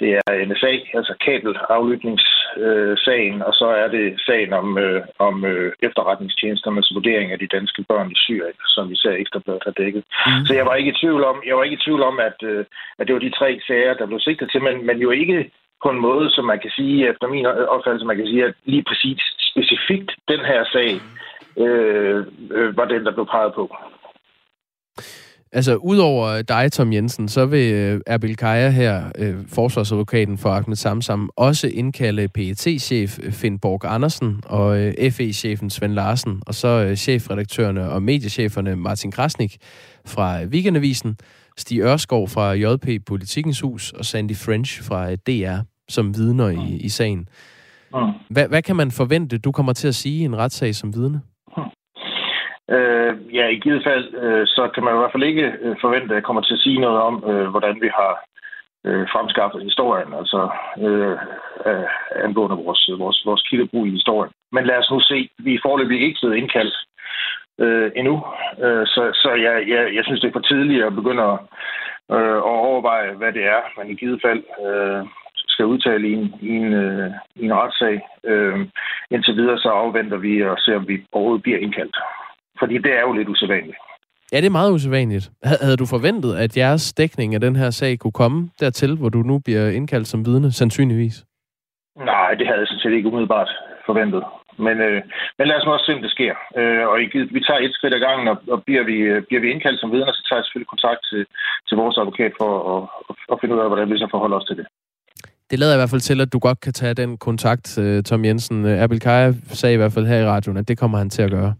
det 0.00 0.08
er 0.18 0.22
NSA, 0.48 0.72
altså 0.98 1.14
kabelaflytningssagen, 1.24 3.38
øh, 3.40 3.46
og 3.48 3.52
så 3.60 3.66
er 3.82 3.88
det 3.88 4.20
sagen 4.26 4.52
om, 4.52 4.78
øh, 4.78 5.02
om 5.18 5.44
øh, 5.44 5.72
efterretningstjenesternes 5.82 6.92
vurdering 6.94 7.32
af 7.32 7.38
de 7.38 7.52
danske 7.56 7.84
børn 7.88 8.10
i 8.10 8.14
Syrien, 8.24 8.58
som 8.74 8.90
vi 8.90 8.96
ser 8.96 9.10
Ekstrabladet 9.10 9.62
har 9.64 9.70
dækket. 9.70 10.04
Mm. 10.26 10.46
Så 10.46 10.54
jeg 10.54 10.66
var 10.66 10.74
ikke 10.74 10.90
i 10.90 10.98
tvivl 11.00 11.24
om, 11.24 11.42
jeg 11.46 11.56
var 11.56 11.64
ikke 11.64 11.78
i 11.80 11.84
tvivl 11.84 12.02
om 12.02 12.18
at, 12.18 12.42
øh, 12.42 12.64
at 12.98 13.06
det 13.06 13.14
var 13.14 13.20
de 13.20 13.36
tre 13.38 13.60
sager, 13.66 13.94
der 13.94 14.06
blev 14.06 14.20
sigtet 14.20 14.50
til, 14.50 14.62
men, 14.62 14.86
men 14.86 14.98
jo 14.98 15.10
ikke 15.10 15.50
på 15.82 15.90
en 15.90 16.00
måde, 16.00 16.30
som 16.30 16.44
man 16.44 16.58
kan 16.58 16.70
sige, 16.70 17.08
efter 17.08 17.28
min 17.28 17.46
opfattelse, 17.46 18.06
man 18.06 18.16
kan 18.16 18.26
sige, 18.26 18.44
at 18.44 18.54
lige 18.64 18.84
præcis 18.88 19.20
specifikt 19.50 20.10
den 20.28 20.40
her 20.40 20.64
sag, 20.72 20.94
mm 20.94 21.20
øh, 21.60 22.26
øh, 22.50 22.76
var 22.76 22.84
den, 22.84 23.04
der 23.04 23.14
blev 23.14 23.26
peget 23.26 23.52
på. 23.54 23.76
Altså, 25.52 25.76
udover 25.76 26.42
dig, 26.42 26.72
Tom 26.72 26.92
Jensen, 26.92 27.28
så 27.28 27.46
vil 27.46 27.74
øh, 27.74 28.00
Erbil 28.06 28.36
Kaya 28.36 28.68
her, 28.68 29.04
øh, 29.18 29.34
forsvarsadvokaten 29.48 30.38
for 30.38 30.50
Ahmed 30.50 30.76
Samsam, 30.76 31.30
også 31.36 31.68
indkalde 31.74 32.28
PET-chef 32.28 33.18
Finn 33.30 33.58
Borg 33.58 33.84
Andersen 33.84 34.40
og 34.46 34.80
øh, 34.80 35.10
FE-chefen 35.10 35.70
Svend 35.70 35.92
Larsen, 35.92 36.42
og 36.46 36.54
så 36.54 36.68
øh, 36.68 36.96
chefredaktørerne 36.96 37.90
og 37.90 38.02
mediecheferne 38.02 38.76
Martin 38.76 39.10
Krasnik 39.10 39.56
fra 40.06 40.44
Weekendavisen, 40.44 41.16
Stig 41.56 41.80
Ørskov 41.80 42.28
fra 42.28 42.52
JP 42.52 43.06
Politikens 43.06 43.60
Hus 43.60 43.92
og 43.92 44.04
Sandy 44.04 44.36
French 44.36 44.82
fra 44.82 45.14
DR 45.14 45.60
som 45.90 46.16
vidner 46.16 46.48
i, 46.48 46.76
i 46.76 46.88
sagen. 46.88 47.28
Hvad, 48.30 48.48
hvad 48.48 48.62
kan 48.62 48.76
man 48.76 48.90
forvente, 48.90 49.38
du 49.38 49.52
kommer 49.52 49.72
til 49.72 49.88
at 49.88 49.94
sige 49.94 50.22
i 50.22 50.24
en 50.24 50.36
retssag 50.36 50.74
som 50.74 50.94
vidne? 50.94 51.20
Øh, 52.76 53.34
ja, 53.34 53.46
i 53.48 53.58
givet 53.58 53.84
fald, 53.84 54.14
øh, 54.14 54.46
så 54.46 54.70
kan 54.74 54.84
man 54.84 54.94
i 54.94 54.98
hvert 54.98 55.12
fald 55.12 55.30
ikke 55.30 55.46
øh, 55.60 55.76
forvente, 55.80 56.10
at 56.10 56.18
jeg 56.18 56.22
kommer 56.22 56.42
til 56.42 56.54
at 56.54 56.64
sige 56.66 56.80
noget 56.80 56.98
om, 57.08 57.24
øh, 57.30 57.48
hvordan 57.48 57.76
vi 57.80 57.90
har 58.00 58.12
øh, 58.86 59.06
fremskaffet 59.12 59.62
historien, 59.62 60.14
altså 60.20 60.40
øh, 60.86 61.16
øh, 61.66 61.88
angående 62.24 62.56
vores, 62.64 62.90
vores, 62.98 63.22
vores 63.26 63.42
kildebrug 63.42 63.86
i 63.86 63.96
historien. 63.98 64.32
Men 64.52 64.64
lad 64.64 64.78
os 64.78 64.90
nu 64.90 65.00
se, 65.00 65.28
vi 65.38 65.54
er 65.54 65.64
forløbig 65.64 66.00
ikke 66.02 66.18
blevet 66.20 66.36
indkaldt 66.36 66.76
øh, 67.64 67.90
endnu, 67.96 68.14
øh, 68.64 68.86
så, 68.86 69.02
så 69.14 69.30
jeg, 69.46 69.68
jeg, 69.68 69.94
jeg 69.94 70.04
synes, 70.04 70.20
det 70.20 70.28
er 70.28 70.38
for 70.38 70.48
tidligt 70.50 70.84
at 70.84 70.94
begynde 70.94 71.22
at, 71.22 71.38
øh, 72.14 72.36
at 72.50 72.60
overveje, 72.68 73.12
hvad 73.12 73.32
det 73.32 73.44
er, 73.44 73.60
men 73.78 73.90
i 73.90 73.94
givet 73.94 74.20
fald 74.24 74.42
øh, 74.66 75.06
skal 75.48 75.66
udtale 75.66 76.08
i 76.08 76.12
en, 76.12 76.34
i 76.40 76.48
en, 76.48 76.72
øh, 76.72 77.10
i 77.36 77.44
en 77.44 77.54
retssag. 77.54 78.00
Øh, 78.24 78.58
indtil 79.10 79.36
videre 79.36 79.58
så 79.58 79.68
afventer 79.68 80.16
vi 80.16 80.42
og 80.42 80.58
ser, 80.58 80.76
om 80.76 80.88
vi 80.88 81.04
overhovedet 81.12 81.42
bliver 81.42 81.58
indkaldt. 81.58 81.96
Fordi 82.60 82.74
det 82.78 82.92
er 82.98 83.00
jo 83.00 83.12
lidt 83.12 83.28
usædvanligt. 83.28 83.78
Ja, 84.32 84.36
det 84.36 84.46
er 84.46 84.58
meget 84.60 84.72
usædvanligt. 84.72 85.30
Havde 85.64 85.76
du 85.76 85.86
forventet, 85.86 86.32
at 86.44 86.56
jeres 86.56 86.92
dækning 86.92 87.34
af 87.34 87.40
den 87.40 87.56
her 87.56 87.70
sag 87.70 87.98
kunne 87.98 88.18
komme 88.22 88.50
dertil, 88.60 88.96
hvor 88.96 89.08
du 89.08 89.18
nu 89.18 89.38
bliver 89.38 89.68
indkaldt 89.68 90.06
som 90.06 90.26
vidne, 90.26 90.52
sandsynligvis? 90.52 91.24
Nej, 91.96 92.30
det 92.38 92.46
havde 92.46 92.60
jeg 92.60 92.66
sådan 92.66 92.80
set 92.80 92.96
ikke 92.96 93.08
umiddelbart 93.08 93.50
forventet. 93.86 94.22
Men, 94.66 94.76
øh, 94.86 95.00
men 95.38 95.44
lad 95.48 95.56
os 95.56 95.64
nu 95.66 95.72
også 95.72 95.86
se, 95.86 95.96
om 95.96 96.02
det 96.06 96.10
sker. 96.16 96.34
Øh, 96.60 96.84
og 96.90 96.96
vi 97.36 97.40
tager 97.46 97.60
et 97.60 97.74
skridt 97.76 97.94
ad 97.94 98.02
gangen, 98.06 98.26
og, 98.32 98.36
og 98.54 98.58
bliver, 98.66 98.84
vi, 98.90 98.96
øh, 99.12 99.22
bliver 99.28 99.42
vi 99.42 99.50
indkaldt 99.50 99.80
som 99.80 99.92
vidner, 99.92 100.12
så 100.12 100.22
tager 100.24 100.38
jeg 100.38 100.44
selvfølgelig 100.44 100.72
kontakt 100.74 101.00
til, 101.10 101.22
til 101.68 101.76
vores 101.82 101.98
advokat 101.98 102.32
for 102.40 102.50
at, 102.72 102.82
at, 103.10 103.14
at 103.32 103.38
finde 103.40 103.54
ud 103.54 103.60
af, 103.60 103.68
hvordan 103.70 103.90
vi 103.90 103.98
så 103.98 104.08
forholder 104.10 104.36
os 104.40 104.48
til 104.48 104.56
det. 104.60 104.66
Det 105.50 105.58
lader 105.58 105.74
i 105.74 105.80
hvert 105.80 105.92
fald 105.92 106.06
til, 106.08 106.20
at 106.20 106.32
du 106.32 106.38
godt 106.38 106.60
kan 106.60 106.72
tage 106.72 106.94
den 106.94 107.10
kontakt, 107.28 107.78
øh, 107.82 108.02
Tom 108.02 108.24
Jensen. 108.24 108.58
Abel 108.84 109.00
Kaja 109.00 109.32
sagde 109.60 109.74
i 109.74 109.80
hvert 109.80 109.92
fald 109.92 110.06
her 110.06 110.20
i 110.20 110.30
radioen, 110.34 110.58
at 110.58 110.68
det 110.68 110.78
kommer 110.78 110.98
han 110.98 111.10
til 111.10 111.22
at 111.22 111.30
gøre. 111.30 111.54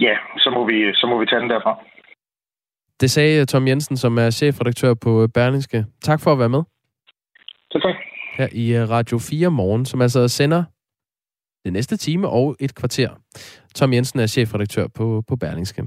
Ja, 0.00 0.16
så 0.38 0.50
må 0.50 0.66
vi, 0.66 0.94
så 0.94 1.06
må 1.06 1.18
vi 1.20 1.26
tage 1.26 1.40
den 1.40 1.50
derfra. 1.50 1.78
Det 3.00 3.10
sagde 3.10 3.46
Tom 3.46 3.68
Jensen, 3.68 3.96
som 3.96 4.18
er 4.18 4.30
chefredaktør 4.30 4.94
på 4.94 5.28
Berlingske. 5.34 5.84
Tak 6.02 6.20
for 6.20 6.32
at 6.32 6.38
være 6.38 6.48
med. 6.48 6.62
Tak. 7.72 7.94
Her 8.38 8.48
i 8.52 8.84
Radio 8.84 9.18
4 9.18 9.50
morgen, 9.50 9.84
som 9.84 10.00
altså 10.00 10.28
sender 10.28 10.64
det 11.64 11.72
næste 11.72 11.96
time 11.96 12.28
og 12.28 12.56
et 12.60 12.74
kvarter. 12.74 13.08
Tom 13.74 13.92
Jensen 13.92 14.20
er 14.20 14.26
chefredaktør 14.26 14.86
på, 14.94 15.22
på 15.28 15.36
Berlingske. 15.36 15.82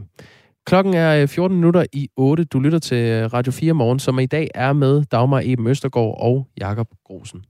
Klokken 0.65 0.93
er 0.93 1.27
14 1.27 1.55
øh, 1.55 1.57
minutter 1.57 1.85
i 1.93 2.09
8. 2.17 2.43
Du 2.43 2.59
lytter 2.59 2.79
til 2.79 2.97
øh, 2.97 3.33
Radio 3.33 3.51
4 3.51 3.73
morgen, 3.73 3.99
som 3.99 4.19
i 4.19 4.25
dag 4.25 4.47
er 4.55 4.73
med 4.73 5.03
Dagmar 5.11 5.41
Eben 5.45 5.67
Østergaard 5.67 6.15
og 6.19 6.47
Jakob 6.59 6.87
Grosen. 7.05 7.43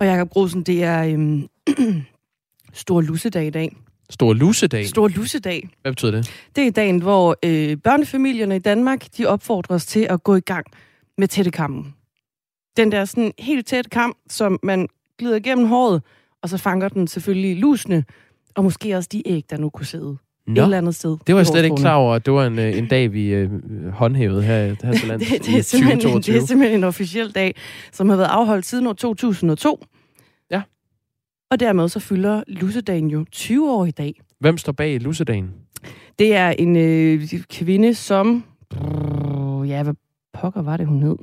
Og 0.00 0.06
Jakob 0.06 0.30
Grosen, 0.30 0.62
det 0.62 0.84
er 0.84 1.04
øhm, 1.04 1.48
stor 2.72 3.00
lussedag 3.00 3.46
i 3.46 3.50
dag. 3.50 3.76
Stor 4.10 4.32
lussedag? 4.32 4.86
Stor 4.86 5.08
lussedag. 5.08 5.68
Hvad 5.82 5.92
betyder 5.92 6.12
det? 6.12 6.30
Det 6.56 6.66
er 6.66 6.70
dagen, 6.70 7.02
hvor 7.02 7.36
øh, 7.44 7.76
børnefamilierne 7.76 8.56
i 8.56 8.58
Danmark, 8.58 9.06
de 9.16 9.26
opfordres 9.26 9.86
til 9.86 10.06
at 10.10 10.22
gå 10.22 10.34
i 10.36 10.40
gang 10.40 10.66
med 11.18 11.28
tættekammen 11.28 11.94
den 12.76 12.92
der 12.92 13.04
sådan 13.04 13.32
helt 13.38 13.66
tæt 13.66 13.90
kamp, 13.90 14.16
som 14.28 14.58
man 14.62 14.88
glider 15.18 15.36
igennem 15.36 15.66
håret, 15.66 16.02
og 16.42 16.48
så 16.48 16.58
fanger 16.58 16.88
den 16.88 17.06
selvfølgelig 17.06 17.56
lusene, 17.56 18.04
og 18.54 18.64
måske 18.64 18.96
også 18.96 19.08
de 19.12 19.22
æg, 19.26 19.44
der 19.50 19.56
nu 19.56 19.70
kunne 19.70 19.86
sidde 19.86 20.16
Nå, 20.46 20.60
et 20.60 20.64
eller 20.64 20.78
andet 20.78 20.94
sted. 20.94 21.16
Det 21.26 21.34
var 21.34 21.40
jeg 21.40 21.46
slet 21.46 21.64
ikke 21.64 21.76
klar 21.76 21.94
over, 21.94 22.14
at 22.14 22.26
det 22.26 22.32
var 22.32 22.46
en, 22.46 22.58
øh, 22.58 22.78
en 22.78 22.88
dag, 22.88 23.12
vi 23.12 23.26
øh, 23.26 23.50
håndhævede 23.92 24.42
her, 24.42 24.76
her 24.84 24.92
til 24.92 25.08
landet 25.08 25.28
det, 25.28 25.46
det, 25.46 25.54
er 25.54 25.62
2022. 25.62 26.34
Det 26.34 26.42
er 26.42 26.46
simpelthen 26.46 26.80
en 26.80 26.84
officiel 26.84 27.30
dag, 27.34 27.54
som 27.92 28.08
har 28.08 28.16
været 28.16 28.28
afholdt 28.28 28.66
siden 28.66 28.86
år 28.86 28.92
2002. 28.92 29.84
Og 31.50 31.60
dermed 31.60 31.88
så 31.88 32.00
fylder 32.00 32.42
Lussedagen 32.48 33.10
jo 33.10 33.24
20 33.32 33.70
år 33.70 33.86
i 33.86 33.90
dag. 33.90 34.20
Hvem 34.38 34.58
står 34.58 34.72
bag 34.72 35.00
Lussedagen? 35.00 35.50
Det 36.18 36.34
er 36.34 36.50
en 36.50 36.76
øh, 36.76 37.28
kvinde, 37.50 37.94
som... 37.94 38.44
Brrr, 38.70 39.64
ja, 39.64 39.82
hvad 39.82 39.94
pokker 40.32 40.62
var 40.62 40.76
det, 40.76 40.86
hun 40.86 41.02
hed? 41.02 41.16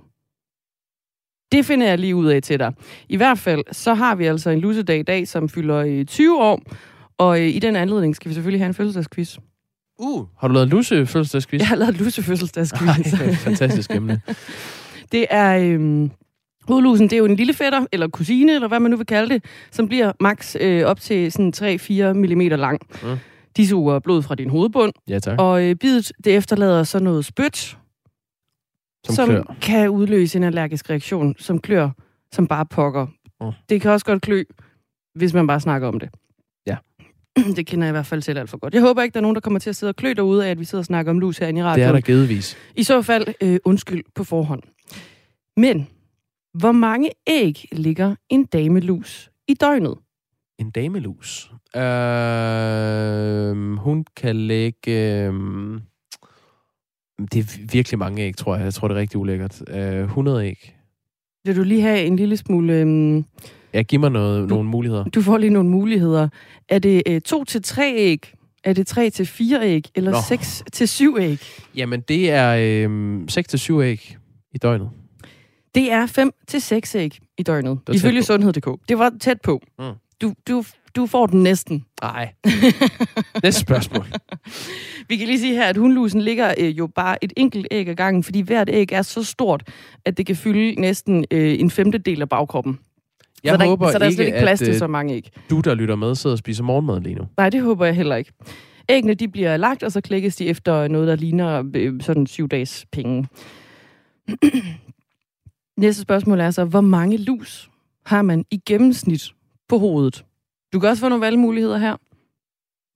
Det 1.51 1.65
finder 1.65 1.87
jeg 1.87 1.97
lige 1.97 2.15
ud 2.15 2.25
af 2.25 2.41
til 2.41 2.59
dig. 2.59 2.73
I 3.09 3.15
hvert 3.17 3.37
fald, 3.37 3.63
så 3.71 3.93
har 3.93 4.15
vi 4.15 4.25
altså 4.25 4.49
en 4.49 4.59
lusedag 4.59 4.99
i 4.99 5.03
dag, 5.03 5.27
som 5.27 5.49
fylder 5.49 6.03
20 6.03 6.33
øh, 6.33 6.41
år. 6.41 6.61
Og 7.17 7.41
øh, 7.41 7.47
i 7.47 7.59
den 7.59 7.75
anledning 7.75 8.15
skal 8.15 8.29
vi 8.29 8.33
selvfølgelig 8.33 8.59
have 8.59 8.67
en 8.67 8.73
fødselsdagsquiz. 8.73 9.37
Uh, 9.99 10.25
har 10.39 10.47
du 10.47 10.53
lavet 10.53 10.67
lusse 10.67 11.05
fødselsdagsquiz? 11.05 11.59
Jeg 11.59 11.67
har 11.67 11.75
lavet 11.75 11.97
lusse 11.97 12.23
fødselsdagsquiz. 12.23 13.13
Ej, 13.21 13.33
fantastisk 13.33 13.91
emne. 13.91 14.21
det 15.11 15.25
er... 15.29 15.57
Øhm, 15.57 16.11
Hovedlusen, 16.67 17.05
det 17.05 17.13
er 17.13 17.17
jo 17.17 17.25
en 17.25 17.35
lille 17.35 17.53
fætter, 17.53 17.85
eller 17.91 18.07
kusine, 18.07 18.55
eller 18.55 18.67
hvad 18.67 18.79
man 18.79 18.91
nu 18.91 18.97
vil 18.97 19.05
kalde 19.05 19.33
det, 19.33 19.45
som 19.71 19.87
bliver 19.87 20.11
maks 20.19 20.57
øh, 20.59 20.85
op 20.85 20.99
til 20.99 21.31
sådan 21.31 21.53
3-4 21.55 22.13
mm 22.13 22.39
lang. 22.39 22.81
Mm. 23.03 23.17
De 23.57 23.67
suger 23.67 23.99
blod 23.99 24.23
fra 24.23 24.35
din 24.35 24.49
hovedbund. 24.49 24.93
Ja, 25.09 25.19
tak. 25.19 25.39
Og 25.39 25.63
øh, 25.63 25.75
bidet, 25.75 26.11
det 26.23 26.35
efterlader 26.35 26.83
så 26.83 26.99
noget 26.99 27.25
spyt, 27.25 27.77
som, 29.05 29.15
som 29.15 29.29
klør. 29.29 29.55
kan 29.61 29.89
udløse 29.89 30.37
en 30.37 30.43
allergisk 30.43 30.89
reaktion, 30.89 31.35
som 31.37 31.59
klør 31.59 31.89
som 32.31 32.47
bare 32.47 32.65
pokker. 32.65 33.07
Mm. 33.41 33.51
Det 33.69 33.81
kan 33.81 33.91
også 33.91 34.05
godt 34.05 34.21
klø, 34.21 34.43
hvis 35.15 35.33
man 35.33 35.47
bare 35.47 35.59
snakker 35.59 35.87
om 35.87 35.99
det. 35.99 36.09
Ja. 36.67 36.75
Det 37.55 37.67
kender 37.67 37.87
jeg 37.87 37.91
i 37.91 37.95
hvert 37.95 38.05
fald 38.05 38.21
selv 38.21 38.39
alt 38.39 38.49
for 38.49 38.57
godt. 38.57 38.73
Jeg 38.73 38.81
håber 38.81 39.01
ikke, 39.01 39.13
der 39.13 39.19
er 39.19 39.21
nogen, 39.21 39.35
der 39.35 39.41
kommer 39.41 39.59
til 39.59 39.69
at 39.69 39.75
sidde 39.75 39.91
og 39.91 39.95
klø 39.95 40.13
derude 40.13 40.45
af, 40.45 40.51
at 40.51 40.59
vi 40.59 40.65
sidder 40.65 40.81
og 40.81 40.85
snakker 40.85 41.11
om 41.11 41.19
lus 41.19 41.37
herinde 41.37 41.59
i 41.59 41.63
radioen. 41.63 41.79
Det 41.79 41.87
er 41.87 41.91
der 41.91 42.01
givetvis. 42.01 42.57
I 42.75 42.83
så 42.83 43.01
fald, 43.01 43.27
øh, 43.41 43.59
undskyld 43.65 44.03
på 44.15 44.23
forhånd. 44.23 44.61
Men, 45.57 45.87
hvor 46.53 46.71
mange 46.71 47.09
æg 47.27 47.65
ligger 47.71 48.15
en 48.29 48.45
damelus 48.45 49.31
i 49.47 49.53
døgnet? 49.53 49.95
En 50.59 50.71
damelus? 50.71 51.51
Øh, 51.75 51.81
hun 53.77 54.05
kan 54.15 54.35
lægge... 54.35 54.91
Øh, 54.91 55.33
det 57.31 57.39
er 57.39 57.71
virkelig 57.71 57.99
mange 57.99 58.21
æg, 58.21 58.37
tror 58.37 58.55
jeg. 58.55 58.63
Jeg 58.63 58.73
tror, 58.73 58.87
det 58.87 58.95
er 58.95 58.99
rigtig 58.99 59.17
ulækkert. 59.17 59.63
Øh, 59.69 60.03
100 60.03 60.47
æg. 60.47 60.75
Vil 61.45 61.55
du 61.55 61.63
lige 61.63 61.81
have 61.81 62.03
en 62.05 62.15
lille 62.15 62.37
smule... 62.37 62.81
Um... 62.81 63.25
Ja, 63.73 63.81
giv 63.81 63.99
mig 63.99 64.11
noget, 64.11 64.49
du, 64.49 64.55
nogle 64.55 64.69
muligheder. 64.69 65.03
Du 65.03 65.21
får 65.21 65.37
lige 65.37 65.49
nogle 65.49 65.69
muligheder. 65.69 66.29
Er 66.69 66.79
det 66.79 67.03
uh, 67.09 67.17
to 67.19 67.43
til 67.43 67.63
tre 67.63 67.93
æg? 67.95 68.33
Er 68.63 68.73
det 68.73 68.87
3 68.87 69.09
til 69.09 69.25
4 69.25 69.59
æg? 69.63 69.83
Eller 69.95 70.11
Nå. 70.11 70.17
6 70.27 70.63
til 70.73 70.87
7 70.87 71.17
æg? 71.19 71.39
Jamen, 71.75 72.01
det 72.01 72.31
er 72.31 72.87
øh, 72.89 73.21
6 73.29 73.47
til 73.47 73.59
7 73.59 73.81
æg 73.81 74.17
i 74.51 74.57
døgnet. 74.57 74.89
Det 75.77 75.91
er 75.91 76.05
5 76.05 76.31
til 76.47 76.61
6 76.61 76.95
æg 76.95 77.19
i 77.37 77.43
døgnet, 77.43 77.79
ifølge 77.93 78.23
sundhed.dk. 78.23 78.89
Det 78.89 78.99
var 78.99 79.11
tæt 79.19 79.41
på. 79.41 79.61
Mm. 79.79 79.85
Du, 80.21 80.33
du, 80.47 80.63
du 80.95 81.05
får 81.05 81.25
den 81.25 81.43
næsten. 81.43 81.85
Nej. 82.01 82.33
Næste 83.43 83.61
spørgsmål. 83.61 84.05
Vi 85.07 85.17
kan 85.17 85.27
lige 85.27 85.39
sige 85.39 85.53
her, 85.53 85.65
at 85.65 85.77
hundlusen 85.77 86.21
ligger 86.21 86.53
øh, 86.57 86.77
jo 86.77 86.87
bare 86.87 87.23
et 87.23 87.33
enkelt 87.37 87.67
æg 87.71 87.87
ad 87.87 87.95
gangen, 87.95 88.23
fordi 88.23 88.41
hvert 88.41 88.69
æg 88.71 88.91
er 88.91 89.01
så 89.01 89.23
stort, 89.23 89.63
at 90.05 90.17
det 90.17 90.25
kan 90.25 90.35
fylde 90.35 90.81
næsten 90.81 91.25
øh, 91.31 91.59
en 91.59 91.71
femtedel 91.71 92.21
af 92.21 92.29
bagkroppen. 92.29 92.79
Jeg 93.43 93.53
så 93.53 93.57
der, 93.57 93.65
håber 93.65 93.91
så 93.91 93.99
der 93.99 94.05
er 94.05 94.11
slet 94.11 94.25
ikke 94.25 94.39
plads 94.39 94.59
til 94.59 94.69
øh, 94.69 94.75
så 94.75 94.87
mange 94.87 95.13
æg. 95.13 95.29
du, 95.49 95.59
der 95.59 95.75
lytter 95.75 95.95
med, 95.95 96.15
sidder 96.15 96.33
og 96.33 96.37
spiser 96.37 96.63
morgenmad 96.63 97.01
lige 97.01 97.15
nu. 97.15 97.27
Nej, 97.37 97.49
det 97.49 97.61
håber 97.61 97.85
jeg 97.85 97.95
heller 97.95 98.15
ikke. 98.15 98.31
Æggene 98.89 99.13
de 99.13 99.27
bliver 99.27 99.57
lagt, 99.57 99.83
og 99.83 99.91
så 99.91 100.01
klækkes 100.01 100.35
de 100.35 100.47
efter 100.47 100.87
noget, 100.87 101.07
der 101.07 101.15
ligner 101.15 101.63
øh, 101.75 102.01
sådan 102.01 102.27
syv 102.27 102.47
dages 102.47 102.85
penge. 102.91 103.27
Næste 105.77 106.01
spørgsmål 106.01 106.39
er 106.39 106.51
så, 106.51 106.65
hvor 106.65 106.81
mange 106.81 107.17
lus 107.17 107.69
har 108.05 108.21
man 108.21 108.45
i 108.51 108.61
gennemsnit 108.65 109.33
på 109.67 109.77
hovedet? 109.77 110.25
Du 110.73 110.79
kan 110.79 110.89
også 110.89 111.01
få 111.01 111.09
nogle 111.09 111.25
valgmuligheder 111.25 111.77
her. 111.77 111.95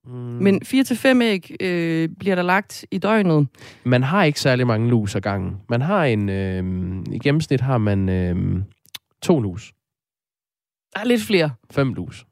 Mm. 0.04 0.12
Men 0.12 0.62
4-5 0.64 1.22
æg 1.22 1.56
øh, 1.60 2.08
bliver 2.18 2.34
der 2.34 2.42
lagt 2.42 2.84
i 2.90 2.98
døgnet. 2.98 3.48
Man 3.84 4.02
har 4.02 4.24
ikke 4.24 4.40
særlig 4.40 4.66
mange 4.66 4.90
lus 4.90 5.14
ad 5.14 5.20
gangen. 5.20 5.56
Man 5.68 5.80
har 5.80 6.04
en... 6.04 6.28
Øh, 6.28 7.04
I 7.12 7.18
gennemsnit 7.18 7.60
har 7.60 7.78
man 7.78 8.08
øh, 8.08 8.62
to 9.22 9.40
lus. 9.40 9.72
Der 10.94 11.00
er 11.00 11.04
lidt 11.04 11.22
flere. 11.22 11.50
Fem 11.70 11.94
lus. 11.94 12.26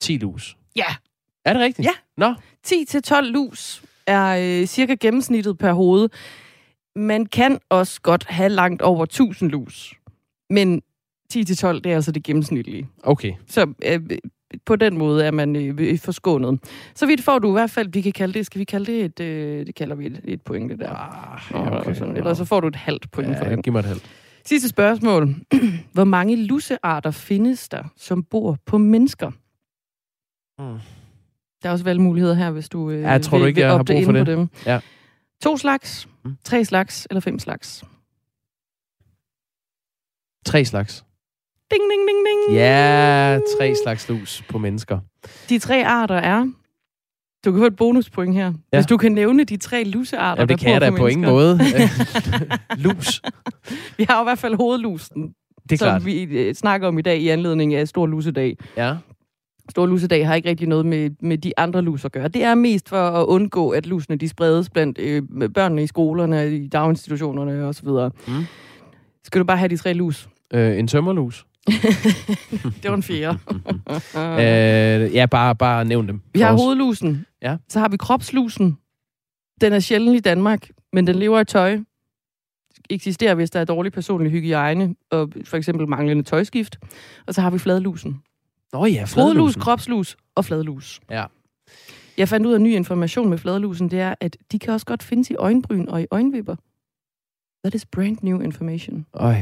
10 0.00 0.18
lus. 0.18 0.56
Ja. 0.76 0.96
Er 1.44 1.52
det 1.52 1.62
rigtigt? 1.62 1.86
Ja. 1.86 1.92
Nå. 2.16 2.34
10-12 2.66 3.20
lus 3.20 3.82
er 4.06 4.60
øh, 4.60 4.66
cirka 4.66 4.94
gennemsnittet 5.00 5.58
per 5.58 5.72
hoved. 5.72 6.08
Man 6.96 7.26
kan 7.26 7.58
også 7.68 8.00
godt 8.00 8.24
have 8.28 8.48
langt 8.48 8.82
over 8.82 9.02
1000 9.02 9.50
lus. 9.50 9.94
Men 10.50 10.82
10-12, 11.34 11.38
det 11.38 11.86
er 11.86 11.94
altså 11.94 12.12
det 12.12 12.22
gennemsnitlige. 12.22 12.88
Okay. 13.02 13.32
Så 13.46 13.72
øh, 13.84 14.00
på 14.66 14.76
den 14.76 14.98
måde 14.98 15.24
er 15.24 15.30
man 15.30 15.56
øh, 15.56 15.98
forskånet. 15.98 16.60
Så 16.94 17.06
vidt 17.06 17.22
får 17.22 17.38
du 17.38 17.48
i 17.48 17.52
hvert 17.52 17.70
fald, 17.70 17.88
vi 17.92 18.00
kan 18.00 18.12
kalde 18.12 18.34
det, 18.34 18.46
skal 18.46 18.58
vi 18.58 18.64
kalde 18.64 18.92
det 18.92 19.04
et, 19.04 19.20
øh, 19.20 19.66
det 19.66 19.74
kalder 19.74 19.96
vi 19.96 20.06
et, 20.06 20.20
et 20.24 20.42
point, 20.42 20.70
det 20.70 20.78
der. 20.78 20.90
Ah, 21.54 21.80
okay. 21.80 21.94
sådan. 21.94 22.16
Eller 22.16 22.34
så 22.34 22.44
får 22.44 22.60
du 22.60 22.68
et 22.68 22.76
halvt 22.76 23.10
point 23.10 23.30
ja, 23.30 23.40
for 23.40 23.48
den. 23.48 23.62
giv 23.62 23.72
mig 23.72 23.78
et 23.80 23.84
halvt. 23.84 24.10
Sidste 24.44 24.68
spørgsmål. 24.68 25.34
Hvor 25.92 26.04
mange 26.04 26.36
lussearter 26.36 27.10
findes 27.10 27.68
der, 27.68 27.82
som 27.96 28.22
bor 28.22 28.58
på 28.66 28.78
mennesker? 28.78 29.30
Hmm. 30.62 30.78
Der 31.62 31.68
er 31.68 31.72
også 31.72 31.84
valgmuligheder 31.84 32.34
her, 32.34 32.50
hvis 32.50 32.68
du 32.68 32.90
øh, 32.90 33.02
ja, 33.02 33.10
jeg 33.10 33.22
tror 33.22 33.38
vil, 33.38 33.42
du 33.42 33.46
ikke, 33.46 33.60
jeg 33.60 33.70
har 33.70 33.82
brug 33.82 34.04
for 34.04 34.12
det. 34.12 34.26
dem. 34.26 34.48
Ja. 34.66 34.80
To 35.42 35.56
slags, 35.56 36.08
hmm. 36.24 36.36
tre 36.44 36.64
slags 36.64 37.06
eller 37.10 37.20
fem 37.20 37.38
slags? 37.38 37.84
Tre 40.46 40.64
slags. 40.64 41.04
Ding, 41.70 41.82
ding, 41.90 42.08
ding, 42.08 42.26
ding. 42.26 42.58
Ja, 42.58 43.38
tre 43.58 43.74
slags 43.84 44.08
lus 44.08 44.42
på 44.48 44.58
mennesker. 44.58 44.98
De 45.48 45.58
tre 45.58 45.86
arter 45.86 46.14
er... 46.14 46.46
Du 47.44 47.52
kan 47.52 47.60
få 47.60 47.66
et 47.66 47.76
bonuspoint 47.76 48.34
her. 48.34 48.52
Ja. 48.72 48.78
Hvis 48.78 48.86
du 48.86 48.96
kan 48.96 49.12
nævne 49.12 49.44
de 49.44 49.56
tre 49.56 49.84
lusearter, 49.84 50.42
Jamen, 50.42 50.48
det 50.48 50.60
kan 50.60 50.72
jeg 50.72 50.80
da 50.80 50.90
på, 50.90 50.96
på 50.96 51.06
ingen 51.06 51.26
måde. 51.26 51.58
lus. 52.86 53.22
Vi 53.96 54.06
har 54.08 54.16
jo 54.16 54.22
i 54.22 54.24
hvert 54.24 54.38
fald 54.38 54.54
hovedlusen, 54.54 55.34
det 55.62 55.72
er 55.72 55.76
som 55.76 55.86
klart. 55.86 56.04
vi 56.04 56.22
øh, 56.22 56.54
snakker 56.54 56.88
om 56.88 56.98
i 56.98 57.02
dag 57.02 57.18
i 57.18 57.28
anledning 57.28 57.74
af 57.74 57.88
Stor 57.88 58.06
Lusedag. 58.06 58.56
Ja. 58.76 58.96
Stor 59.68 59.86
lusedag 59.86 60.26
har 60.26 60.34
ikke 60.34 60.48
rigtig 60.48 60.68
noget 60.68 60.86
med, 60.86 61.10
med 61.20 61.38
de 61.38 61.52
andre 61.56 61.82
lus 61.82 62.04
at 62.04 62.12
gøre. 62.12 62.28
Det 62.28 62.42
er 62.42 62.54
mest 62.54 62.88
for 62.88 63.08
at 63.08 63.26
undgå, 63.26 63.70
at 63.70 63.86
lusene 63.86 64.16
de 64.16 64.28
spredes 64.28 64.70
blandt 64.70 64.98
øh, 64.98 65.22
børnene 65.54 65.82
i 65.82 65.86
skolerne, 65.86 66.56
i 66.56 66.68
daginstitutionerne 66.68 67.64
osv. 67.64 67.88
Mm. 67.88 68.44
Skal 69.24 69.40
du 69.40 69.44
bare 69.44 69.56
have 69.56 69.68
de 69.68 69.76
tre 69.76 69.94
lus? 69.94 70.28
Øh, 70.52 70.78
en 70.78 70.88
tømmerlus. 70.88 71.46
det 72.82 72.90
var 72.90 72.94
en 72.94 73.02
fjerde. 73.02 73.38
øh, 75.06 75.14
ja, 75.14 75.26
bare, 75.26 75.56
bare 75.56 75.84
nævn 75.84 76.08
dem. 76.08 76.20
Vi 76.32 76.40
har 76.40 76.52
hovedlusen. 76.52 77.26
Ja. 77.42 77.56
Så 77.68 77.78
har 77.78 77.88
vi 77.88 77.96
kropslusen. 77.96 78.78
Den 79.60 79.72
er 79.72 79.80
sjælden 79.80 80.14
i 80.14 80.20
Danmark, 80.20 80.70
men 80.92 81.06
den 81.06 81.16
lever 81.16 81.40
i 81.40 81.44
tøj. 81.44 81.78
Eksisterer, 82.90 83.34
hvis 83.34 83.50
der 83.50 83.60
er 83.60 83.64
dårlig 83.64 83.92
personlig 83.92 84.32
hygiejne, 84.32 84.94
og 85.10 85.32
for 85.44 85.56
eksempel 85.56 85.88
manglende 85.88 86.22
tøjskift. 86.22 86.78
Og 87.26 87.34
så 87.34 87.40
har 87.40 87.50
vi 87.50 87.58
fladlusen. 87.58 88.22
Nå 88.72 88.86
ja, 88.86 89.06
Hovedlus, 89.14 89.56
kropslus 89.56 90.16
og 90.34 90.44
fladlus. 90.44 91.00
Ja. 91.10 91.24
Jeg 92.18 92.28
fandt 92.28 92.46
ud 92.46 92.52
af 92.52 92.60
ny 92.60 92.74
information 92.74 93.28
med 93.28 93.38
fladlusen, 93.38 93.90
det 93.90 94.00
er, 94.00 94.14
at 94.20 94.36
de 94.52 94.58
kan 94.58 94.72
også 94.72 94.86
godt 94.86 95.02
findes 95.02 95.30
i 95.30 95.34
øjenbryn 95.34 95.88
og 95.88 96.02
i 96.02 96.06
øjenvipper. 96.10 96.56
That 97.64 97.74
is 97.74 97.86
brand 97.86 98.16
new 98.22 98.40
information. 98.40 99.06
Øj, 99.14 99.36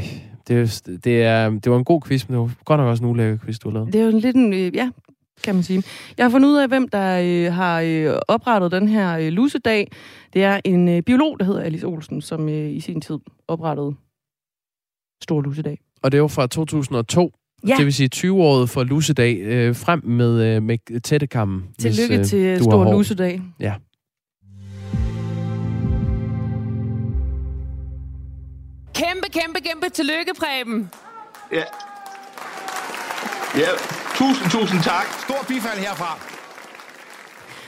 det, 0.48 0.60
er, 0.60 0.98
det, 1.04 1.22
er, 1.22 1.50
det 1.50 1.72
var 1.72 1.78
en 1.78 1.84
god 1.84 2.00
quiz, 2.00 2.28
men 2.28 2.32
det 2.32 2.40
var 2.40 2.54
godt 2.64 2.78
nok 2.78 2.88
også 2.88 3.04
en 3.04 3.10
ulækker 3.10 3.38
quiz, 3.38 3.58
du 3.58 3.70
lavet. 3.70 3.92
Det 3.92 4.00
er 4.00 4.04
jo 4.04 4.18
lidt 4.18 4.36
en, 4.36 4.52
øh, 4.52 4.74
ja, 4.74 4.90
kan 5.44 5.54
man 5.54 5.64
sige. 5.64 5.82
Jeg 6.18 6.24
har 6.24 6.30
fundet 6.30 6.48
ud 6.48 6.56
af, 6.56 6.68
hvem 6.68 6.88
der 6.88 7.20
øh, 7.24 7.52
har 7.52 7.80
øh, 7.80 8.18
oprettet 8.28 8.72
den 8.72 8.88
her 8.88 9.18
øh, 9.18 9.28
lusedag. 9.28 9.90
Det 10.32 10.44
er 10.44 10.60
en 10.64 10.88
øh, 10.88 11.02
biolog, 11.02 11.40
der 11.40 11.46
hedder 11.46 11.60
Alice 11.60 11.86
Olsen, 11.86 12.20
som 12.20 12.48
øh, 12.48 12.70
i 12.70 12.80
sin 12.80 13.00
tid 13.00 13.18
oprettede 13.48 13.94
Stor 15.22 15.40
Lusedag. 15.40 15.80
Og 16.02 16.12
det 16.12 16.22
var 16.22 16.28
fra 16.28 16.46
2002. 16.46 17.32
Ja. 17.68 17.74
Det 17.76 17.84
vil 17.84 17.94
sige 17.94 18.10
20-året 18.16 18.70
for 18.70 18.84
lusedag 18.84 19.38
øh, 19.38 19.76
frem 19.76 20.04
med, 20.04 20.56
øh, 20.56 20.62
med 20.62 21.00
tættekammen. 21.00 21.62
Tillykke 21.80 22.16
hvis, 22.16 22.28
til 22.28 22.38
øh, 22.38 22.58
du 22.58 22.70
har 22.70 22.84
Stor. 22.84 22.92
Lusedag. 22.92 23.42
Ja. 23.60 23.74
Kæmpe, 28.94 29.28
kæmpe, 29.32 29.60
kæmpe 29.68 29.88
tillykke, 29.94 30.32
Preben. 30.38 30.90
Ja. 31.52 31.62
Ja, 33.58 33.68
tusind, 34.14 34.50
tusind 34.50 34.80
tak. 34.82 35.06
Stor 35.24 35.44
bifald 35.48 35.78
herfra. 35.78 36.18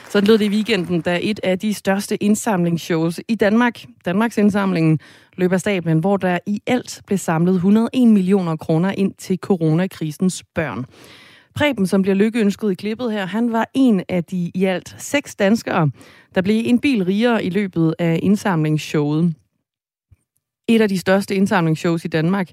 Sådan 0.09 0.27
lød 0.27 0.37
det 0.37 0.45
i 0.45 0.49
weekenden, 0.49 1.01
da 1.01 1.19
et 1.21 1.39
af 1.43 1.59
de 1.59 1.73
største 1.73 2.23
indsamlingsshows 2.23 3.19
i 3.27 3.35
Danmark, 3.35 3.85
Danmarks 4.05 4.37
indsamlingen, 4.37 4.99
løb 5.37 5.53
af 5.53 5.59
stablen, 5.59 5.99
hvor 5.99 6.17
der 6.17 6.39
i 6.45 6.61
alt 6.67 7.01
blev 7.07 7.17
samlet 7.17 7.55
101 7.55 8.07
millioner 8.07 8.55
kroner 8.55 8.91
ind 8.97 9.13
til 9.13 9.37
coronakrisens 9.37 10.43
børn. 10.55 10.85
Preben, 11.55 11.87
som 11.87 12.01
bliver 12.01 12.15
lykkeønsket 12.15 12.71
i 12.71 12.75
klippet 12.75 13.11
her, 13.11 13.25
han 13.25 13.51
var 13.51 13.69
en 13.73 14.03
af 14.09 14.23
de 14.23 14.51
i 14.55 14.65
alt 14.65 14.95
seks 14.97 15.35
danskere, 15.35 15.91
der 16.35 16.41
blev 16.41 16.63
en 16.65 16.79
bil 16.79 17.05
rigere 17.05 17.43
i 17.43 17.49
løbet 17.49 17.95
af 17.99 18.19
indsamlingsshowet. 18.23 19.35
Et 20.67 20.81
af 20.81 20.89
de 20.89 20.97
største 20.97 21.35
indsamlingsshows 21.35 22.05
i 22.05 22.07
Danmark 22.07 22.51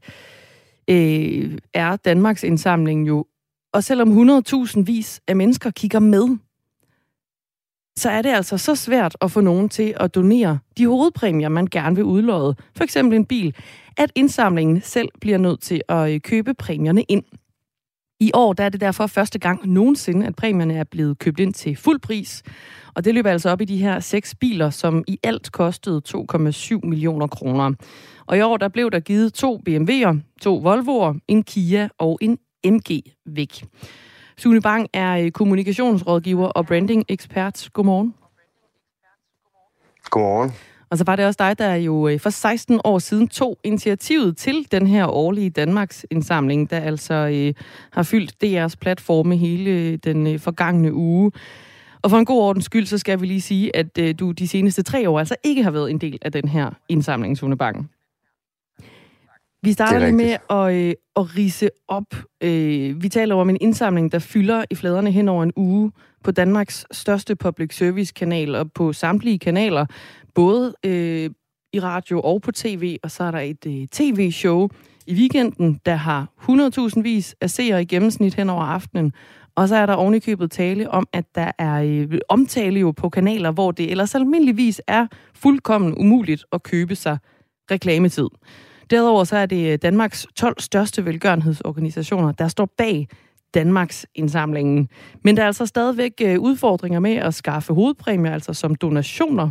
øh, 0.91 1.59
er 1.75 1.97
Danmarks 1.97 2.43
indsamling 2.43 3.09
jo. 3.09 3.27
Og 3.73 3.85
selvom 3.85 4.31
100.000 4.31 4.83
vis 4.83 5.21
af 5.29 5.37
mennesker 5.37 5.71
kigger 5.71 5.99
med, 5.99 6.37
så 7.97 8.11
er 8.11 8.23
det 8.23 8.31
altså 8.31 8.59
så 8.59 8.75
svært 8.75 9.17
at 9.21 9.31
få 9.31 9.41
nogen 9.41 9.69
til 9.69 9.95
at 10.01 10.15
donere 10.15 10.59
de 10.79 10.87
hovedpræmier, 10.87 11.49
man 11.49 11.67
gerne 11.67 11.97
vil 11.97 12.05
udlåde, 12.05 12.57
for 12.77 12.85
eksempel 12.85 13.17
en 13.17 13.27
bil, 13.27 13.57
at 13.97 14.13
indsamlingen 14.15 14.81
selv 14.81 15.09
bliver 15.21 15.39
nødt 15.39 15.61
til 15.61 15.83
at 15.89 16.11
øh, 16.11 16.21
købe 16.21 16.55
præmierne 16.55 17.03
ind. 17.03 17.25
I 18.21 18.31
år 18.35 18.53
der 18.53 18.65
er 18.65 18.69
det 18.69 18.81
derfor 18.81 19.07
første 19.07 19.39
gang 19.39 19.69
nogensinde, 19.69 20.27
at 20.27 20.37
præmierne 20.37 20.75
er 20.75 20.85
blevet 20.85 21.19
købt 21.19 21.41
ind 21.41 21.55
til 21.55 21.77
fuld 21.77 22.01
pris. 22.01 22.43
Og 22.95 23.05
det 23.05 23.15
løber 23.15 23.31
altså 23.31 23.51
op 23.51 23.61
i 23.61 23.65
de 23.65 23.77
her 23.77 24.01
seks 24.01 24.35
biler, 24.35 24.71
som 24.71 25.05
i 25.07 25.19
alt 25.23 25.53
kostede 25.53 26.03
2,7 26.09 26.79
millioner 26.83 27.27
kroner. 27.27 27.73
Og 28.27 28.39
i 28.39 28.41
år 28.41 28.57
der 28.57 28.69
blev 28.69 28.91
der 28.91 29.01
givet 29.01 29.35
to 29.35 29.61
BMW'er, 29.69 30.17
to 30.41 30.63
Volvo'er, 30.67 31.19
en 31.29 31.43
Kia 31.43 31.89
og 31.99 32.19
en 32.21 32.39
MG 32.65 33.03
væk. 33.27 33.65
Sune 34.37 34.61
Bang 34.61 34.89
er 34.93 35.17
øh, 35.17 35.31
kommunikationsrådgiver 35.31 36.47
og 36.47 36.67
branding-ekspert. 36.67 37.69
Godmorgen. 37.73 38.15
Godmorgen. 40.11 40.53
Og 40.91 40.99
så 40.99 41.05
var 41.05 41.17
det 41.17 41.27
også 41.27 41.39
dig, 41.39 41.59
der 41.59 41.75
jo 41.75 42.09
øh, 42.09 42.21
for 42.21 42.31
16 42.31 42.81
år 42.85 42.99
siden 42.99 43.29
tog 43.29 43.59
initiativet 43.65 44.37
til 44.37 44.67
den 44.73 44.87
her 44.87 45.07
årlige 45.07 45.51
Danmarks 45.51 46.07
indsamling, 46.11 46.71
der 46.71 46.81
altså 46.81 47.15
øh, 47.15 47.55
har 47.91 48.03
fyldt 48.03 48.35
DR's 48.45 48.75
platforme 48.81 49.37
hele 49.37 49.97
den 49.97 50.27
øh, 50.27 50.41
forgangne 50.41 50.93
uge. 50.93 51.33
Og 52.03 52.11
for 52.11 52.19
en 52.19 52.25
god 52.25 52.43
ordens 52.43 52.65
skyld, 52.65 52.87
så 52.87 52.99
skal 52.99 53.21
vi 53.21 53.27
lige 53.27 53.41
sige, 53.41 53.77
at 53.77 53.99
øh, 53.99 54.15
du 54.19 54.31
de 54.31 54.49
seneste 54.49 54.83
tre 54.83 55.11
år 55.11 55.19
altså 55.19 55.37
ikke 55.45 55.63
har 55.63 55.71
været 55.71 55.91
en 55.91 55.99
del 55.99 56.19
af 56.23 56.33
den 56.33 56.49
her 56.49 56.71
indsamling, 56.89 57.39
Sune 57.39 57.57
Bang. 57.57 57.91
Vi 59.65 59.73
starter 59.73 59.99
lige 59.99 60.13
med 60.13 60.37
at, 60.51 60.75
øh, 60.75 60.95
at 61.17 61.37
rise 61.37 61.69
op. 61.89 62.15
Øh, 62.41 63.03
vi 63.03 63.09
taler 63.09 63.35
om 63.35 63.51
en 63.51 63.59
indsamling, 63.61 64.13
der 64.13 64.19
fylder 64.19 64.65
i 64.71 64.75
fladerne 64.75 65.11
hen 65.11 65.29
over 65.29 65.43
en 65.43 65.53
uge 65.57 65.93
på 66.25 66.31
Danmarks 66.31 66.87
største 66.93 67.37
public 67.37 67.77
service 67.77 68.13
kanal 68.17 68.55
og 68.55 68.73
på 68.73 68.93
samtlige 68.93 69.39
kanaler, 69.39 69.87
både 70.35 70.75
øh, 70.87 71.31
i 71.73 71.81
radio 71.81 72.21
og 72.21 72.43
på 72.43 72.53
tv. 72.53 72.97
Og 73.03 73.11
så 73.11 73.25
er 73.25 73.31
der 73.31 73.39
et 73.39 73.67
øh, 73.67 73.87
tv-show 73.87 74.69
i 75.07 75.15
weekenden, 75.15 75.81
der 75.87 75.95
har 75.95 76.29
100.000 76.97 77.03
vis 77.03 77.37
af 77.41 77.51
seere 77.51 77.83
i 77.83 77.85
gennemsnit 77.85 78.35
hen 78.35 78.51
over 78.51 78.65
aftenen. 78.65 79.13
Og 79.55 79.69
så 79.69 79.77
er 79.77 79.87
der 79.87 79.95
ovenikøbet 79.95 80.51
tale 80.51 80.91
om, 80.91 81.09
at 81.13 81.25
der 81.35 81.51
er 81.59 81.83
øh, 81.83 82.19
omtale 82.29 82.81
jo 82.81 82.91
på 82.91 83.09
kanaler, 83.09 83.51
hvor 83.51 83.71
det 83.71 83.91
ellers 83.91 84.15
almindeligvis 84.15 84.81
er 84.87 85.07
fuldkommen 85.35 85.95
umuligt 85.99 86.45
at 86.53 86.63
købe 86.63 86.95
sig 86.95 87.19
reklametid. 87.71 88.29
Derudover 88.91 89.25
så 89.25 89.37
er 89.37 89.47
det 89.47 89.73
øh, 89.73 89.79
Danmarks 89.83 90.27
12 90.37 90.61
største 90.61 91.05
velgørenhedsorganisationer, 91.05 92.33
der 92.33 92.49
står 92.49 92.69
bag 92.79 93.09
Danmarks 93.55 94.07
indsamlingen. 94.15 94.89
Men 95.23 95.37
der 95.37 95.43
er 95.43 95.47
altså 95.47 95.67
stadigvæk 95.67 96.13
øh, 96.23 96.41
udfordringer 96.41 97.01
med 97.01 97.17
at 97.17 97.35
skaffe 97.35 97.75
hovedpræmier, 97.75 98.33
altså 98.33 98.53
som 98.53 98.75
donationer. 98.75 99.51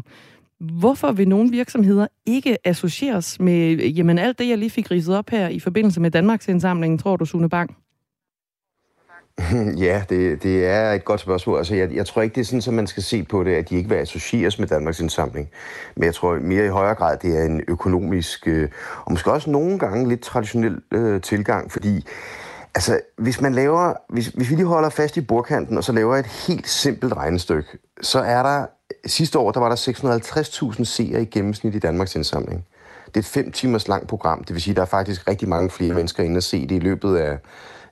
Hvorfor 0.59 1.11
vil 1.11 1.27
nogle 1.27 1.51
virksomheder 1.51 2.07
ikke 2.25 2.67
associeres 2.67 3.39
med 3.39 3.71
øh, 3.71 3.97
jamen, 3.97 4.17
alt 4.17 4.39
det, 4.39 4.49
jeg 4.49 4.57
lige 4.57 4.69
fik 4.69 4.91
ridset 4.91 5.17
op 5.17 5.29
her 5.29 5.47
i 5.47 5.59
forbindelse 5.59 6.01
med 6.01 6.11
Danmarks 6.11 6.47
indsamlingen, 6.47 6.97
tror 6.97 7.17
du, 7.17 7.25
Sune 7.25 7.49
Bang? 7.49 7.82
Ja, 9.85 10.03
det, 10.09 10.43
det 10.43 10.65
er 10.65 10.91
et 10.91 11.05
godt 11.05 11.19
spørgsmål. 11.19 11.57
Altså, 11.57 11.75
jeg, 11.75 11.91
jeg 11.91 12.05
tror 12.05 12.21
ikke, 12.21 12.35
det 12.35 12.41
er 12.41 12.45
sådan, 12.45 12.61
at 12.67 12.73
man 12.73 12.87
skal 12.87 13.03
se 13.03 13.23
på 13.23 13.43
det, 13.43 13.55
at 13.55 13.69
de 13.69 13.75
ikke 13.75 13.89
vil 13.89 13.95
associeres 13.95 14.59
med 14.59 14.67
Danmarks 14.67 14.99
indsamling. 14.99 15.49
Men 15.95 16.03
jeg 16.03 16.13
tror 16.13 16.39
mere 16.39 16.65
i 16.65 16.69
højere 16.69 16.95
grad, 16.95 17.17
det 17.17 17.37
er 17.37 17.43
en 17.43 17.61
økonomisk, 17.67 18.47
øh, 18.47 18.69
og 19.05 19.11
måske 19.11 19.31
også 19.31 19.49
nogle 19.49 19.79
gange 19.79 20.09
lidt 20.09 20.21
traditionel 20.21 20.81
øh, 20.91 21.21
tilgang, 21.21 21.71
fordi 21.71 22.05
altså, 22.75 22.99
hvis 23.17 23.41
man 23.41 23.53
laver, 23.53 23.93
hvis, 24.09 24.27
hvis 24.27 24.49
vi 24.49 24.55
lige 24.55 24.65
holder 24.65 24.89
fast 24.89 25.17
i 25.17 25.21
bordkanten, 25.21 25.77
og 25.77 25.83
så 25.83 25.91
laver 25.91 26.15
et 26.15 26.25
helt 26.25 26.69
simpelt 26.69 27.13
regnestykke, 27.13 27.69
så 28.01 28.19
er 28.19 28.43
der, 28.43 28.65
sidste 29.05 29.39
år, 29.39 29.51
der 29.51 29.59
var 29.59 29.69
der 29.69 29.75
650.000 30.75 30.83
seere 30.83 31.21
i 31.21 31.25
gennemsnit 31.25 31.75
i 31.75 31.79
Danmarks 31.79 32.15
indsamling. 32.15 32.65
Det 33.05 33.15
er 33.15 33.19
et 33.19 33.25
fem 33.25 33.51
timers 33.51 33.87
langt 33.87 34.07
program, 34.07 34.43
det 34.43 34.53
vil 34.53 34.61
sige, 34.61 34.71
at 34.71 34.75
der 34.75 34.81
er 34.81 34.85
faktisk 34.87 35.27
rigtig 35.27 35.49
mange 35.49 35.69
flere 35.69 35.93
mennesker 35.93 36.23
inde 36.23 36.37
at 36.37 36.43
se 36.43 36.67
det 36.67 36.75
i 36.75 36.79
løbet 36.79 37.17
af, 37.17 37.37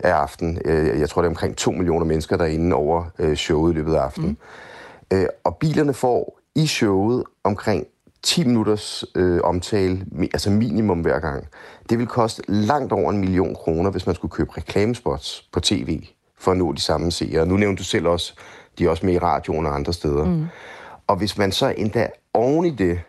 af 0.04 0.12
aftenen. 0.12 0.60
Jeg 1.00 1.10
tror, 1.10 1.22
det 1.22 1.28
er 1.28 1.32
omkring 1.32 1.58
2 1.58 1.72
millioner 1.72 2.06
mennesker, 2.06 2.38
der 2.38 2.44
er 2.44 2.50
inde 2.50 2.76
over 2.76 3.06
showet 3.36 3.74
i 3.74 3.76
løbet 3.76 3.94
af 3.94 4.00
aftenen. 4.00 4.38
Mm. 5.12 5.28
Og 5.44 5.58
bilerne 5.58 5.94
får 5.94 6.40
i 6.56 6.68
showet 6.68 7.24
omkring 7.44 7.88
10 8.24 8.44
minutters 8.44 9.06
øh, 9.16 9.40
omtale, 9.44 10.06
altså 10.34 10.50
minimum 10.50 11.00
hver 11.00 11.20
gang. 11.20 11.48
Det 11.90 12.00
vil 12.00 12.08
koste 12.08 12.42
langt 12.48 12.94
over 12.94 13.12
en 13.12 13.18
million 13.18 13.56
kroner, 13.56 13.92
hvis 13.92 14.06
man 14.06 14.16
skulle 14.16 14.32
købe 14.32 14.58
reklamespots 14.58 15.50
på 15.54 15.60
tv, 15.60 16.04
for 16.40 16.52
at 16.52 16.58
nå 16.58 16.74
de 16.74 16.82
samme 16.82 17.12
seere. 17.12 17.46
Nu 17.46 17.58
nævnte 17.58 17.80
du 17.80 17.84
selv 17.84 18.08
også, 18.08 18.34
de 18.80 18.86
er 18.86 18.90
også 18.90 19.06
med 19.06 19.14
i 19.14 19.20
radioen 19.20 19.66
og 19.66 19.76
andre 19.76 19.94
steder. 19.94 20.26
Mm. 20.26 20.46
Og 21.08 21.16
hvis 21.16 21.38
man 21.38 21.52
så 21.52 21.74
endda 21.78 22.10
oven 22.34 22.66
i 22.66 22.70
det 22.70 23.00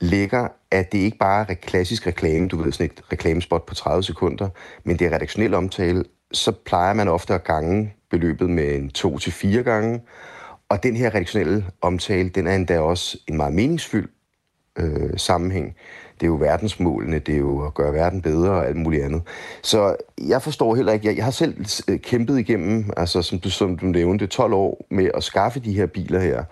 lægger, 0.00 0.48
at 0.70 0.92
det 0.92 0.98
ikke 0.98 1.18
bare 1.18 1.50
er 1.50 1.54
klassisk 1.54 2.06
reklame, 2.06 2.48
du 2.48 2.62
ved, 2.62 2.72
sådan 2.72 2.86
et 2.86 3.02
reklamespot 3.12 3.66
på 3.66 3.74
30 3.74 4.02
sekunder, 4.02 4.48
men 4.84 4.98
det 4.98 5.06
er 5.06 5.14
redaktionel 5.14 5.54
omtale, 5.54 6.04
så 6.32 6.52
plejer 6.52 6.94
man 6.94 7.08
ofte 7.08 7.34
at 7.34 7.44
gange 7.44 7.94
beløbet 8.10 8.50
med 8.50 8.74
en 8.74 8.90
to 8.90 9.18
til 9.18 9.32
fire 9.32 9.62
gange. 9.62 10.00
Og 10.68 10.82
den 10.82 10.96
her 10.96 11.08
redaktionelle 11.08 11.64
omtale, 11.80 12.28
den 12.28 12.46
er 12.46 12.54
endda 12.54 12.80
også 12.80 13.18
en 13.28 13.36
meget 13.36 13.54
meningsfyldt 13.54 14.10
øh, 14.78 15.10
sammenhæng. 15.16 15.76
Det 16.14 16.22
er 16.22 16.26
jo 16.26 16.34
verdensmålene, 16.34 17.18
det 17.18 17.34
er 17.34 17.38
jo 17.38 17.66
at 17.66 17.74
gøre 17.74 17.92
verden 17.92 18.22
bedre 18.22 18.50
og 18.50 18.66
alt 18.66 18.76
muligt 18.76 19.04
andet. 19.04 19.22
Så 19.62 19.96
jeg 20.28 20.42
forstår 20.42 20.74
heller 20.74 20.92
ikke, 20.92 21.06
jeg, 21.06 21.16
jeg 21.16 21.24
har 21.24 21.30
selv 21.30 21.66
øh, 21.88 22.00
kæmpet 22.00 22.38
igennem, 22.38 22.90
altså 22.96 23.22
som 23.22 23.38
du, 23.38 23.50
som 23.50 23.78
du 23.78 23.86
nævnte, 23.86 24.26
12 24.26 24.52
år 24.52 24.86
med 24.90 25.10
at 25.14 25.22
skaffe 25.22 25.60
de 25.60 25.72
her 25.72 25.86
biler 25.86 26.20
her. 26.20 26.44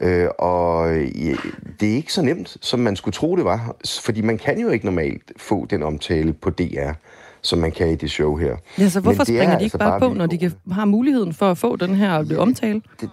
Øh, 0.00 0.28
og 0.38 0.96
ja, 1.00 1.34
det 1.80 1.92
er 1.92 1.96
ikke 1.96 2.12
så 2.12 2.22
nemt, 2.22 2.56
som 2.60 2.80
man 2.80 2.96
skulle 2.96 3.12
tro, 3.12 3.36
det 3.36 3.44
var. 3.44 3.76
Fordi 4.00 4.20
man 4.20 4.38
kan 4.38 4.58
jo 4.58 4.68
ikke 4.68 4.84
normalt 4.84 5.32
få 5.36 5.66
den 5.66 5.82
omtale 5.82 6.32
på 6.32 6.50
DR, 6.50 6.92
som 7.44 7.58
man 7.58 7.72
kan 7.72 7.90
i 7.90 7.94
det 7.94 8.10
show 8.10 8.36
her. 8.36 8.56
Ja, 8.78 8.88
så 8.88 9.00
hvorfor 9.00 9.24
springer 9.24 9.58
de 9.58 9.64
ikke 9.64 9.64
altså 9.64 9.78
bare, 9.78 10.00
på, 10.00 10.12
når 10.12 10.26
de 10.26 10.38
kan, 10.38 10.52
har 10.72 10.84
muligheden 10.84 11.34
for 11.34 11.50
at 11.50 11.58
få 11.58 11.76
den 11.76 11.94
her 11.94 12.24
ja, 12.30 12.36
omtale? 12.36 12.82
Det, 13.00 13.10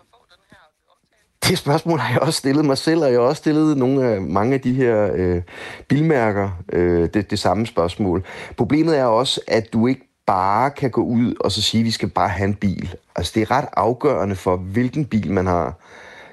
det 1.49 1.57
spørgsmål 1.57 1.99
har 1.99 2.13
jeg 2.13 2.21
også 2.21 2.37
stillet 2.37 2.65
mig 2.65 2.77
selv, 2.77 3.01
og 3.03 3.11
jeg 3.11 3.19
har 3.19 3.27
også 3.27 3.39
stillet 3.39 3.77
nogle 3.77 4.05
af, 4.05 4.21
mange 4.21 4.53
af 4.53 4.61
de 4.61 4.73
her 4.73 5.11
øh, 5.15 5.41
bilmærker 5.87 6.49
øh, 6.73 7.09
det, 7.13 7.31
det 7.31 7.39
samme 7.39 7.65
spørgsmål. 7.65 8.23
Problemet 8.57 8.97
er 8.97 9.05
også, 9.05 9.41
at 9.47 9.73
du 9.73 9.87
ikke 9.87 10.07
bare 10.27 10.69
kan 10.69 10.91
gå 10.91 11.03
ud 11.03 11.33
og 11.39 11.51
så 11.51 11.61
sige, 11.61 11.81
at 11.81 11.85
vi 11.85 11.91
skal 11.91 12.09
bare 12.09 12.29
have 12.29 12.47
en 12.47 12.55
bil. 12.55 12.95
Altså 13.15 13.31
det 13.35 13.41
er 13.41 13.51
ret 13.51 13.67
afgørende 13.73 14.35
for, 14.35 14.55
hvilken 14.55 15.05
bil 15.05 15.31
man 15.31 15.47
har, 15.47 15.73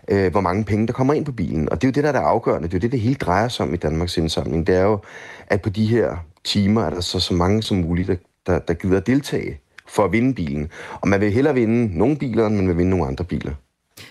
øh, 0.08 0.30
hvor 0.30 0.40
mange 0.40 0.64
penge 0.64 0.86
der 0.86 0.92
kommer 0.92 1.14
ind 1.14 1.24
på 1.24 1.32
bilen. 1.32 1.68
Og 1.70 1.82
det 1.82 1.86
er 1.86 1.88
jo 1.88 1.92
det, 1.92 2.04
der 2.04 2.08
er 2.08 2.12
det 2.12 2.26
afgørende. 2.28 2.68
Det 2.68 2.74
er 2.74 2.78
jo 2.78 2.82
det, 2.82 2.92
det 2.92 3.00
hele 3.00 3.14
drejer 3.14 3.48
sig 3.48 3.66
om 3.66 3.74
i 3.74 3.76
Danmarks 3.76 4.16
indsamling. 4.16 4.66
Det 4.66 4.74
er 4.76 4.82
jo, 4.82 4.98
at 5.46 5.62
på 5.62 5.68
de 5.68 5.86
her 5.86 6.16
timer 6.48 6.82
er 6.82 6.90
der 6.90 7.00
så, 7.00 7.20
så 7.20 7.34
mange 7.34 7.62
som 7.62 7.76
muligt, 7.76 8.08
der, 8.08 8.16
der, 8.46 8.58
der 8.58 8.74
gider 8.74 8.96
at 8.96 9.06
deltage 9.06 9.60
for 9.88 10.04
at 10.04 10.12
vinde 10.12 10.34
bilen. 10.34 10.70
Og 11.00 11.08
man 11.08 11.20
vil 11.20 11.32
hellere 11.32 11.54
vinde 11.54 11.98
nogle 11.98 12.16
biler, 12.16 12.46
end 12.46 12.56
man 12.56 12.68
vil 12.68 12.76
vinde 12.76 12.90
nogle 12.90 13.06
andre 13.06 13.24
biler. 13.24 13.52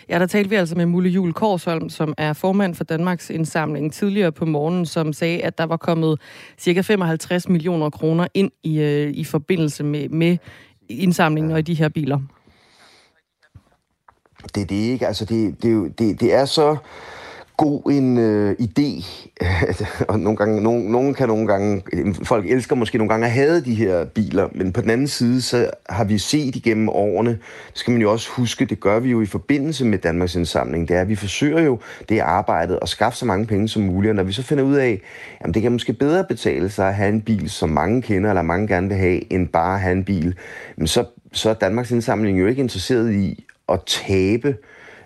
Ja, 0.10 0.20
der 0.20 0.26
talte 0.26 0.50
vi 0.50 0.56
altså 0.56 0.76
med 0.76 0.86
Mulle 0.86 1.10
Jul 1.10 1.34
Korsholm, 1.34 1.90
som 1.90 2.14
er 2.18 2.34
formand 2.34 2.76
for 2.76 2.84
Danmarks 2.84 3.30
Indsamling 3.30 3.94
tidligere 3.94 4.32
på 4.32 4.46
morgen, 4.46 4.86
som 4.86 5.14
sagde, 5.14 5.44
at 5.44 5.58
der 5.58 5.64
var 5.64 5.78
kommet 5.78 6.20
cirka 6.58 6.82
55 6.82 7.50
millioner 7.50 7.90
kroner 7.90 8.28
ind 8.34 8.52
i, 8.64 8.80
øh, 8.80 9.10
i 9.14 9.24
forbindelse 9.24 9.84
med, 9.84 10.10
med 10.10 10.38
indsamlingen 10.90 11.52
og 11.52 11.60
i 11.60 11.62
de 11.62 11.74
her 11.74 11.90
biler. 11.90 12.20
Det 14.56 14.62
er 14.62 14.66
det 14.66 14.76
ikke. 14.76 15.08
Altså, 15.08 15.26
det, 15.26 15.64
det, 15.64 16.00
det, 16.00 16.20
det 16.20 16.34
er 16.34 16.46
så 16.46 16.78
god 17.58 17.92
en 17.92 18.18
øh, 18.18 18.56
idé, 18.60 19.06
og 20.10 20.20
nogle 20.20 20.38
gange, 20.38 20.62
nogen, 20.62 20.92
nogen 20.92 21.14
kan 21.14 21.28
nogle 21.28 21.48
gange, 21.48 21.84
øh, 21.94 22.16
folk 22.24 22.46
elsker 22.46 22.76
måske 22.76 22.98
nogle 22.98 23.10
gange 23.10 23.26
at 23.26 23.32
have 23.32 23.62
de 23.62 23.76
her 23.76 24.06
biler, 24.06 24.48
men 24.52 24.74
på 24.74 24.82
den 24.82 24.90
anden 24.90 25.08
side, 25.08 25.42
så 25.42 25.70
har 25.90 26.04
vi 26.04 26.18
set 26.18 26.56
igennem 26.56 26.90
årene, 26.90 27.30
det 27.30 27.40
skal 27.74 27.92
man 27.92 28.02
jo 28.02 28.12
også 28.12 28.30
huske, 28.32 28.66
det 28.66 28.80
gør 28.80 29.00
vi 29.00 29.10
jo 29.10 29.22
i 29.22 29.26
forbindelse 29.26 29.86
med 29.86 29.98
Danmarks 29.98 30.36
indsamling, 30.36 30.88
det 30.88 30.96
er, 30.96 31.02
at 31.02 31.10
vi 31.10 31.16
forsøger 31.16 31.62
jo 31.62 31.80
det 32.10 32.20
arbejdet 32.20 32.80
at 32.82 32.90
skaffe 32.90 33.18
så 33.18 33.26
mange 33.26 33.46
penge 33.46 33.68
som 33.68 33.82
muligt, 33.82 34.10
og 34.10 34.16
når 34.16 34.24
vi 34.24 34.34
så 34.34 34.44
finder 34.44 34.64
ud 34.64 34.76
af, 34.76 35.02
jamen 35.42 35.54
det 35.54 35.62
kan 35.62 35.72
måske 35.72 35.94
bedre 35.94 36.24
betale 36.24 36.70
sig 36.70 36.88
at 36.88 36.96
have 36.96 37.10
en 37.10 37.22
bil, 37.22 37.50
som 37.50 37.70
mange 37.70 38.02
kender, 38.02 38.30
eller 38.30 38.42
mange 38.42 38.68
gerne 38.68 38.88
vil 38.88 38.98
have, 38.98 39.34
end 39.34 39.48
bare 39.48 39.74
at 39.74 39.82
have 39.82 39.94
en 39.94 40.04
bil, 40.04 40.36
men 40.78 40.88
så, 40.88 41.06
så 41.32 41.50
er 41.50 41.54
Danmarks 41.54 41.92
indsamling 41.92 42.40
jo 42.40 42.48
ikke 42.48 42.62
interesseret 42.62 43.14
i 43.14 43.46
at 43.70 43.80
tabe 43.86 44.48
øh, 44.48 44.56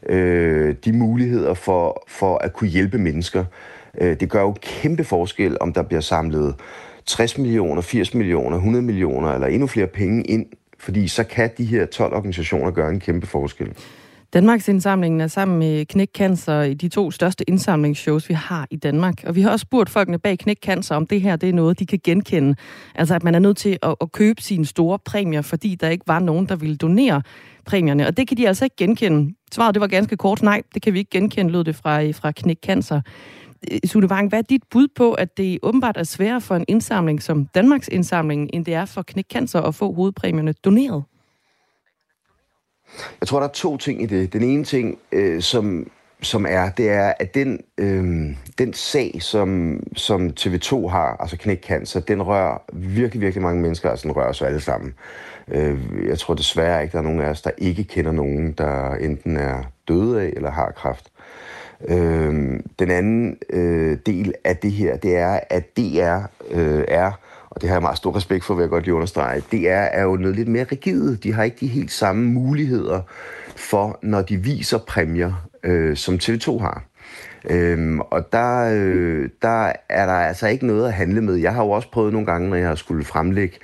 øh, 0.10 0.76
de 0.86 0.94
muligheder 0.94 1.54
for, 1.54 2.04
for 2.08 2.38
at 2.38 2.54
kunne 2.54 2.70
hjælpe 2.70 2.98
mennesker. 2.98 3.46
Øh, 4.02 4.20
det 4.20 4.30
gør 4.30 4.42
jo 4.42 4.56
kæmpe 4.62 5.04
forskel, 5.04 5.58
om 5.62 5.74
der 5.74 5.82
bliver 5.82 6.02
samlet 6.02 6.56
60 7.06 7.38
millioner, 7.38 7.82
80 7.82 8.14
millioner, 8.14 8.58
100 8.58 8.86
millioner 8.86 9.34
eller 9.34 9.48
endnu 9.48 9.68
flere 9.68 9.88
penge 9.88 10.24
ind, 10.24 10.46
fordi 10.80 11.08
så 11.08 11.24
kan 11.24 11.50
de 11.58 11.66
her 11.66 11.86
12 11.86 12.14
organisationer 12.14 12.72
gøre 12.72 12.90
en 12.90 13.00
kæmpe 13.00 13.28
forskel. 13.28 13.74
Danmarks 14.34 14.68
indsamlingen 14.68 15.22
er 15.22 15.28
sammen 15.28 15.60
med 15.60 15.86
Knæk 15.86 16.10
Cancer 16.18 16.62
i 16.62 16.74
de 16.74 16.90
to 16.90 17.12
største 17.12 17.50
indsamlingsshows, 17.50 18.30
vi 18.30 18.34
har 18.34 18.68
i 18.70 18.76
Danmark. 18.76 19.24
Og 19.26 19.36
vi 19.36 19.42
har 19.42 19.52
også 19.52 19.64
spurgt 19.64 19.90
folkene 19.90 20.20
bag 20.20 20.40
Knæk 20.40 20.58
Cancer, 20.64 20.96
om 20.96 21.08
det 21.08 21.22
her 21.22 21.36
det 21.36 21.50
er 21.50 21.54
noget, 21.54 21.80
de 21.80 21.86
kan 21.86 22.00
genkende. 22.04 22.56
Altså 22.96 23.16
at 23.16 23.24
man 23.24 23.36
er 23.36 23.40
nødt 23.40 23.58
til 23.58 23.78
at, 23.82 23.96
at 24.02 24.12
købe 24.12 24.42
sine 24.42 24.66
store 24.66 25.00
præmier, 25.06 25.42
fordi 25.42 25.76
der 25.76 25.90
ikke 25.90 26.08
var 26.08 26.20
nogen, 26.20 26.46
der 26.46 26.56
ville 26.56 26.76
donere 26.76 27.22
præmierne. 27.66 28.08
Og 28.08 28.18
det 28.18 28.28
kan 28.28 28.38
de 28.38 28.48
altså 28.48 28.66
ikke 28.66 28.76
genkende. 28.76 29.34
Svaret 29.54 29.76
det 29.76 29.82
var 29.82 29.88
ganske 29.88 30.18
kort. 30.18 30.42
Nej, 30.42 30.62
det 30.74 30.82
kan 30.82 30.94
vi 30.94 31.00
ikke 31.00 31.12
genkende, 31.12 31.52
lød 31.52 31.64
det 31.64 31.76
fra, 31.76 32.04
øh, 32.04 32.16
fra 32.16 32.32
Knæk 32.32 32.58
Cancer. 32.64 33.02
Øh, 33.72 33.80
Sune 33.86 34.08
Wang, 34.08 34.30
hvad 34.30 34.40
er 34.40 34.44
dit 34.44 34.64
bud 34.72 34.88
på, 34.96 35.14
at 35.14 35.38
det 35.38 35.60
åbenbart 35.64 35.98
er 35.98 36.04
sværere 36.04 36.42
for 36.42 36.56
en 36.56 36.66
indsamling 36.68 37.22
som 37.22 37.46
Danmarks 37.46 37.88
indsamling, 37.88 38.50
end 38.54 38.66
det 38.66 38.74
er 38.74 38.86
for 38.86 39.02
Knæk 39.02 39.26
Cancer 39.32 39.62
at 39.62 39.76
få 39.76 39.94
hovedpræmierne 39.94 40.54
doneret? 40.54 41.04
Jeg 43.22 43.28
tror, 43.28 43.40
der 43.40 43.48
er 43.48 43.52
to 43.52 43.78
ting 43.78 44.02
i 44.02 44.06
det. 44.06 44.34
Den 44.34 44.44
ene 44.44 44.64
ting, 44.64 45.00
øh, 45.12 45.42
som, 45.42 45.92
som 46.22 46.46
er, 46.50 46.70
det 46.70 46.90
er, 46.90 47.14
at 47.20 47.36
den, 47.36 47.60
øh, 47.78 48.36
den 48.58 48.74
sag, 48.74 49.18
som, 49.20 49.80
som 49.96 50.34
TV2 50.40 50.88
har, 50.88 51.18
altså 51.20 51.38
Knæk 51.38 51.64
Cancer, 51.64 52.00
den 52.00 52.22
rører 52.22 52.58
virkelig, 52.74 53.22
virkelig 53.22 53.42
mange 53.42 53.62
mennesker, 53.62 53.90
altså 53.90 54.08
den 54.08 54.16
rører 54.16 54.30
os 54.30 54.42
alle 54.42 54.62
sammen. 54.62 54.94
Øh, 55.48 55.80
jeg 56.08 56.20
tror 56.20 56.34
desværre 56.34 56.84
ikke, 56.84 56.92
der 56.92 56.98
er 56.98 57.04
nogen 57.04 57.22
af 57.22 57.30
os, 57.30 57.42
der 57.42 57.52
ikke 57.58 57.84
kender 57.84 58.12
nogen, 58.12 58.52
der 58.52 58.96
enten 58.96 59.38
er 59.38 59.64
døde 59.88 60.22
af 60.22 60.34
eller 60.36 60.52
har 60.52 60.72
kræft. 60.72 61.12
Øh, 61.88 62.60
den 62.80 62.92
anden 62.92 63.38
øh, 63.50 63.98
del 64.06 64.34
af 64.44 64.58
det 64.58 64.72
her, 64.72 64.98
det 64.98 65.18
er, 65.18 65.40
at 65.50 65.78
DR 65.78 66.20
øh, 66.52 66.84
er 66.88 67.12
og 67.52 67.62
det 67.62 67.70
har 67.70 67.76
jeg 67.76 67.82
meget 67.82 67.98
stor 67.98 68.16
respekt 68.16 68.44
for, 68.44 68.54
vil 68.54 68.62
jeg 68.62 68.70
godt 68.70 68.84
lige 68.84 68.94
understrege, 68.94 69.42
DR 69.52 69.56
er, 69.56 69.84
er 69.84 70.04
jo 70.04 70.16
noget 70.16 70.36
lidt 70.36 70.48
mere 70.48 70.64
rigide. 70.64 71.18
De 71.18 71.34
har 71.34 71.44
ikke 71.44 71.58
de 71.60 71.68
helt 71.68 71.92
samme 71.92 72.24
muligheder 72.24 73.02
for, 73.56 74.00
når 74.02 74.22
de 74.22 74.38
viser 74.38 74.78
præmier, 74.78 75.48
øh, 75.64 75.98
som 75.98 76.16
TV2 76.16 76.60
har. 76.60 76.84
Øhm, 77.50 78.00
og 78.00 78.34
der, 78.34 78.72
øh, 78.74 79.30
der 79.42 79.74
er 79.90 80.06
der 80.06 80.14
altså 80.14 80.48
ikke 80.48 80.68
noget 80.68 80.88
at 80.88 80.94
handle 80.94 81.22
med. 81.22 81.36
Jeg 81.36 81.54
har 81.54 81.64
jo 81.64 81.70
også 81.70 81.92
prøvet 81.92 82.14
nogle 82.14 82.26
gange, 82.26 82.50
når 82.50 82.56
jeg 82.56 82.68
har 82.68 82.76
skulle 82.76 83.06
fremlægge 83.06 83.58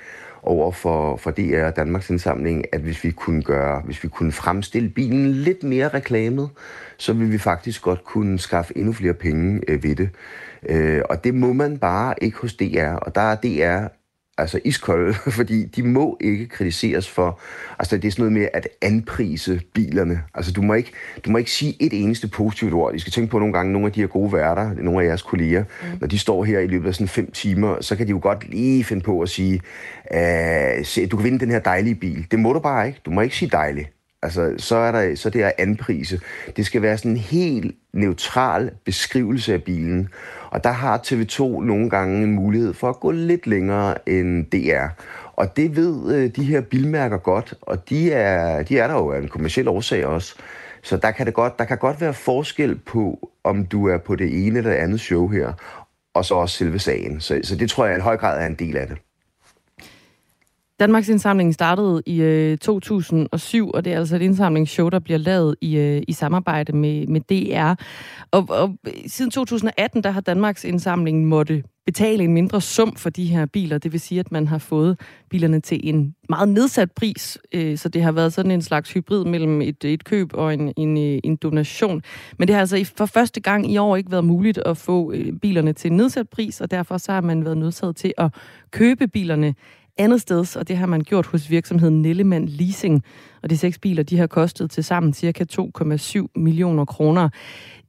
over 0.48 0.72
for, 0.72 1.16
for 1.16 1.30
DR 1.30 1.64
og 1.64 1.76
Danmarks 1.76 2.10
Indsamling, 2.10 2.64
at 2.72 2.80
hvis 2.80 3.04
vi 3.04 3.10
kunne 3.10 3.42
gøre, 3.42 3.82
hvis 3.84 4.02
vi 4.02 4.08
kunne 4.08 4.32
fremstille 4.32 4.88
bilen 4.88 5.32
lidt 5.32 5.62
mere 5.62 5.88
reklamet, 5.88 6.50
så 6.96 7.12
ville 7.12 7.32
vi 7.32 7.38
faktisk 7.38 7.82
godt 7.82 8.04
kunne 8.04 8.38
skaffe 8.38 8.78
endnu 8.78 8.92
flere 8.92 9.14
penge 9.14 9.60
øh, 9.68 9.82
ved 9.82 9.96
det. 9.96 10.10
Øh, 10.68 11.02
og 11.10 11.24
det 11.24 11.34
må 11.34 11.52
man 11.52 11.78
bare 11.78 12.14
ikke 12.22 12.38
hos 12.38 12.54
DR, 12.54 12.92
og 12.92 13.14
der 13.14 13.20
er 13.20 13.34
DR 13.34 13.97
altså 14.38 14.60
iskold, 14.64 15.14
fordi 15.38 15.64
de 15.64 15.82
må 15.82 16.16
ikke 16.20 16.46
kritiseres 16.46 17.08
for, 17.08 17.40
altså 17.78 17.96
det 17.96 18.04
er 18.04 18.12
sådan 18.12 18.22
noget 18.22 18.32
med 18.32 18.48
at 18.54 18.68
anprise 18.82 19.60
bilerne. 19.74 20.22
Altså 20.34 20.52
du 20.52 20.62
må 20.62 20.74
ikke, 20.74 20.92
du 21.24 21.30
må 21.30 21.38
ikke 21.38 21.50
sige 21.50 21.76
et 21.80 21.92
eneste 21.92 22.28
positivt 22.28 22.72
ord. 22.72 22.94
I 22.94 22.98
skal 22.98 23.12
tænke 23.12 23.30
på 23.30 23.38
nogle 23.38 23.52
gange, 23.52 23.72
nogle 23.72 23.86
af 23.86 23.92
de 23.92 24.00
her 24.00 24.06
gode 24.06 24.32
værter, 24.32 24.74
nogle 24.74 25.02
af 25.02 25.08
jeres 25.08 25.22
kolleger, 25.22 25.64
mm. 25.82 25.88
når 26.00 26.06
de 26.06 26.18
står 26.18 26.44
her 26.44 26.58
i 26.58 26.66
løbet 26.66 26.88
af 26.88 26.94
sådan 26.94 27.08
fem 27.08 27.30
timer, 27.30 27.76
så 27.80 27.96
kan 27.96 28.06
de 28.06 28.10
jo 28.10 28.18
godt 28.22 28.48
lige 28.48 28.84
finde 28.84 29.02
på 29.02 29.20
at 29.20 29.28
sige, 29.28 29.62
du 31.10 31.16
kan 31.16 31.24
vinde 31.24 31.38
den 31.38 31.50
her 31.50 31.58
dejlige 31.58 31.94
bil. 31.94 32.26
Det 32.30 32.38
må 32.38 32.52
du 32.52 32.58
bare 32.58 32.86
ikke. 32.86 33.00
Du 33.04 33.10
må 33.10 33.20
ikke 33.20 33.36
sige 33.36 33.50
dejlig. 33.52 33.90
Altså, 34.22 34.54
så 34.58 34.76
er 34.76 34.92
der, 34.92 35.14
så 35.14 35.30
det 35.30 35.42
er 35.42 35.52
anprise. 35.58 36.20
Det 36.56 36.66
skal 36.66 36.82
være 36.82 36.98
sådan 36.98 37.10
en 37.10 37.16
helt 37.16 37.76
neutral 37.92 38.70
beskrivelse 38.84 39.54
af 39.54 39.62
bilen. 39.62 40.08
Og 40.50 40.64
der 40.64 40.70
har 40.70 40.98
TV2 40.98 41.42
nogle 41.42 41.90
gange 41.90 42.22
en 42.22 42.32
mulighed 42.32 42.74
for 42.74 42.88
at 42.88 43.00
gå 43.00 43.10
lidt 43.10 43.46
længere 43.46 44.08
end 44.08 44.46
DR. 44.46 44.86
Og 45.36 45.56
det 45.56 45.76
ved 45.76 46.14
øh, 46.14 46.30
de 46.36 46.44
her 46.44 46.60
bilmærker 46.60 47.18
godt, 47.18 47.54
og 47.60 47.88
de 47.88 48.12
er, 48.12 48.62
de 48.62 48.78
er 48.78 48.86
der 48.86 48.94
jo 48.94 49.12
af 49.12 49.18
en 49.18 49.28
kommersiel 49.28 49.68
årsag 49.68 50.06
også. 50.06 50.34
Så 50.82 50.96
der 50.96 51.10
kan, 51.10 51.26
det 51.26 51.34
godt, 51.34 51.58
der 51.58 51.64
kan 51.64 51.78
godt 51.78 52.00
være 52.00 52.14
forskel 52.14 52.78
på, 52.78 53.30
om 53.44 53.66
du 53.66 53.88
er 53.88 53.98
på 53.98 54.16
det 54.16 54.46
ene 54.46 54.58
eller 54.58 54.70
det 54.70 54.78
andet 54.78 55.00
show 55.00 55.28
her, 55.28 55.52
og 56.14 56.24
så 56.24 56.34
også 56.34 56.56
selve 56.56 56.78
sagen. 56.78 57.20
Så, 57.20 57.40
så 57.42 57.56
det 57.56 57.70
tror 57.70 57.86
jeg 57.86 57.98
i 57.98 58.00
høj 58.00 58.16
grad 58.16 58.42
er 58.42 58.46
en 58.46 58.54
del 58.54 58.76
af 58.76 58.86
det. 58.86 58.98
Danmarks 60.80 61.08
indsamling 61.08 61.54
startede 61.54 62.02
i 62.06 62.20
øh, 62.20 62.58
2007, 62.58 63.70
og 63.70 63.84
det 63.84 63.92
er 63.92 63.98
altså 63.98 64.16
et 64.16 64.22
indsamlingsshow, 64.22 64.88
der 64.88 64.98
bliver 64.98 65.18
lavet 65.18 65.56
i, 65.60 65.76
øh, 65.76 66.02
i 66.08 66.12
samarbejde 66.12 66.76
med, 66.76 67.06
med 67.06 67.20
DR. 67.20 67.84
Og, 68.30 68.46
og 68.48 68.76
siden 69.06 69.30
2018, 69.30 70.02
der 70.02 70.10
har 70.10 70.20
Danmarks 70.20 70.64
indsamling 70.64 71.26
måtte 71.26 71.62
betale 71.86 72.24
en 72.24 72.32
mindre 72.32 72.60
sum 72.60 72.96
for 72.96 73.10
de 73.10 73.24
her 73.24 73.46
biler. 73.46 73.78
Det 73.78 73.92
vil 73.92 74.00
sige, 74.00 74.20
at 74.20 74.32
man 74.32 74.46
har 74.46 74.58
fået 74.58 75.00
bilerne 75.30 75.60
til 75.60 75.80
en 75.82 76.14
meget 76.28 76.48
nedsat 76.48 76.92
pris, 76.92 77.38
øh, 77.54 77.78
så 77.78 77.88
det 77.88 78.02
har 78.02 78.12
været 78.12 78.32
sådan 78.32 78.50
en 78.50 78.62
slags 78.62 78.92
hybrid 78.92 79.24
mellem 79.24 79.62
et, 79.62 79.84
et 79.84 80.04
køb 80.04 80.30
og 80.34 80.54
en, 80.54 80.72
en, 80.76 80.96
øh, 80.96 81.20
en 81.24 81.36
donation. 81.36 82.02
Men 82.38 82.48
det 82.48 82.54
har 82.54 82.60
altså 82.60 82.92
for 82.96 83.06
første 83.06 83.40
gang 83.40 83.72
i 83.72 83.76
år 83.76 83.96
ikke 83.96 84.10
været 84.10 84.24
muligt 84.24 84.58
at 84.58 84.76
få 84.76 85.12
øh, 85.12 85.32
bilerne 85.32 85.72
til 85.72 85.90
en 85.90 85.96
nedsat 85.96 86.28
pris, 86.28 86.60
og 86.60 86.70
derfor 86.70 86.98
så 86.98 87.12
har 87.12 87.20
man 87.20 87.44
været 87.44 87.58
nødsaget 87.58 87.96
til 87.96 88.14
at 88.18 88.34
købe 88.70 89.08
bilerne 89.08 89.54
andet 89.98 90.20
sted, 90.20 90.56
og 90.56 90.68
det 90.68 90.76
har 90.76 90.86
man 90.86 91.00
gjort 91.00 91.26
hos 91.26 91.50
virksomheden 91.50 92.02
Nellemann 92.02 92.46
Leasing. 92.48 93.04
Og 93.42 93.50
de 93.50 93.56
seks 93.56 93.78
biler, 93.78 94.02
de 94.02 94.18
har 94.18 94.26
kostet 94.26 94.70
til 94.70 94.84
sammen 94.84 95.14
ca. 95.14 95.44
2,7 95.52 96.26
millioner 96.36 96.84
kroner. 96.84 97.28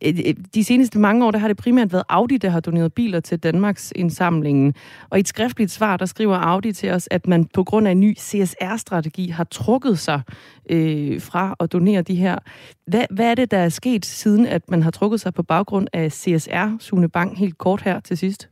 Øh, 0.06 0.20
øh, 0.26 0.34
de 0.54 0.64
seneste 0.64 1.00
mange 1.00 1.26
år, 1.26 1.32
der 1.32 1.40
har 1.40 1.48
det 1.48 1.58
primært 1.58 1.94
været 1.94 2.04
Audi, 2.10 2.38
der 2.38 2.50
har 2.50 2.60
doneret 2.60 2.94
biler 2.94 3.20
til 3.20 3.40
Danmarks 3.40 3.94
indsamlingen. 3.96 4.74
Og 5.10 5.18
i 5.18 5.20
et 5.20 5.28
skriftligt 5.28 5.72
svar, 5.72 5.98
der 5.98 6.06
skriver 6.06 6.38
Audi 6.38 6.74
til 6.74 6.92
os, 6.92 7.08
at 7.12 7.28
man 7.28 7.46
på 7.46 7.64
grund 7.64 7.88
af 7.88 7.92
en 7.92 8.00
ny 8.00 8.18
CSR-strategi 8.18 9.30
har 9.30 9.44
trukket 9.44 10.00
sig 10.00 10.22
øh, 10.70 11.22
fra 11.22 11.56
at 11.60 11.72
donere 11.72 12.02
de 12.02 12.16
her. 12.16 12.38
Hvad, 12.88 13.06
hvad 13.10 13.32
er 13.32 13.36
det, 13.36 13.52
der 13.52 13.58
er 13.58 13.70
sket 13.70 14.06
siden, 14.06 14.46
at 14.46 14.70
man 14.70 14.84
har 14.84 14.92
trukket 14.92 15.22
sig 15.22 15.34
på 15.34 15.44
baggrund 15.44 15.88
af 15.94 16.12
CSR? 16.12 16.78
Sune 16.80 17.10
Bang, 17.10 17.38
helt 17.38 17.58
kort 17.58 17.82
her 17.82 18.00
til 18.00 18.18
sidst. 18.18 18.50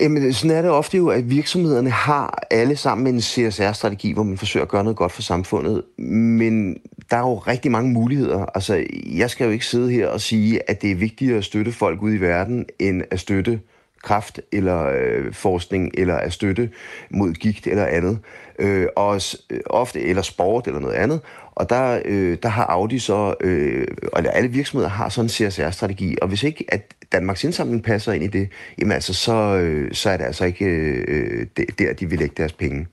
Jamen, 0.00 0.32
sådan 0.32 0.56
er 0.56 0.62
det 0.62 0.70
ofte 0.70 0.96
jo, 0.96 1.08
at 1.08 1.30
virksomhederne 1.30 1.90
har 1.90 2.46
alle 2.50 2.76
sammen 2.76 3.14
en 3.14 3.20
CSR-strategi, 3.20 4.12
hvor 4.12 4.22
man 4.22 4.38
forsøger 4.38 4.64
at 4.64 4.70
gøre 4.70 4.84
noget 4.84 4.96
godt 4.96 5.12
for 5.12 5.22
samfundet. 5.22 5.82
Men 5.98 6.76
der 7.10 7.16
er 7.16 7.20
jo 7.20 7.38
rigtig 7.38 7.70
mange 7.70 7.92
muligheder. 7.92 8.46
Altså, 8.54 8.84
jeg 9.06 9.30
skal 9.30 9.44
jo 9.44 9.50
ikke 9.50 9.66
sidde 9.66 9.90
her 9.90 10.08
og 10.08 10.20
sige, 10.20 10.70
at 10.70 10.82
det 10.82 10.90
er 10.90 10.94
vigtigere 10.94 11.38
at 11.38 11.44
støtte 11.44 11.72
folk 11.72 12.02
ude 12.02 12.16
i 12.16 12.20
verden, 12.20 12.66
end 12.78 13.02
at 13.10 13.20
støtte 13.20 13.60
kraft 14.02 14.40
eller 14.52 14.86
øh, 14.86 15.32
forskning 15.32 15.90
eller 15.94 16.14
at 16.14 16.32
støtte 16.32 16.70
mod 17.10 17.32
gigt 17.32 17.66
eller 17.66 17.86
andet. 17.86 18.18
Øh, 18.58 18.86
og 18.96 19.20
ofte 19.66 20.00
eller 20.00 20.22
sport 20.22 20.66
eller 20.66 20.80
noget 20.80 20.94
andet. 20.94 21.20
Og 21.54 21.70
der, 21.70 22.02
øh, 22.04 22.38
der 22.42 22.48
har 22.48 22.66
Audi 22.66 22.98
så, 22.98 23.34
øh, 23.40 23.86
eller 24.16 24.30
alle 24.30 24.50
virksomheder 24.50 24.88
har 24.88 25.08
sådan 25.08 25.24
en 25.26 25.28
CSR-strategi, 25.28 26.16
og 26.22 26.28
hvis 26.28 26.42
ikke 26.42 26.64
at 26.68 26.94
Danmarks 27.12 27.44
Indsamling 27.44 27.82
passer 27.82 28.12
ind 28.12 28.24
i 28.24 28.26
det, 28.26 28.48
jamen 28.78 28.92
altså, 28.92 29.14
så, 29.14 29.32
øh, 29.32 29.94
så 29.94 30.10
er 30.10 30.16
det 30.16 30.24
altså 30.24 30.44
ikke 30.44 30.64
øh, 30.64 31.46
der, 31.78 31.92
de 31.92 32.10
vil 32.10 32.18
lægge 32.18 32.34
deres 32.36 32.52
penge. 32.52 32.86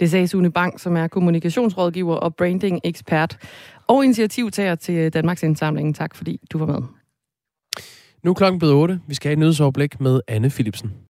Det 0.00 0.10
sagde 0.10 0.28
Sune 0.28 0.52
Bang, 0.52 0.80
som 0.80 0.96
er 0.96 1.06
kommunikationsrådgiver 1.08 2.14
og 2.16 2.34
branding-ekspert 2.34 3.38
og 3.86 4.04
initiativtager 4.04 4.74
til 4.74 5.12
Danmarks 5.12 5.42
Indsamling. 5.42 5.96
Tak 5.96 6.14
fordi 6.14 6.40
du 6.52 6.58
var 6.58 6.66
med. 6.66 6.82
Nu 8.22 8.30
er 8.30 8.34
klokken 8.34 8.58
blevet 8.58 8.74
8. 8.74 9.00
Vi 9.06 9.14
skal 9.14 9.28
have 9.28 9.32
et 9.32 9.38
nyhedsoverblik 9.38 10.00
med 10.00 10.20
Anne 10.28 10.50
Philipsen. 10.50 11.05